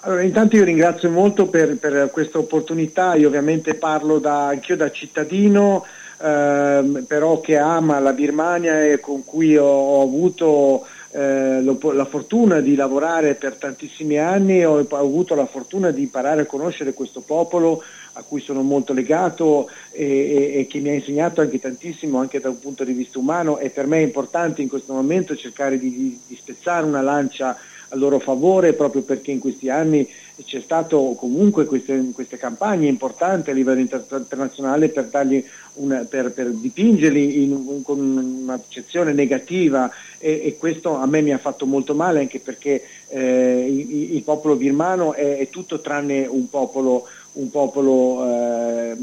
Allora, 0.00 0.20
intanto 0.20 0.56
io 0.56 0.64
ringrazio 0.64 1.08
molto 1.08 1.46
per, 1.46 1.78
per 1.78 2.10
questa 2.10 2.36
opportunità, 2.36 3.14
io 3.14 3.28
ovviamente 3.28 3.72
parlo 3.76 4.18
da, 4.18 4.48
anch'io 4.48 4.76
da 4.76 4.90
cittadino, 4.90 5.86
ehm, 6.20 7.06
però 7.08 7.40
che 7.40 7.56
ama 7.56 7.98
la 7.98 8.12
Birmania 8.12 8.84
e 8.84 9.00
con 9.00 9.24
cui 9.24 9.56
ho, 9.56 9.64
ho 9.64 10.02
avuto 10.02 10.86
eh, 11.12 11.62
la 11.62 12.04
fortuna 12.04 12.60
di 12.60 12.74
lavorare 12.74 13.36
per 13.36 13.54
tantissimi 13.54 14.18
anni, 14.18 14.66
ho, 14.66 14.86
ho 14.86 14.96
avuto 14.96 15.34
la 15.34 15.46
fortuna 15.46 15.90
di 15.90 16.02
imparare 16.02 16.42
a 16.42 16.46
conoscere 16.46 16.92
questo 16.92 17.22
popolo 17.22 17.82
a 18.14 18.22
cui 18.22 18.40
sono 18.40 18.62
molto 18.62 18.92
legato 18.92 19.68
e, 19.92 20.04
e, 20.04 20.60
e, 20.60 20.66
che 20.66 20.80
mi 20.80 20.90
ha 20.90 20.94
insegnato 20.94 21.40
anche 21.40 21.58
tantissimo 21.58 22.18
anche 22.18 22.40
da 22.40 22.48
un 22.48 22.58
punto 22.58 22.84
di 22.84 22.92
vista 22.92 23.18
umano. 23.18 23.58
E 23.58 23.70
per 23.70 23.86
me 23.86 23.98
è 23.98 24.02
importante 24.02 24.62
in 24.62 24.68
questo 24.68 24.92
momento 24.92 25.36
cercare 25.36 25.78
di, 25.78 25.90
di, 25.90 26.20
di 26.26 26.36
spezzare 26.36 26.84
una 26.86 27.02
lancia 27.02 27.56
a 27.90 27.96
loro 27.96 28.18
favore 28.18 28.72
proprio 28.72 29.02
perché 29.02 29.30
in 29.30 29.40
questi 29.40 29.68
anni 29.68 30.08
c'è 30.44 30.60
stato 30.60 31.14
comunque 31.18 31.66
queste, 31.66 32.10
queste 32.12 32.36
campagne 32.36 32.86
importanti 32.86 33.50
a 33.50 33.52
livello 33.52 33.80
internazionale 33.80 34.88
per, 34.88 35.06
dargli 35.06 35.44
una, 35.74 36.04
per, 36.04 36.32
per 36.32 36.50
dipingerli 36.50 37.42
in, 37.42 37.82
con 37.82 37.98
un'accezione 37.98 39.12
negativa. 39.12 39.90
E, 40.18 40.40
e, 40.44 40.56
questo 40.56 40.94
a 40.96 41.06
me 41.06 41.20
mi 41.20 41.32
ha 41.32 41.38
fatto 41.38 41.66
molto 41.66 41.94
male 41.94 42.20
anche 42.20 42.40
perché 42.40 42.82
eh, 43.08 43.66
il, 43.68 44.14
il, 44.14 44.22
popolo 44.22 44.56
birmano 44.56 45.12
è, 45.12 45.38
è 45.38 45.48
tutto 45.50 45.80
tranne 45.80 46.26
un 46.26 46.48
popolo 46.48 47.06
un 47.32 47.50
popolo 47.50 48.26
eh, 48.26 48.96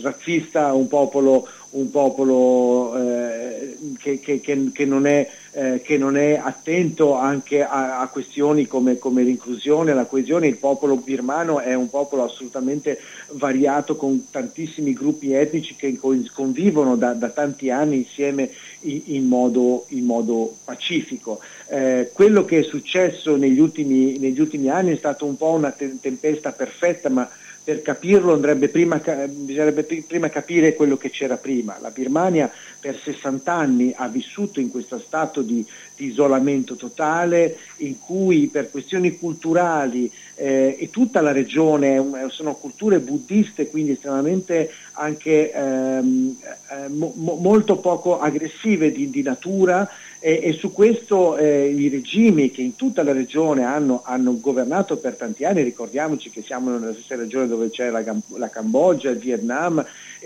razzista, 0.00 0.72
un 0.72 0.88
popolo, 0.88 1.46
un 1.70 1.90
popolo 1.90 2.96
eh, 2.96 3.76
che, 3.98 4.20
che, 4.20 4.40
che, 4.40 4.84
non 4.86 5.06
è, 5.06 5.28
eh, 5.52 5.82
che, 5.82 5.98
non 5.98 6.16
è, 6.16 6.40
attento 6.42 7.14
anche 7.14 7.62
a, 7.62 8.00
a 8.00 8.08
questioni 8.08 8.66
come, 8.66 8.96
come, 8.96 9.22
l'inclusione, 9.22 9.92
la 9.92 10.06
coesione. 10.06 10.46
Il 10.46 10.56
popolo 10.56 10.96
birmano 10.96 11.60
è 11.60 11.74
un 11.74 11.90
popolo 11.90 12.24
assolutamente 12.24 12.98
variato 13.32 13.96
con 13.96 14.28
tantissimi 14.30 14.94
gruppi 14.94 15.34
etnici 15.34 15.76
che 15.76 15.98
convivono 16.32 16.96
da, 16.96 17.12
da 17.12 17.28
tanti 17.28 17.70
anni 17.70 17.98
insieme 17.98 18.50
in, 18.80 19.02
in, 19.06 19.26
modo, 19.26 19.84
in 19.88 20.04
modo, 20.04 20.56
pacifico. 20.64 21.40
Eh, 21.68 22.10
quello 22.14 22.46
che 22.46 22.60
è 22.60 22.62
successo 22.62 23.36
negli 23.36 23.60
ultimi, 23.60 24.18
negli 24.18 24.40
ultimi, 24.40 24.70
anni 24.70 24.92
è 24.92 24.96
stato 24.96 25.26
un 25.26 25.36
po' 25.36 25.50
una 25.50 25.70
tempesta 25.72 26.52
perfetta, 26.52 27.10
ma 27.10 27.28
per 27.62 27.82
capirlo 27.82 28.38
prima, 28.38 28.96
bisognerebbe 29.28 29.84
prima 29.84 30.30
capire 30.30 30.74
quello 30.74 30.96
che 30.96 31.10
c'era 31.10 31.36
prima. 31.36 31.76
La 31.80 31.90
Birmania 31.90 32.50
per 32.80 32.98
60 32.98 33.52
anni 33.52 33.92
ha 33.94 34.08
vissuto 34.08 34.60
in 34.60 34.70
questo 34.70 34.98
stato 34.98 35.42
di, 35.42 35.64
di 35.94 36.06
isolamento 36.06 36.76
totale 36.76 37.56
in 37.78 37.98
cui 37.98 38.46
per 38.46 38.70
questioni 38.70 39.18
culturali 39.18 40.10
eh, 40.36 40.76
e 40.78 40.88
tutta 40.90 41.20
la 41.20 41.32
regione 41.32 42.02
sono 42.28 42.54
culture 42.54 43.00
buddiste, 43.00 43.68
quindi 43.68 43.92
estremamente 43.92 44.70
anche 44.92 45.52
ehm, 45.52 46.36
eh, 46.70 46.88
mo, 46.88 47.12
molto 47.16 47.76
poco 47.78 48.18
aggressive 48.18 48.90
di, 48.92 49.10
di 49.10 49.22
natura 49.22 49.88
e, 50.20 50.40
e 50.42 50.52
su 50.52 50.72
questo 50.72 51.36
eh, 51.36 51.68
i 51.68 51.88
regimi 51.88 52.50
che 52.50 52.62
in 52.62 52.74
tutta 52.74 53.02
la 53.02 53.12
regione 53.12 53.64
hanno, 53.64 54.02
hanno, 54.04 54.38
governato 54.40 54.96
per 54.96 55.14
tanti 55.14 55.44
anni, 55.44 55.62
ricordiamoci 55.62 56.30
che 56.30 56.42
siamo 56.42 56.70
nella 56.70 56.92
stessa 56.92 57.16
regione 57.16 57.46
dove 57.46 57.70
c'è 57.70 57.90
la, 57.90 58.02
la 58.36 58.48
Cambogia, 58.48 59.10
il 59.10 59.18
Vietnam, 59.18 59.84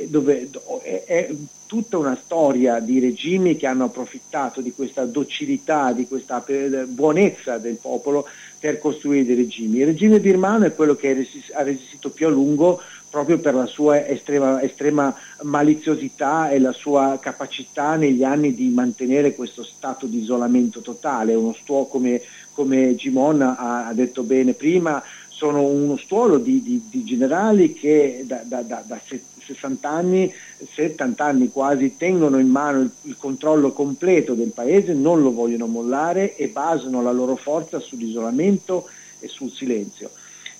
dove 0.08 0.48
è, 0.82 1.04
è, 1.04 1.30
tutta 1.66 1.96
una 1.96 2.18
storia 2.22 2.80
di 2.80 3.00
regimi 3.00 3.56
che 3.56 3.66
hanno 3.66 3.84
approfittato 3.84 4.60
di 4.60 4.72
questa 4.72 5.06
docilità, 5.06 5.92
di 5.92 6.06
questa 6.06 6.44
buonezza 6.86 7.56
del 7.56 7.78
popolo 7.80 8.26
per 8.58 8.78
costruire 8.78 9.24
dei 9.24 9.36
regimi. 9.36 9.78
Il 9.78 9.86
regime 9.86 10.20
birmano 10.20 10.66
è 10.66 10.74
quello 10.74 10.94
che 10.94 11.26
ha 11.52 11.62
resistito 11.62 12.10
più 12.10 12.26
a 12.26 12.30
lungo 12.30 12.80
proprio 13.12 13.38
per 13.38 13.52
la 13.52 13.66
sua 13.66 14.06
estrema, 14.06 14.62
estrema, 14.62 15.14
maliziosità 15.42 16.48
e 16.48 16.58
la 16.58 16.72
sua 16.72 17.18
capacità 17.20 17.94
negli 17.96 18.24
anni 18.24 18.54
di 18.54 18.70
mantenere 18.70 19.34
questo 19.34 19.62
stato 19.62 20.06
di 20.06 20.22
isolamento 20.22 20.80
totale. 20.80 21.34
Uno 21.34 21.52
stuolo, 21.52 21.84
come, 21.84 22.22
come 22.54 22.94
Gimon 22.94 23.42
ha, 23.42 23.86
ha, 23.86 23.92
detto 23.92 24.22
bene 24.22 24.54
prima, 24.54 25.02
sono 25.28 25.60
uno 25.60 25.98
stuolo 25.98 26.38
di, 26.38 26.62
di, 26.62 26.84
di 26.88 27.04
generali 27.04 27.74
che 27.74 28.24
da, 28.24 28.40
da, 28.46 28.62
da, 28.62 28.82
da 28.86 28.98
60 29.44 29.86
anni, 29.86 30.32
70 30.72 31.22
anni 31.22 31.50
quasi, 31.50 31.98
tengono 31.98 32.38
in 32.38 32.48
mano 32.48 32.80
il, 32.80 32.90
il 33.02 33.16
controllo 33.18 33.72
completo 33.72 34.32
del 34.32 34.52
paese, 34.52 34.94
non 34.94 35.20
lo 35.20 35.34
vogliono 35.34 35.66
mollare 35.66 36.34
e 36.34 36.48
basano 36.48 37.02
la 37.02 37.12
loro 37.12 37.36
forza 37.36 37.78
sull'isolamento 37.78 38.88
e 39.20 39.28
sul 39.28 39.50
silenzio 39.50 40.10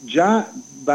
già 0.04 0.50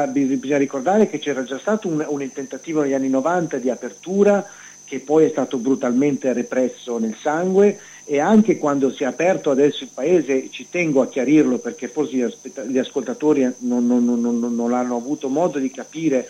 bisogna 0.09 0.57
ricordare 0.57 1.07
che 1.07 1.17
c'era 1.17 1.43
già 1.43 1.57
stato 1.57 1.87
un, 1.87 2.05
un, 2.07 2.31
tentativo 2.31 2.81
negli 2.81 2.93
anni 2.93 3.09
90 3.09 3.57
di 3.57 3.69
apertura 3.69 4.45
che 4.83 4.99
poi 4.99 5.25
è 5.25 5.29
stato 5.29 5.57
brutalmente 5.57 6.31
represso 6.33 6.97
nel 6.97 7.15
sangue 7.21 7.77
e 8.05 8.19
anche 8.19 8.57
quando 8.57 8.91
si 8.91 9.03
è 9.03 9.05
aperto 9.05 9.51
adesso 9.51 9.83
il 9.83 9.89
paese, 9.93 10.49
ci 10.49 10.67
tengo 10.69 11.01
a 11.01 11.09
chiarirlo 11.09 11.57
perché 11.57 11.89
forse 11.89 12.31
gli 12.67 12.77
ascoltatori 12.77 13.41
non, 13.59 13.85
non, 13.85 14.05
non, 14.05 14.39
non 14.55 14.73
hanno 14.73 14.95
avuto 14.95 15.27
modo 15.27 15.59
di 15.59 15.69
capire. 15.69 16.29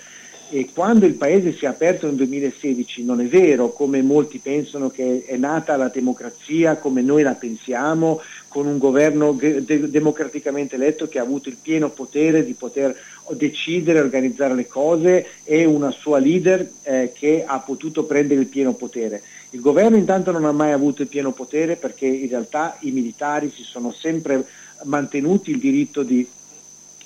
E 0.50 0.70
quando 0.74 1.06
il 1.06 1.14
paese 1.14 1.54
si 1.54 1.66
è 1.66 1.68
aperto 1.68 2.08
nel 2.08 2.16
2016 2.16 3.04
non 3.04 3.22
è 3.22 3.26
vero 3.26 3.74
come 3.74 4.02
molti 4.02 4.40
pensano 4.40 4.90
che 4.90 5.24
è 5.28 5.36
nata 5.36 5.76
la 5.76 5.90
democrazia 5.90 6.78
come 6.78 7.04
noi 7.04 7.22
la 7.22 7.36
pensiamo, 7.36 8.22
con 8.58 8.66
un 8.66 8.80
governo 8.80 9.34
de- 9.34 9.88
democraticamente 9.88 10.78
eletto 10.78 11.08
che 11.08 11.20
ha 11.20 11.22
avuto 11.22 11.48
il 11.48 11.58
pieno 11.62 11.92
potere 11.92 12.44
di 12.44 12.56
poter 12.56 12.98
decidere, 13.30 14.00
organizzare 14.00 14.56
le 14.56 14.66
cose 14.66 15.28
e 15.44 15.64
una 15.66 15.92
sua 15.92 16.18
leader 16.18 16.68
eh, 16.82 17.12
che 17.14 17.44
ha 17.46 17.60
potuto 17.60 18.06
prendere 18.06 18.40
il 18.40 18.48
pieno 18.48 18.74
potere. 18.74 19.22
Il 19.52 19.62
governo 19.62 19.96
intanto 19.96 20.32
non 20.32 20.44
ha 20.44 20.52
mai 20.52 20.72
avuto 20.72 21.04
il 21.04 21.08
pieno 21.08 21.34
potere 21.34 21.76
perché 21.76 22.08
in 22.08 22.30
realtà 22.30 22.78
i 22.80 22.90
militari 22.90 23.52
si 23.56 23.62
sono 23.62 23.92
sempre 23.92 24.44
mantenuti 24.86 25.52
il 25.52 25.60
diritto 25.60 26.02
di 26.02 26.28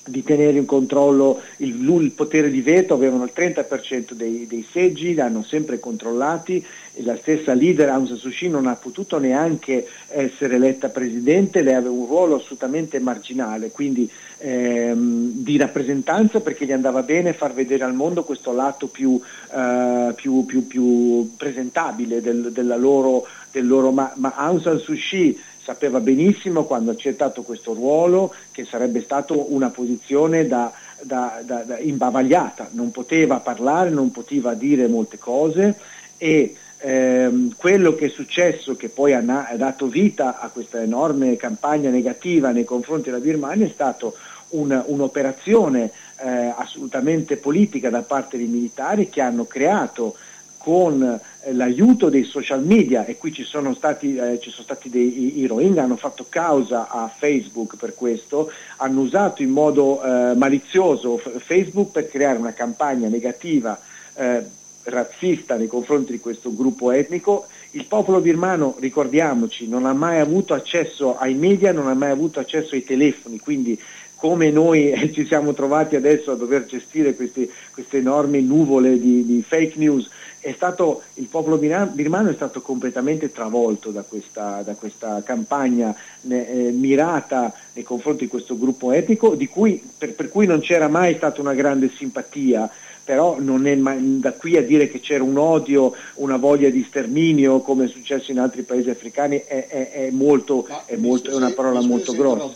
di 0.05 0.23
tenere 0.23 0.57
in 0.57 0.65
controllo 0.65 1.41
il, 1.57 1.75
il, 1.79 2.11
potere 2.11 2.49
di 2.49 2.61
veto, 2.61 2.93
avevano 2.93 3.23
il 3.23 3.31
30% 3.35 4.13
dei, 4.13 4.47
dei, 4.47 4.65
seggi, 4.71 5.13
li 5.13 5.21
hanno 5.21 5.43
sempre 5.43 5.79
controllati, 5.79 6.63
e 6.93 7.03
la 7.03 7.15
stessa 7.17 7.53
leader 7.53 7.89
Aung 7.89 8.07
San 8.07 8.17
Suu 8.17 8.31
Kyi 8.31 8.49
non 8.49 8.65
ha 8.65 8.75
potuto 8.75 9.19
neanche 9.19 9.87
essere 10.07 10.55
eletta 10.55 10.89
presidente, 10.89 11.61
lei 11.61 11.75
aveva 11.75 11.93
un 11.93 12.07
ruolo 12.07 12.35
assolutamente 12.35 12.99
marginale, 12.99 13.69
quindi 13.69 14.09
ehm, 14.39 15.31
di 15.35 15.57
rappresentanza 15.57 16.39
perché 16.39 16.65
gli 16.65 16.71
andava 16.71 17.03
bene 17.03 17.33
far 17.33 17.53
vedere 17.53 17.83
al 17.83 17.93
mondo 17.93 18.23
questo 18.23 18.53
lato 18.53 18.87
più, 18.87 19.19
eh, 19.53 20.13
più, 20.15 20.45
più, 20.45 20.67
più 20.67 21.35
presentabile 21.37 22.21
del, 22.21 22.75
loro, 22.77 23.27
del 23.51 23.67
loro 23.67 23.91
ma, 23.91 24.11
ma 24.15 24.33
Aung 24.35 24.61
San 24.61 24.79
Suu 24.79 24.95
Kyi 24.95 25.39
sapeva 25.63 25.99
benissimo 25.99 26.65
quando 26.65 26.91
ha 26.91 26.93
accettato 26.93 27.43
questo 27.43 27.73
ruolo 27.73 28.33
che 28.51 28.65
sarebbe 28.65 29.01
stata 29.01 29.33
una 29.33 29.69
posizione 29.69 30.47
da, 30.47 30.71
da, 31.01 31.41
da, 31.43 31.63
da, 31.63 31.77
imbavagliata, 31.77 32.69
non 32.71 32.91
poteva 32.91 33.39
parlare, 33.39 33.89
non 33.89 34.11
poteva 34.11 34.53
dire 34.53 34.87
molte 34.87 35.17
cose 35.17 35.77
e 36.17 36.55
ehm, 36.77 37.55
quello 37.55 37.93
che 37.95 38.07
è 38.07 38.09
successo, 38.09 38.75
che 38.75 38.89
poi 38.89 39.13
ha, 39.13 39.19
ha, 39.19 39.55
dato 39.55 39.87
vita 39.87 40.39
a 40.39 40.49
questa 40.49 40.81
enorme 40.81 41.35
campagna 41.35 41.89
negativa 41.89 42.51
nei 42.51 42.65
confronti 42.65 43.09
della 43.09 43.21
Birmania, 43.21 43.65
è 43.65 43.71
stato 43.71 44.15
un, 44.49 44.83
un'operazione 44.85 45.91
eh, 46.23 46.53
assolutamente 46.55 47.37
politica 47.37 47.89
da 47.89 48.01
parte 48.01 48.37
dei 48.37 48.47
militari 48.47 49.09
che 49.09 49.21
hanno 49.21 49.45
creato 49.45 50.15
con 50.63 51.01
eh, 51.01 51.53
l'aiuto 51.53 52.09
dei 52.09 52.23
social 52.23 52.63
media 52.63 53.05
e 53.05 53.17
qui 53.17 53.33
ci 53.33 53.43
sono 53.43 53.73
stati, 53.73 54.15
eh, 54.15 54.39
ci 54.39 54.49
sono 54.49 54.63
stati 54.63 54.89
dei, 54.89 55.39
i 55.39 55.47
Rohingya 55.47 55.83
hanno 55.83 55.97
fatto 55.97 56.25
causa 56.29 56.89
a 56.89 57.07
Facebook 57.07 57.75
per 57.77 57.95
questo, 57.95 58.51
hanno 58.77 59.01
usato 59.01 59.41
in 59.41 59.49
modo 59.49 60.01
eh, 60.03 60.35
malizioso 60.35 61.17
Facebook 61.17 61.91
per 61.91 62.09
creare 62.09 62.37
una 62.37 62.53
campagna 62.53 63.07
negativa 63.07 63.79
eh, 64.15 64.43
razzista 64.83 65.55
nei 65.55 65.67
confronti 65.67 66.11
di 66.11 66.19
questo 66.19 66.53
gruppo 66.53 66.91
etnico. 66.91 67.47
Il 67.71 67.85
popolo 67.85 68.19
birmano, 68.19 68.75
ricordiamoci, 68.79 69.67
non 69.67 69.85
ha 69.85 69.93
mai 69.93 70.19
avuto 70.19 70.53
accesso 70.53 71.17
ai 71.17 71.35
media, 71.35 71.71
non 71.71 71.87
ha 71.87 71.93
mai 71.93 72.11
avuto 72.11 72.39
accesso 72.39 72.75
ai 72.75 72.83
telefoni, 72.83 73.39
quindi 73.39 73.79
come 74.21 74.51
noi 74.51 74.93
ci 75.13 75.25
siamo 75.25 75.53
trovati 75.53 75.95
adesso 75.95 76.31
a 76.31 76.35
dover 76.35 76.65
gestire 76.65 77.15
queste, 77.15 77.49
queste 77.73 77.97
enormi 77.97 78.41
nuvole 78.41 78.99
di, 78.99 79.25
di 79.25 79.43
fake 79.45 79.77
news, 79.77 80.09
stato, 80.53 81.03
il 81.15 81.27
popolo 81.27 81.57
birmano 81.57 82.29
è 82.29 82.33
stato 82.33 82.61
completamente 82.61 83.31
travolto 83.31 83.91
da 83.91 84.01
questa, 84.01 84.61
da 84.63 84.73
questa 84.73 85.21
campagna 85.23 85.95
eh, 86.27 86.71
mirata 86.73 87.53
nei 87.73 87.83
confronti 87.83 88.25
di 88.25 88.29
questo 88.29 88.57
gruppo 88.57 88.91
etnico, 88.91 89.37
cui, 89.49 89.81
per, 89.97 90.13
per 90.13 90.29
cui 90.29 90.45
non 90.45 90.59
c'era 90.59 90.87
mai 90.87 91.15
stata 91.15 91.41
una 91.41 91.53
grande 91.53 91.89
simpatia 91.95 92.69
però 93.03 93.37
non 93.39 93.65
è 93.67 93.75
da 93.75 94.33
qui 94.33 94.57
a 94.57 94.63
dire 94.63 94.89
che 94.89 94.99
c'era 94.99 95.23
un 95.23 95.37
odio, 95.37 95.93
una 96.15 96.37
voglia 96.37 96.69
di 96.69 96.85
sterminio 96.87 97.59
come 97.59 97.85
è 97.85 97.87
successo 97.87 98.31
in 98.31 98.39
altri 98.39 98.61
paesi 98.61 98.89
africani 98.89 99.43
è, 99.45 99.67
è, 99.67 99.91
è, 99.91 100.09
molto, 100.11 100.67
è 100.85 100.95
molto, 100.95 101.35
una 101.35 101.51
parola 101.51 101.81
molto 101.81 102.13
grossa. 102.13 102.53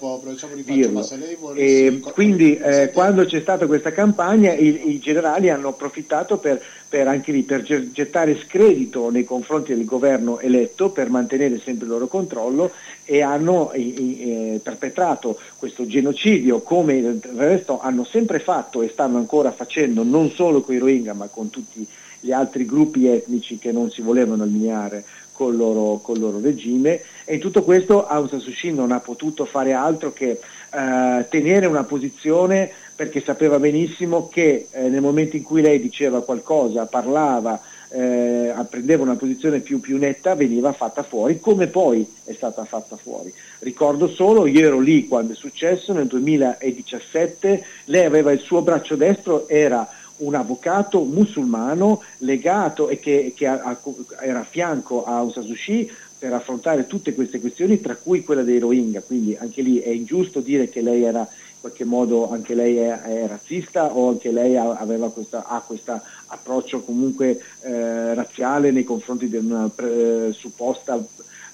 E 1.55 1.99
quindi 2.13 2.57
eh, 2.57 2.91
quando 2.93 3.25
c'è 3.25 3.41
stata 3.41 3.65
questa 3.65 3.91
campagna 3.91 4.53
i, 4.53 4.91
i 4.91 4.99
generali 4.99 5.49
hanno 5.49 5.69
approfittato 5.69 6.37
per 6.37 6.61
per, 6.95 7.09
anche 7.09 7.33
lì, 7.33 7.41
per 7.41 7.61
gettare 7.61 8.37
scredito 8.37 9.09
nei 9.09 9.25
confronti 9.25 9.75
del 9.75 9.83
governo 9.83 10.39
eletto 10.39 10.91
per 10.91 11.09
mantenere 11.09 11.59
sempre 11.59 11.83
il 11.83 11.91
loro 11.91 12.07
controllo 12.07 12.71
e 13.03 13.21
hanno 13.21 13.73
eh, 13.73 14.61
perpetrato 14.63 15.37
questo 15.57 15.85
genocidio 15.85 16.61
come 16.61 17.01
del 17.01 17.19
resto 17.35 17.81
hanno 17.81 18.05
sempre 18.05 18.39
fatto 18.39 18.81
e 18.81 18.87
stanno 18.87 19.17
ancora 19.17 19.51
facendo 19.51 20.03
non 20.03 20.31
solo 20.31 20.61
con 20.61 20.73
i 20.73 20.77
Rohingya 20.77 21.13
ma 21.13 21.27
con 21.27 21.49
tutti 21.49 21.85
gli 22.21 22.31
altri 22.31 22.65
gruppi 22.65 23.07
etnici 23.07 23.57
che 23.57 23.73
non 23.73 23.91
si 23.91 24.01
volevano 24.01 24.43
allineare 24.43 25.03
col 25.35 25.55
loro, 25.55 25.99
col 26.01 26.19
loro 26.19 26.39
regime 26.39 27.01
e 27.25 27.35
in 27.35 27.39
tutto 27.39 27.63
questo 27.63 28.07
Aung 28.07 28.29
San 28.29 28.39
Suu 28.39 28.51
Kyi 28.51 28.73
non 28.73 28.91
ha 28.91 28.99
potuto 28.99 29.45
fare 29.45 29.73
altro 29.73 30.13
che 30.13 30.39
eh, 30.71 31.25
tenere 31.29 31.65
una 31.65 31.83
posizione 31.83 32.71
perché 32.95 33.21
sapeva 33.21 33.59
benissimo 33.59 34.29
che 34.29 34.67
eh, 34.71 34.87
nel 34.87 35.01
momento 35.01 35.35
in 35.35 35.43
cui 35.43 35.61
lei 35.61 35.81
diceva 35.81 36.23
qualcosa, 36.23 36.85
parlava, 36.85 37.59
eh, 37.89 38.53
prendeva 38.69 39.03
una 39.03 39.17
posizione 39.17 39.59
più, 39.59 39.81
più, 39.81 39.97
netta, 39.97 40.33
veniva 40.33 40.71
fatta 40.71 41.03
fuori, 41.03 41.39
come 41.41 41.67
poi 41.67 42.09
è 42.23 42.33
stata 42.33 42.63
fatta 42.63 42.95
fuori. 42.95 43.33
Ricordo 43.59 44.07
solo, 44.07 44.47
io 44.47 44.65
ero 44.65 44.79
lì 44.79 45.07
quando 45.07 45.33
è 45.33 45.35
successo, 45.35 45.91
nel 45.91 46.07
2017, 46.07 47.65
lei 47.85 48.05
aveva 48.05 48.31
il 48.31 48.39
suo 48.39 48.61
braccio 48.61 48.95
destro, 48.95 49.47
era 49.49 49.87
un 50.17 50.35
avvocato 50.35 51.01
musulmano 51.01 52.01
legato 52.19 52.89
e 52.89 52.99
che, 52.99 53.33
che 53.35 53.47
a, 53.47 53.61
a, 53.61 53.77
era 54.21 54.39
a 54.41 54.45
fianco 54.45 55.03
a 55.03 55.17
Aung 55.17 55.31
San 55.31 55.43
Suu 55.43 55.55
Kyi 55.55 55.91
per 56.17 56.33
affrontare 56.33 56.87
tutte 56.87 57.13
queste 57.13 57.39
questioni, 57.39 57.81
tra 57.81 57.95
cui 57.95 58.23
quella 58.23 58.43
dei 58.43 58.59
Rohingya, 58.59 59.01
quindi 59.01 59.35
anche 59.35 59.61
lì 59.61 59.79
è 59.79 59.89
ingiusto 59.89 60.39
dire 60.39 60.69
che 60.69 60.81
lei 60.81 61.03
era 61.03 61.19
in 61.19 61.59
qualche 61.59 61.83
modo 61.83 62.31
anche 62.31 62.55
lei 62.55 62.77
è, 62.77 63.01
è 63.01 63.27
razzista 63.27 63.93
o 63.93 64.09
anche 64.09 64.31
lei 64.31 64.55
ha, 64.55 64.75
questo 65.65 66.01
approccio 66.27 66.81
comunque 66.81 67.41
eh, 67.61 68.13
razziale 68.13 68.71
nei 68.71 68.83
confronti 68.83 69.27
di 69.27 69.37
una 69.37 69.69
pre, 69.73 70.31
supposta 70.31 71.03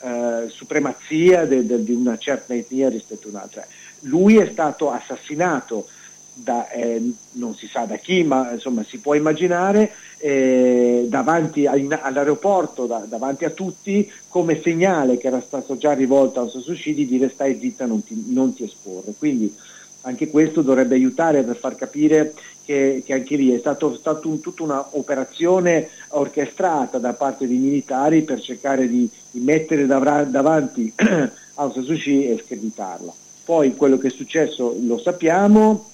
eh, 0.04 0.50
supremazia 0.50 1.46
di 1.46 1.94
una 1.94 2.18
certa 2.18 2.54
etnia 2.54 2.90
rispetto 2.90 3.28
a 3.28 3.32
un'altra. 3.32 3.66
Lui 4.02 4.38
è 4.38 4.50
stato 4.52 4.92
assassinato 4.92 5.88
da, 6.34 6.70
eh, 6.70 7.02
non 7.34 7.56
si 7.56 7.68
sa 7.68 7.86
da 7.86 7.98
chi, 7.98 8.24
ma 8.24 8.52
insomma 8.52 8.84
si 8.84 9.00
può 9.00 9.14
immaginare, 9.14 9.92
eh, 10.18 11.06
davanti 11.08 11.66
a, 11.66 11.76
in, 11.76 11.98
all'aeroporto, 12.00 12.86
da, 12.86 13.04
davanti 13.08 13.46
a 13.46 13.50
tutti, 13.50 14.10
come 14.28 14.62
segnale 14.62 15.18
che 15.18 15.28
era 15.28 15.42
stato 15.42 15.78
già 15.78 15.94
rivolto 15.94 16.42
a 16.42 16.50
Sasushi 16.50 16.94
di 16.94 17.06
dire 17.06 17.30
stai 17.30 17.60
zitta, 17.60 17.86
non 17.86 18.04
ti, 18.04 18.26
non 18.28 18.54
ti 18.54 18.64
esporre. 18.64 19.14
Quindi 19.18 19.54
anche 20.02 20.30
questo 20.30 20.62
dovrebbe 20.62 20.96
aiutare 20.96 21.44
per 21.44 21.58
far 21.58 21.76
capire 21.76 22.34
che, 22.64 23.04
che 23.06 23.14
anche 23.14 23.36
lì 23.36 23.54
è 23.54 23.60
stato 23.60 24.00
un, 24.24 24.40
tutta 24.40 24.64
un'operazione 24.64 25.90
orchestrata 26.10 26.98
da 26.98 27.14
parte 27.14 27.48
dei 27.48 27.58
militari 27.58 28.22
per 28.22 28.42
cercare 28.42 28.88
di, 28.88 29.10
di 29.30 29.40
mettere 29.40 29.86
davra, 29.86 30.24
davanti 30.24 30.92
a 30.96 31.72
Sasushi 31.72 32.28
e 32.28 32.42
screditarla. 32.44 33.14
Poi 33.44 33.76
quello 33.76 33.98
che 33.98 34.08
è 34.08 34.12
successo 34.12 34.76
lo 34.80 34.98
sappiamo, 34.98 35.90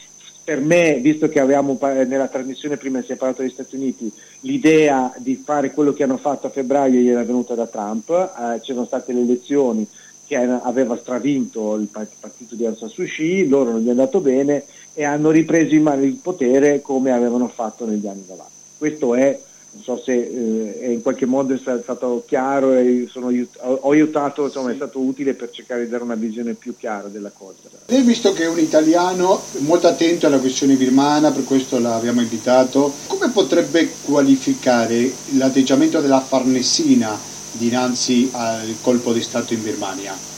per 0.47 0.61
me, 0.61 0.99
visto 1.01 1.27
che 1.27 1.41
avevamo 1.41 1.77
nella 1.81 2.29
trasmissione 2.29 2.77
prima 2.77 3.01
si 3.01 3.11
è 3.11 3.17
parlato 3.17 3.41
degli 3.41 3.51
Stati 3.51 3.75
Uniti, 3.75 4.09
l'idea 4.39 5.13
di 5.17 5.35
fare 5.35 5.71
quello 5.71 5.91
che 5.91 6.03
hanno 6.03 6.15
fatto 6.15 6.47
a 6.47 6.49
febbraio 6.49 7.01
gli 7.01 7.09
era 7.09 7.25
venuta 7.25 7.53
da 7.53 7.67
Trump, 7.67 8.09
eh, 8.09 8.61
c'erano 8.61 8.85
state 8.85 9.11
le 9.11 9.23
elezioni 9.23 9.85
che 10.25 10.37
aveva 10.37 10.95
stravinto 10.95 11.75
il 11.75 11.89
partito 12.17 12.55
di 12.55 12.65
Aung 12.65 12.77
San 12.77 12.87
Suu 12.87 13.03
Kyi, 13.03 13.49
loro 13.49 13.71
non 13.71 13.81
gli 13.81 13.87
è 13.87 13.89
andato 13.89 14.21
bene 14.21 14.63
e 14.93 15.03
hanno 15.03 15.31
ripreso 15.31 15.75
in 15.75 15.83
mano 15.83 16.03
il 16.03 16.13
potere 16.13 16.79
come 16.79 17.11
avevano 17.11 17.49
fatto 17.49 17.85
negli 17.85 18.07
anni 18.07 18.23
davanti. 18.25 18.53
Questo 18.77 19.15
è 19.15 19.37
non 19.71 19.83
so 19.83 20.01
se 20.03 20.13
eh, 20.13 20.91
in 20.91 21.01
qualche 21.01 21.25
modo 21.25 21.53
è 21.53 21.57
stato 21.57 22.23
chiaro 22.25 22.73
e 22.73 23.07
aiut- 23.13 23.57
ho 23.59 23.91
aiutato, 23.91 24.45
insomma, 24.45 24.67
sì. 24.67 24.73
è 24.73 24.75
stato 24.75 24.99
utile 24.99 25.33
per 25.33 25.49
cercare 25.51 25.83
di 25.83 25.89
dare 25.89 26.03
una 26.03 26.15
visione 26.15 26.53
più 26.53 26.75
chiara 26.75 27.07
della 27.07 27.31
cosa. 27.35 27.55
Lei 27.85 28.01
visto 28.01 28.33
che 28.33 28.43
è 28.43 28.47
un 28.47 28.59
italiano 28.59 29.41
molto 29.59 29.87
attento 29.87 30.27
alla 30.27 30.39
questione 30.39 30.75
birmana, 30.75 31.31
per 31.31 31.43
questo 31.43 31.79
l'abbiamo 31.79 32.21
invitato, 32.21 32.93
come 33.07 33.29
potrebbe 33.29 33.89
qualificare 34.03 35.11
l'atteggiamento 35.35 36.01
della 36.01 36.21
Farnesina 36.21 37.17
dinanzi 37.51 38.29
al 38.33 38.75
colpo 38.81 39.13
di 39.13 39.21
Stato 39.21 39.53
in 39.53 39.63
Birmania? 39.63 40.36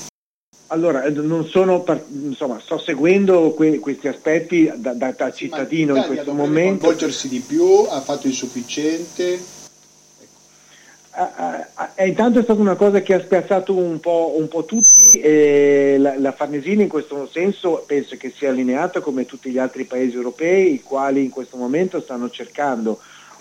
Allora, 0.71 1.03
eh, 1.03 1.09
non 1.09 1.47
sono, 1.47 1.83
insomma, 2.11 2.59
sto 2.59 2.77
seguendo 2.77 3.53
que- 3.53 3.79
questi 3.79 4.07
aspetti 4.07 4.71
da, 4.75 4.93
da, 4.93 5.11
da 5.17 5.31
cittadino 5.31 5.95
in 5.95 6.03
questo 6.03 6.33
momento. 6.33 6.85
coinvolgersi 6.85 7.27
di 7.27 7.39
più, 7.39 7.85
ha 7.89 7.99
fatto 8.01 8.27
il 8.27 8.33
sufficiente? 8.33 9.57
Ah, 11.11 11.67
ah, 11.73 11.91
eh, 11.95 12.07
intanto 12.07 12.39
è 12.39 12.43
stata 12.43 12.61
una 12.61 12.75
cosa 12.75 13.01
che 13.01 13.15
ha 13.15 13.19
spiazzato 13.19 13.75
un 13.75 13.99
po', 13.99 14.35
un 14.37 14.47
po 14.47 14.63
tutti 14.65 15.19
e 15.19 15.95
la, 15.97 16.17
la, 16.19 16.31
Farnesina 16.31 16.83
in 16.83 16.87
questo 16.87 17.27
senso 17.29 17.83
penso 17.85 18.15
che 18.15 18.31
sia 18.33 18.51
allineata 18.51 19.01
come 19.01 19.25
tutti 19.25 19.49
gli 19.49 19.57
altri 19.57 19.83
paesi 19.85 20.15
europei 20.15 20.75
i 20.75 20.81
quali 20.81 21.23
in 21.23 21.29
questo 21.29 21.57
momento 21.57 21.99
stanno 21.99 22.29
cercando 22.29 22.99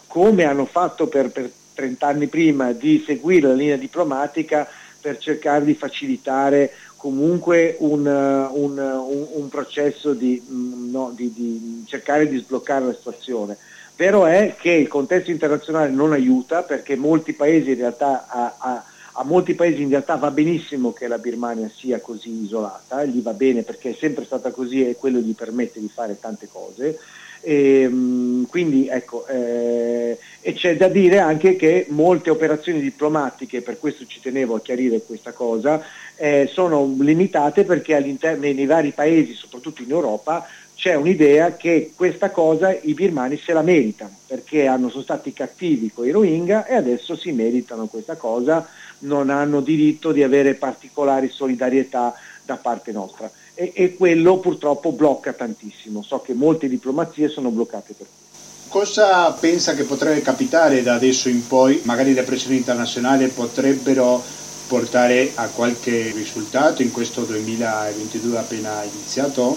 come 0.09 0.45
hanno 0.45 0.65
fatto 0.65 1.07
per, 1.07 1.31
per 1.31 1.53
30 1.75 2.07
anni 2.07 2.27
prima 2.27 2.73
di 2.73 3.05
seguire 3.07 3.47
la 3.47 3.55
linea 3.55 3.77
diplomatica 3.77 4.67
per 5.01 5.19
cercare 5.19 5.65
di 5.65 5.75
facilitare 5.75 6.73
comunque 6.99 7.77
un, 7.79 8.05
un, 8.05 8.77
un, 8.77 9.27
un 9.33 9.49
processo 9.49 10.13
di, 10.13 10.43
mm, 10.45 10.91
no, 10.91 11.13
di, 11.15 11.33
di, 11.33 11.85
cercare 11.87 12.29
di 12.29 12.39
sbloccare 12.39 12.87
la 12.87 12.93
situazione. 12.93 13.57
Vero 13.95 14.27
è 14.27 14.57
che 14.59 14.73
il 14.73 14.89
contesto 14.89 15.31
internazionale 15.31 15.91
non 15.91 16.13
aiuta 16.13 16.65
perché 16.65 16.97
molti 16.97 17.33
paesi 17.33 17.71
in 17.71 17.77
realtà, 17.77 18.27
a, 18.29 18.55
a, 18.59 18.85
a 19.13 19.25
molti 19.25 19.55
paesi 19.55 19.83
in 19.83 19.91
realtà 19.91 20.17
va 20.17 20.33
benissimo 20.33 20.93
che 20.93 21.07
la 21.07 21.19
Birmania 21.19 21.71
sia 21.73 22.01
così 22.01 22.43
isolata, 22.43 23.05
gli 23.05 23.23
va 23.23 23.33
bene 23.33 23.63
perché 23.63 23.91
è 23.91 23.97
sempre 23.99 24.25
stata 24.25 24.51
così 24.51 24.87
e 24.87 24.97
quello 24.97 25.21
gli 25.21 25.35
permette 25.35 25.81
di 25.81 25.89
fare 25.89 26.19
tante 26.19 26.49
cose. 26.51 26.99
E, 27.41 27.83
ehm, 27.83 28.47
quindi 28.47 28.89
ecco, 28.89 29.27
eh, 29.27 30.19
e 30.41 30.53
c'è 30.55 30.77
da 30.77 30.89
dire 30.89 31.19
anche 31.19 31.57
che 31.57 31.87
molte 31.91 32.31
operazioni 32.31 32.81
diplomatiche, 32.81 33.63
per 33.63 33.79
questo 33.79 34.07
ci 34.07 34.21
tenevo 34.21 34.57
a 34.57 34.61
chiarire 34.61 35.03
questa 35.03 35.33
cosa, 35.33 35.83
eh, 36.19 36.51
sono 36.53 36.95
limitate 36.99 37.65
perché 37.65 37.99
nei 38.39 38.67
vari 38.67 38.91
paesi, 38.91 39.33
soprattutto 39.35 39.83
in 39.83 39.91
Europa, 39.91 40.47
c'è 40.75 40.95
un'idea 40.95 41.57
che 41.57 41.93
questa 41.97 42.31
cosa 42.31 42.73
i 42.73 42.95
birmani 42.95 43.37
se 43.37 43.53
la 43.53 43.63
meritano, 43.63 44.17
perché 44.27 44.67
hanno, 44.67 44.91
sono 44.91 45.03
stati 45.03 45.33
cattivi 45.33 45.91
con 45.93 46.07
i 46.07 46.11
Rohingya 46.11 46.67
e 46.67 46.75
adesso 46.75 47.17
si 47.17 47.33
meritano 47.33 47.87
questa 47.87 48.17
cosa, 48.17 48.67
non 49.01 49.31
hanno 49.31 49.61
diritto 49.61 50.13
di 50.13 50.23
avere 50.23 50.55
particolari 50.55 51.31
solidarietà 51.31 52.15
da 52.45 52.57
parte 52.57 52.93
nostra 52.93 53.31
e, 53.55 53.73
e 53.75 53.97
quello 53.97 54.39
purtroppo 54.39 54.93
blocca 54.93 55.33
tantissimo. 55.33 56.03
So 56.03 56.21
che 56.21 56.35
molte 56.35 56.69
diplomazie 56.69 57.29
sono 57.29 57.51
bloccate 57.51 57.95
per 57.95 58.07
questo. 58.07 58.27
Cosa 58.69 59.33
pensa 59.33 59.75
che 59.75 59.83
potrebbe 59.85 60.21
capitare 60.21 60.83
da 60.83 60.95
adesso 60.95 61.29
in 61.29 61.45
poi? 61.47 61.81
Magari 61.85 62.15
le 62.15 62.23
pressioni 62.23 62.57
internazionali 62.57 63.27
potrebbero 63.29 64.23
portare 64.69 65.33
a 65.35 65.49
qualche 65.49 66.13
risultato 66.15 66.83
in 66.83 66.93
questo 66.93 67.23
2022 67.23 68.39
appena 68.39 68.85
iniziato? 68.85 69.57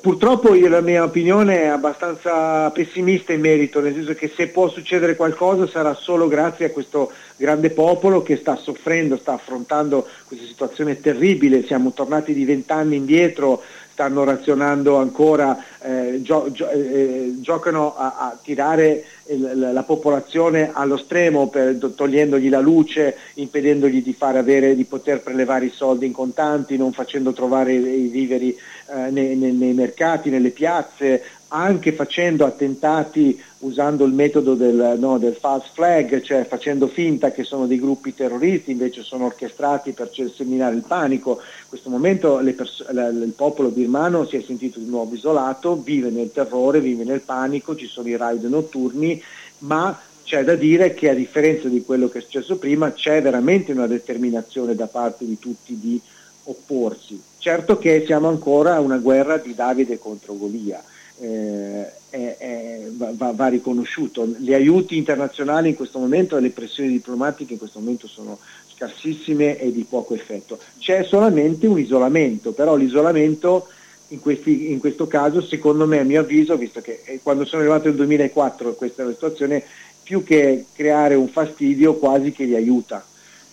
Purtroppo 0.00 0.54
io, 0.54 0.68
la 0.68 0.80
mia 0.80 1.02
opinione 1.02 1.62
è 1.62 1.66
abbastanza 1.66 2.70
pessimista 2.70 3.32
in 3.32 3.40
merito, 3.40 3.80
nel 3.80 3.92
senso 3.92 4.14
che 4.14 4.32
se 4.36 4.46
può 4.46 4.68
succedere 4.68 5.16
qualcosa 5.16 5.66
sarà 5.66 5.94
solo 5.94 6.28
grazie 6.28 6.66
a 6.66 6.70
questo 6.70 7.10
grande 7.36 7.70
popolo 7.70 8.22
che 8.22 8.36
sta 8.36 8.54
soffrendo, 8.54 9.16
sta 9.16 9.32
affrontando 9.32 10.06
questa 10.26 10.46
situazione 10.46 11.00
terribile, 11.00 11.66
siamo 11.66 11.92
tornati 11.92 12.32
di 12.32 12.44
vent'anni 12.44 12.94
indietro, 12.94 13.62
stanno 14.00 14.24
razionando 14.24 14.96
ancora, 14.96 15.62
eh, 15.82 16.22
gio- 16.22 16.50
gio- 16.50 16.70
eh, 16.70 17.34
giocano 17.40 17.94
a, 17.94 18.14
a 18.16 18.38
tirare 18.42 19.04
il, 19.26 19.72
la 19.74 19.82
popolazione 19.82 20.70
allo 20.72 20.96
stremo 20.96 21.48
per, 21.48 21.76
togliendogli 21.94 22.48
la 22.48 22.60
luce, 22.60 23.14
impedendogli 23.34 24.02
di, 24.02 24.16
avere, 24.18 24.74
di, 24.74 24.84
poter 24.84 25.20
prelevare 25.20 25.66
i 25.66 25.72
soldi 25.74 26.06
in 26.06 26.12
contanti, 26.12 26.78
non 26.78 26.94
facendo 26.94 27.34
trovare 27.34 27.74
i, 27.74 28.04
i 28.04 28.08
viveri 28.08 28.56
eh, 28.56 29.10
nei, 29.10 29.36
nei, 29.36 29.52
nei 29.52 29.74
mercati, 29.74 30.30
nelle 30.30 30.50
piazze, 30.50 31.22
anche 31.48 31.92
facendo 31.92 32.46
attentati 32.46 33.38
usando 33.60 34.04
il 34.04 34.12
metodo 34.12 34.54
del, 34.54 34.96
no, 34.98 35.18
del, 35.18 35.34
false 35.34 35.68
flag, 35.72 36.22
cioè 36.22 36.46
facendo 36.46 36.86
finta 36.86 37.30
che 37.30 37.44
sono 37.44 37.66
dei 37.66 37.78
gruppi 37.78 38.14
terroristi, 38.14 38.70
invece 38.70 39.02
sono 39.02 39.26
orchestrati 39.26 39.92
per 39.92 40.10
seminare 40.34 40.76
il 40.76 40.84
panico. 40.86 41.40
In 41.40 41.68
questo 41.68 41.90
momento 41.90 42.40
pers- 42.56 42.86
il 42.88 43.32
popolo 43.36 43.68
birmano 43.68 44.24
si 44.26 44.36
è 44.36 44.42
sentito 44.42 44.78
di 44.78 44.88
nuovo 44.88 45.14
isolato, 45.14 45.76
vive 45.76 46.10
nel 46.10 46.32
terrore, 46.32 46.80
vive 46.80 47.04
nel 47.04 47.20
panico, 47.20 47.76
ci 47.76 47.86
sono 47.86 48.08
i 48.08 48.16
raid 48.16 48.44
notturni, 48.44 49.22
ma 49.58 49.98
c'è 50.24 50.42
da 50.44 50.54
dire 50.54 50.94
che 50.94 51.10
a 51.10 51.14
differenza 51.14 51.68
di 51.68 51.82
quello 51.82 52.08
che 52.08 52.18
è 52.18 52.22
successo 52.22 52.56
prima 52.56 52.92
c'è 52.92 53.20
veramente 53.20 53.72
una 53.72 53.86
determinazione 53.86 54.74
da 54.74 54.86
parte 54.86 55.26
di 55.26 55.38
tutti 55.38 55.78
di 55.78 56.00
opporsi. 56.44 57.20
Certo 57.36 57.78
che 57.78 58.04
siamo 58.06 58.28
ancora 58.28 58.76
a 58.76 58.80
una 58.80 58.98
guerra 58.98 59.36
di 59.36 59.54
Davide 59.54 59.98
contro 59.98 60.36
Golia 60.36 60.82
eh, 61.20 61.92
è, 62.08 62.36
è, 62.38 62.80
va, 62.92 63.32
va, 63.32 63.48
riconosciuto. 63.48 64.26
Gli 64.26 64.54
aiuti 64.54 64.96
internazionali 64.96 65.68
in 65.68 65.74
questo 65.74 65.98
momento 65.98 66.36
e 66.36 66.40
le 66.40 66.50
pressioni 66.50 66.90
diplomatiche 66.90 67.52
in 67.52 67.58
questo 67.58 67.78
momento 67.78 68.08
sono 68.08 68.38
scarsissime 68.74 69.58
e 69.58 69.70
di 69.70 69.84
poco 69.88 70.14
effetto. 70.14 70.58
C'è 70.78 71.04
solamente 71.04 71.66
un 71.66 71.78
isolamento, 71.78 72.52
però 72.52 72.74
l'isolamento 72.74 73.68
in, 74.08 74.20
questi, 74.20 74.72
in 74.72 74.78
questo 74.78 75.06
caso, 75.06 75.42
secondo 75.42 75.86
me, 75.86 75.98
a 75.98 76.04
mio 76.04 76.20
avviso, 76.20 76.56
visto 76.56 76.80
che 76.80 77.02
eh, 77.04 77.20
quando 77.22 77.44
sono 77.44 77.62
arrivato 77.62 77.88
nel 77.88 77.96
2004 77.96 78.74
questa 78.74 79.02
è 79.02 79.06
la 79.06 79.12
situazione, 79.12 79.62
più 80.02 80.24
che 80.24 80.64
creare 80.74 81.14
un 81.14 81.28
fastidio 81.28 81.94
quasi 81.94 82.32
che 82.32 82.44
li 82.44 82.56
aiuta 82.56 83.04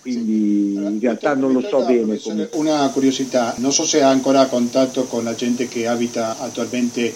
quindi 0.07 0.72
sì. 0.74 0.82
in 0.82 0.99
realtà 1.01 1.36
non 1.36 1.51
lo 1.51 1.59
so 1.59 1.84
bene. 1.84 2.18
Una 2.53 2.89
curiosità, 2.91 3.53
non 3.57 3.74
so 3.74 3.84
se 3.84 4.01
ha 4.01 4.07
ancora 4.07 4.45
contatto 4.45 5.03
con 5.03 5.26
la 5.26 5.36
gente 5.36 5.68
che 5.68 5.86
abita 5.86 6.39
attualmente 6.39 7.13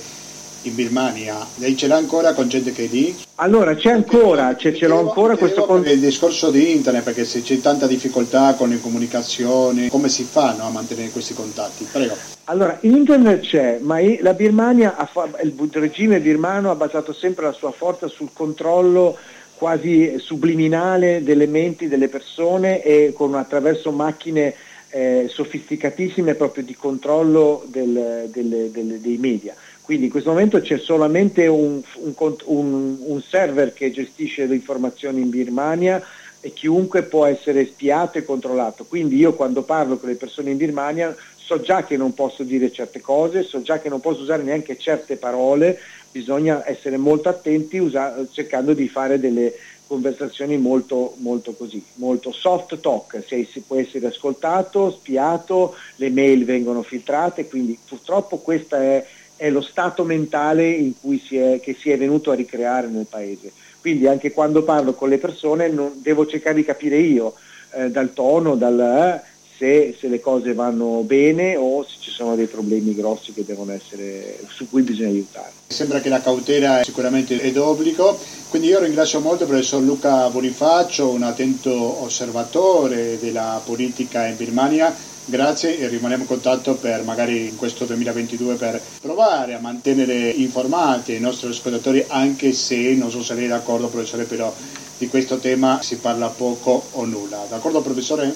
in 0.64 0.76
Birmania, 0.76 1.46
lei 1.56 1.76
ce 1.76 1.88
l'ha 1.88 1.96
ancora 1.96 2.34
con 2.34 2.48
gente 2.48 2.72
che 2.72 2.86
è 2.86 2.88
lì? 2.88 3.16
Allora 3.36 3.76
c'è 3.76 3.92
ancora, 3.92 4.56
c'è, 4.56 4.74
ce 4.74 4.88
l'ho 4.88 5.00
ancora 5.00 5.36
questo 5.36 5.66
con... 5.66 5.86
Il 5.86 6.00
discorso 6.00 6.52
di 6.52 6.72
internet, 6.72 7.04
perché 7.04 7.26
se 7.26 7.42
c'è 7.42 7.60
tanta 7.60 7.88
difficoltà 7.88 8.54
con 8.54 8.70
le 8.70 8.80
comunicazioni, 8.80 9.90
come 9.90 10.10
si 10.10 10.24
fa 10.24 10.54
no, 10.56 10.66
a 10.66 10.70
mantenere 10.70 11.10
questi 11.10 11.34
contatti? 11.34 11.88
Prego. 11.92 12.16
Allora, 12.46 12.78
internet 12.82 13.42
c'è, 13.42 13.80
ma 13.82 14.00
la 14.20 14.34
Birmania, 14.34 14.96
il 15.42 15.70
regime 15.72 16.20
birmano 16.20 16.70
ha 16.70 16.76
basato 16.76 17.14
sempre 17.14 17.46
la 17.46 17.54
sua 17.54 17.72
forza 17.72 18.08
sul 18.08 18.30
controllo 18.34 19.18
quasi 19.56 20.16
subliminale 20.18 21.24
delle 21.24 21.46
menti 21.46 21.88
delle 21.88 22.08
persone 22.08 22.82
e 22.82 23.14
con, 23.16 23.36
attraverso 23.36 23.92
macchine 23.92 24.56
eh, 24.90 25.28
sofisticatissime 25.30 26.36
proprio 26.36 26.64
di 26.64 26.76
controllo 26.76 27.64
del, 27.68 28.28
delle, 28.32 28.72
delle, 28.72 29.00
dei 29.00 29.18
media. 29.18 29.56
Quindi 29.92 30.08
in 30.08 30.14
questo 30.14 30.30
momento 30.30 30.62
c'è 30.62 30.78
solamente 30.78 31.48
un, 31.48 31.82
un, 31.96 32.36
un, 32.46 32.98
un 33.02 33.22
server 33.22 33.74
che 33.74 33.92
gestisce 33.92 34.46
le 34.46 34.56
informazioni 34.56 35.20
in 35.20 35.30
Birmania 35.30 36.02
e 36.40 36.54
chiunque 36.54 37.04
può 37.04 37.26
essere 37.26 37.66
spiato 37.66 38.18
e 38.18 38.24
controllato. 38.24 38.86
Quindi 38.86 39.18
io 39.18 39.34
quando 39.34 39.64
parlo 39.64 39.98
con 39.98 40.08
le 40.08 40.16
persone 40.16 40.52
in 40.52 40.56
Birmania 40.56 41.14
so 41.36 41.60
già 41.60 41.84
che 41.84 41.98
non 41.98 42.14
posso 42.14 42.44
dire 42.44 42.72
certe 42.72 43.02
cose, 43.02 43.44
so 43.44 43.62
già 43.64 43.80
che 43.80 43.90
non 43.90 44.00
posso 44.00 44.22
usare 44.22 44.44
neanche 44.44 44.78
certe 44.78 45.18
parole, 45.18 45.78
bisogna 46.10 46.66
essere 46.66 46.96
molto 46.96 47.28
attenti 47.28 47.78
usa- 47.78 48.16
cercando 48.32 48.74
di 48.74 48.88
fare 48.88 49.20
delle 49.20 49.56
conversazioni 49.88 50.58
molto, 50.58 51.16
molto 51.18 51.52
così, 51.52 51.84
molto 51.96 52.32
soft 52.32 52.80
talk, 52.80 53.22
si, 53.28 53.46
si 53.52 53.60
può 53.60 53.76
essere 53.76 54.08
ascoltato, 54.08 54.90
spiato, 54.90 55.76
le 55.98 56.10
mail 56.10 56.46
vengono 56.46 56.82
filtrate, 56.82 57.50
quindi 57.50 57.78
purtroppo 57.86 58.38
questo 58.38 58.78
è 58.78 59.06
è 59.42 59.50
lo 59.50 59.62
stato 59.62 60.04
mentale 60.04 60.92
si 61.18 61.36
è, 61.36 61.60
che 61.60 61.76
si 61.80 61.90
è 61.90 61.98
venuto 61.98 62.30
a 62.30 62.36
ricreare 62.36 62.86
nel 62.86 63.08
paese. 63.10 63.52
Quindi 63.80 64.06
anche 64.06 64.32
quando 64.32 64.62
parlo 64.62 64.94
con 64.94 65.10
le 65.10 65.18
persone 65.18 65.68
non, 65.68 65.94
devo 65.96 66.28
cercare 66.28 66.58
di 66.58 66.64
capire 66.64 67.00
io 67.00 67.34
eh, 67.72 67.90
dal 67.90 68.14
tono, 68.14 68.56
dal, 68.56 68.80
eh, 68.80 69.22
se, 69.58 69.96
se, 70.00 70.08
le 70.10 70.20
cose 70.20 70.54
vanno 70.54 71.02
bene 71.02 71.56
o 71.56 71.84
se 71.84 71.96
ci 72.00 72.12
sono 72.12 72.36
dei 72.36 72.46
problemi 72.46 72.94
grossi 72.94 73.34
essere, 73.72 74.38
su 74.48 74.70
cui 74.70 74.84
bisogna 74.84 75.10
aiutare. 75.10 75.52
Sembra 75.66 76.02
che 76.02 76.10
la 76.10 76.22
cautela 76.22 76.84
sicuramente 76.84 77.40
è 77.40 77.52
d'obbligo, 77.52 78.20
quindi 78.50 78.68
io 78.68 78.80
ringrazio 78.80 79.22
molto 79.22 79.46
il 79.46 79.50
professor 79.50 79.82
Luca 79.82 80.30
Bonifacio, 80.30 81.10
un 81.10 81.24
attento 81.24 82.04
osservatore 82.04 83.18
della 83.20 83.60
politica 83.66 84.28
in 84.28 84.38
Birmania 84.38 84.96
Grazie 85.26 85.78
e 85.78 85.88
rimaniamo 85.88 86.24
in 86.24 86.28
contatto 86.28 86.76
per 86.76 87.04
magari 87.04 87.48
in 87.48 87.56
questo 87.56 87.86
2022 87.86 88.56
per 88.56 88.82
provare 89.02 89.54
a 89.54 89.60
mantenere 89.60 90.30
informati 90.30 91.16
i 91.16 91.20
nostri 91.20 91.50
ascoltatori 91.50 92.04
anche 92.08 92.52
se 92.54 92.96
non 92.96 93.12
so 93.12 93.22
se 93.22 93.36
lei 93.36 93.46
è 93.46 93.48
d'accordo 93.48 93.88
professore 93.88 94.24
però 94.24 94.54
di 94.98 95.08
questo 95.08 95.38
tema 95.38 95.82
si 95.82 95.98
parla 95.98 96.28
poco 96.28 96.88
o 96.92 97.06
nulla. 97.06 97.46
D'accordo 97.50 97.82
professore? 97.82 98.34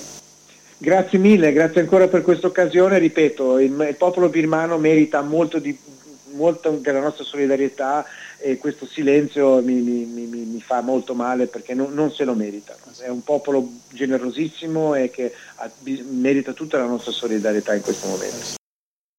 Grazie 0.77 1.19
mille, 1.19 1.53
grazie 1.53 1.81
ancora 1.81 2.07
per 2.07 2.21
questa 2.21 2.47
occasione. 2.47 2.97
Ripeto, 2.97 3.59
il, 3.59 3.85
il 3.87 3.95
popolo 3.95 4.29
birmano 4.29 4.77
merita 4.77 5.21
molto, 5.21 5.59
di, 5.59 5.77
molto 6.33 6.71
della 6.81 6.99
nostra 6.99 7.23
solidarietà 7.23 8.05
e 8.37 8.57
questo 8.57 8.85
silenzio 8.85 9.61
mi, 9.61 9.81
mi, 9.81 10.05
mi, 10.05 10.25
mi 10.25 10.61
fa 10.61 10.81
molto 10.81 11.13
male 11.13 11.47
perché 11.47 11.73
non, 11.73 11.93
non, 11.93 12.11
se 12.11 12.23
lo 12.23 12.33
meritano. 12.33 12.79
È 12.97 13.07
un 13.07 13.23
popolo 13.23 13.67
generosissimo 13.91 14.95
e 14.95 15.09
che 15.09 15.33
ha, 15.55 15.69
merita 16.09 16.53
tutta 16.53 16.77
la 16.77 16.85
nostra 16.85 17.11
solidarietà 17.11 17.73
in 17.73 17.81
questo 17.81 18.07
momento. 18.07 18.63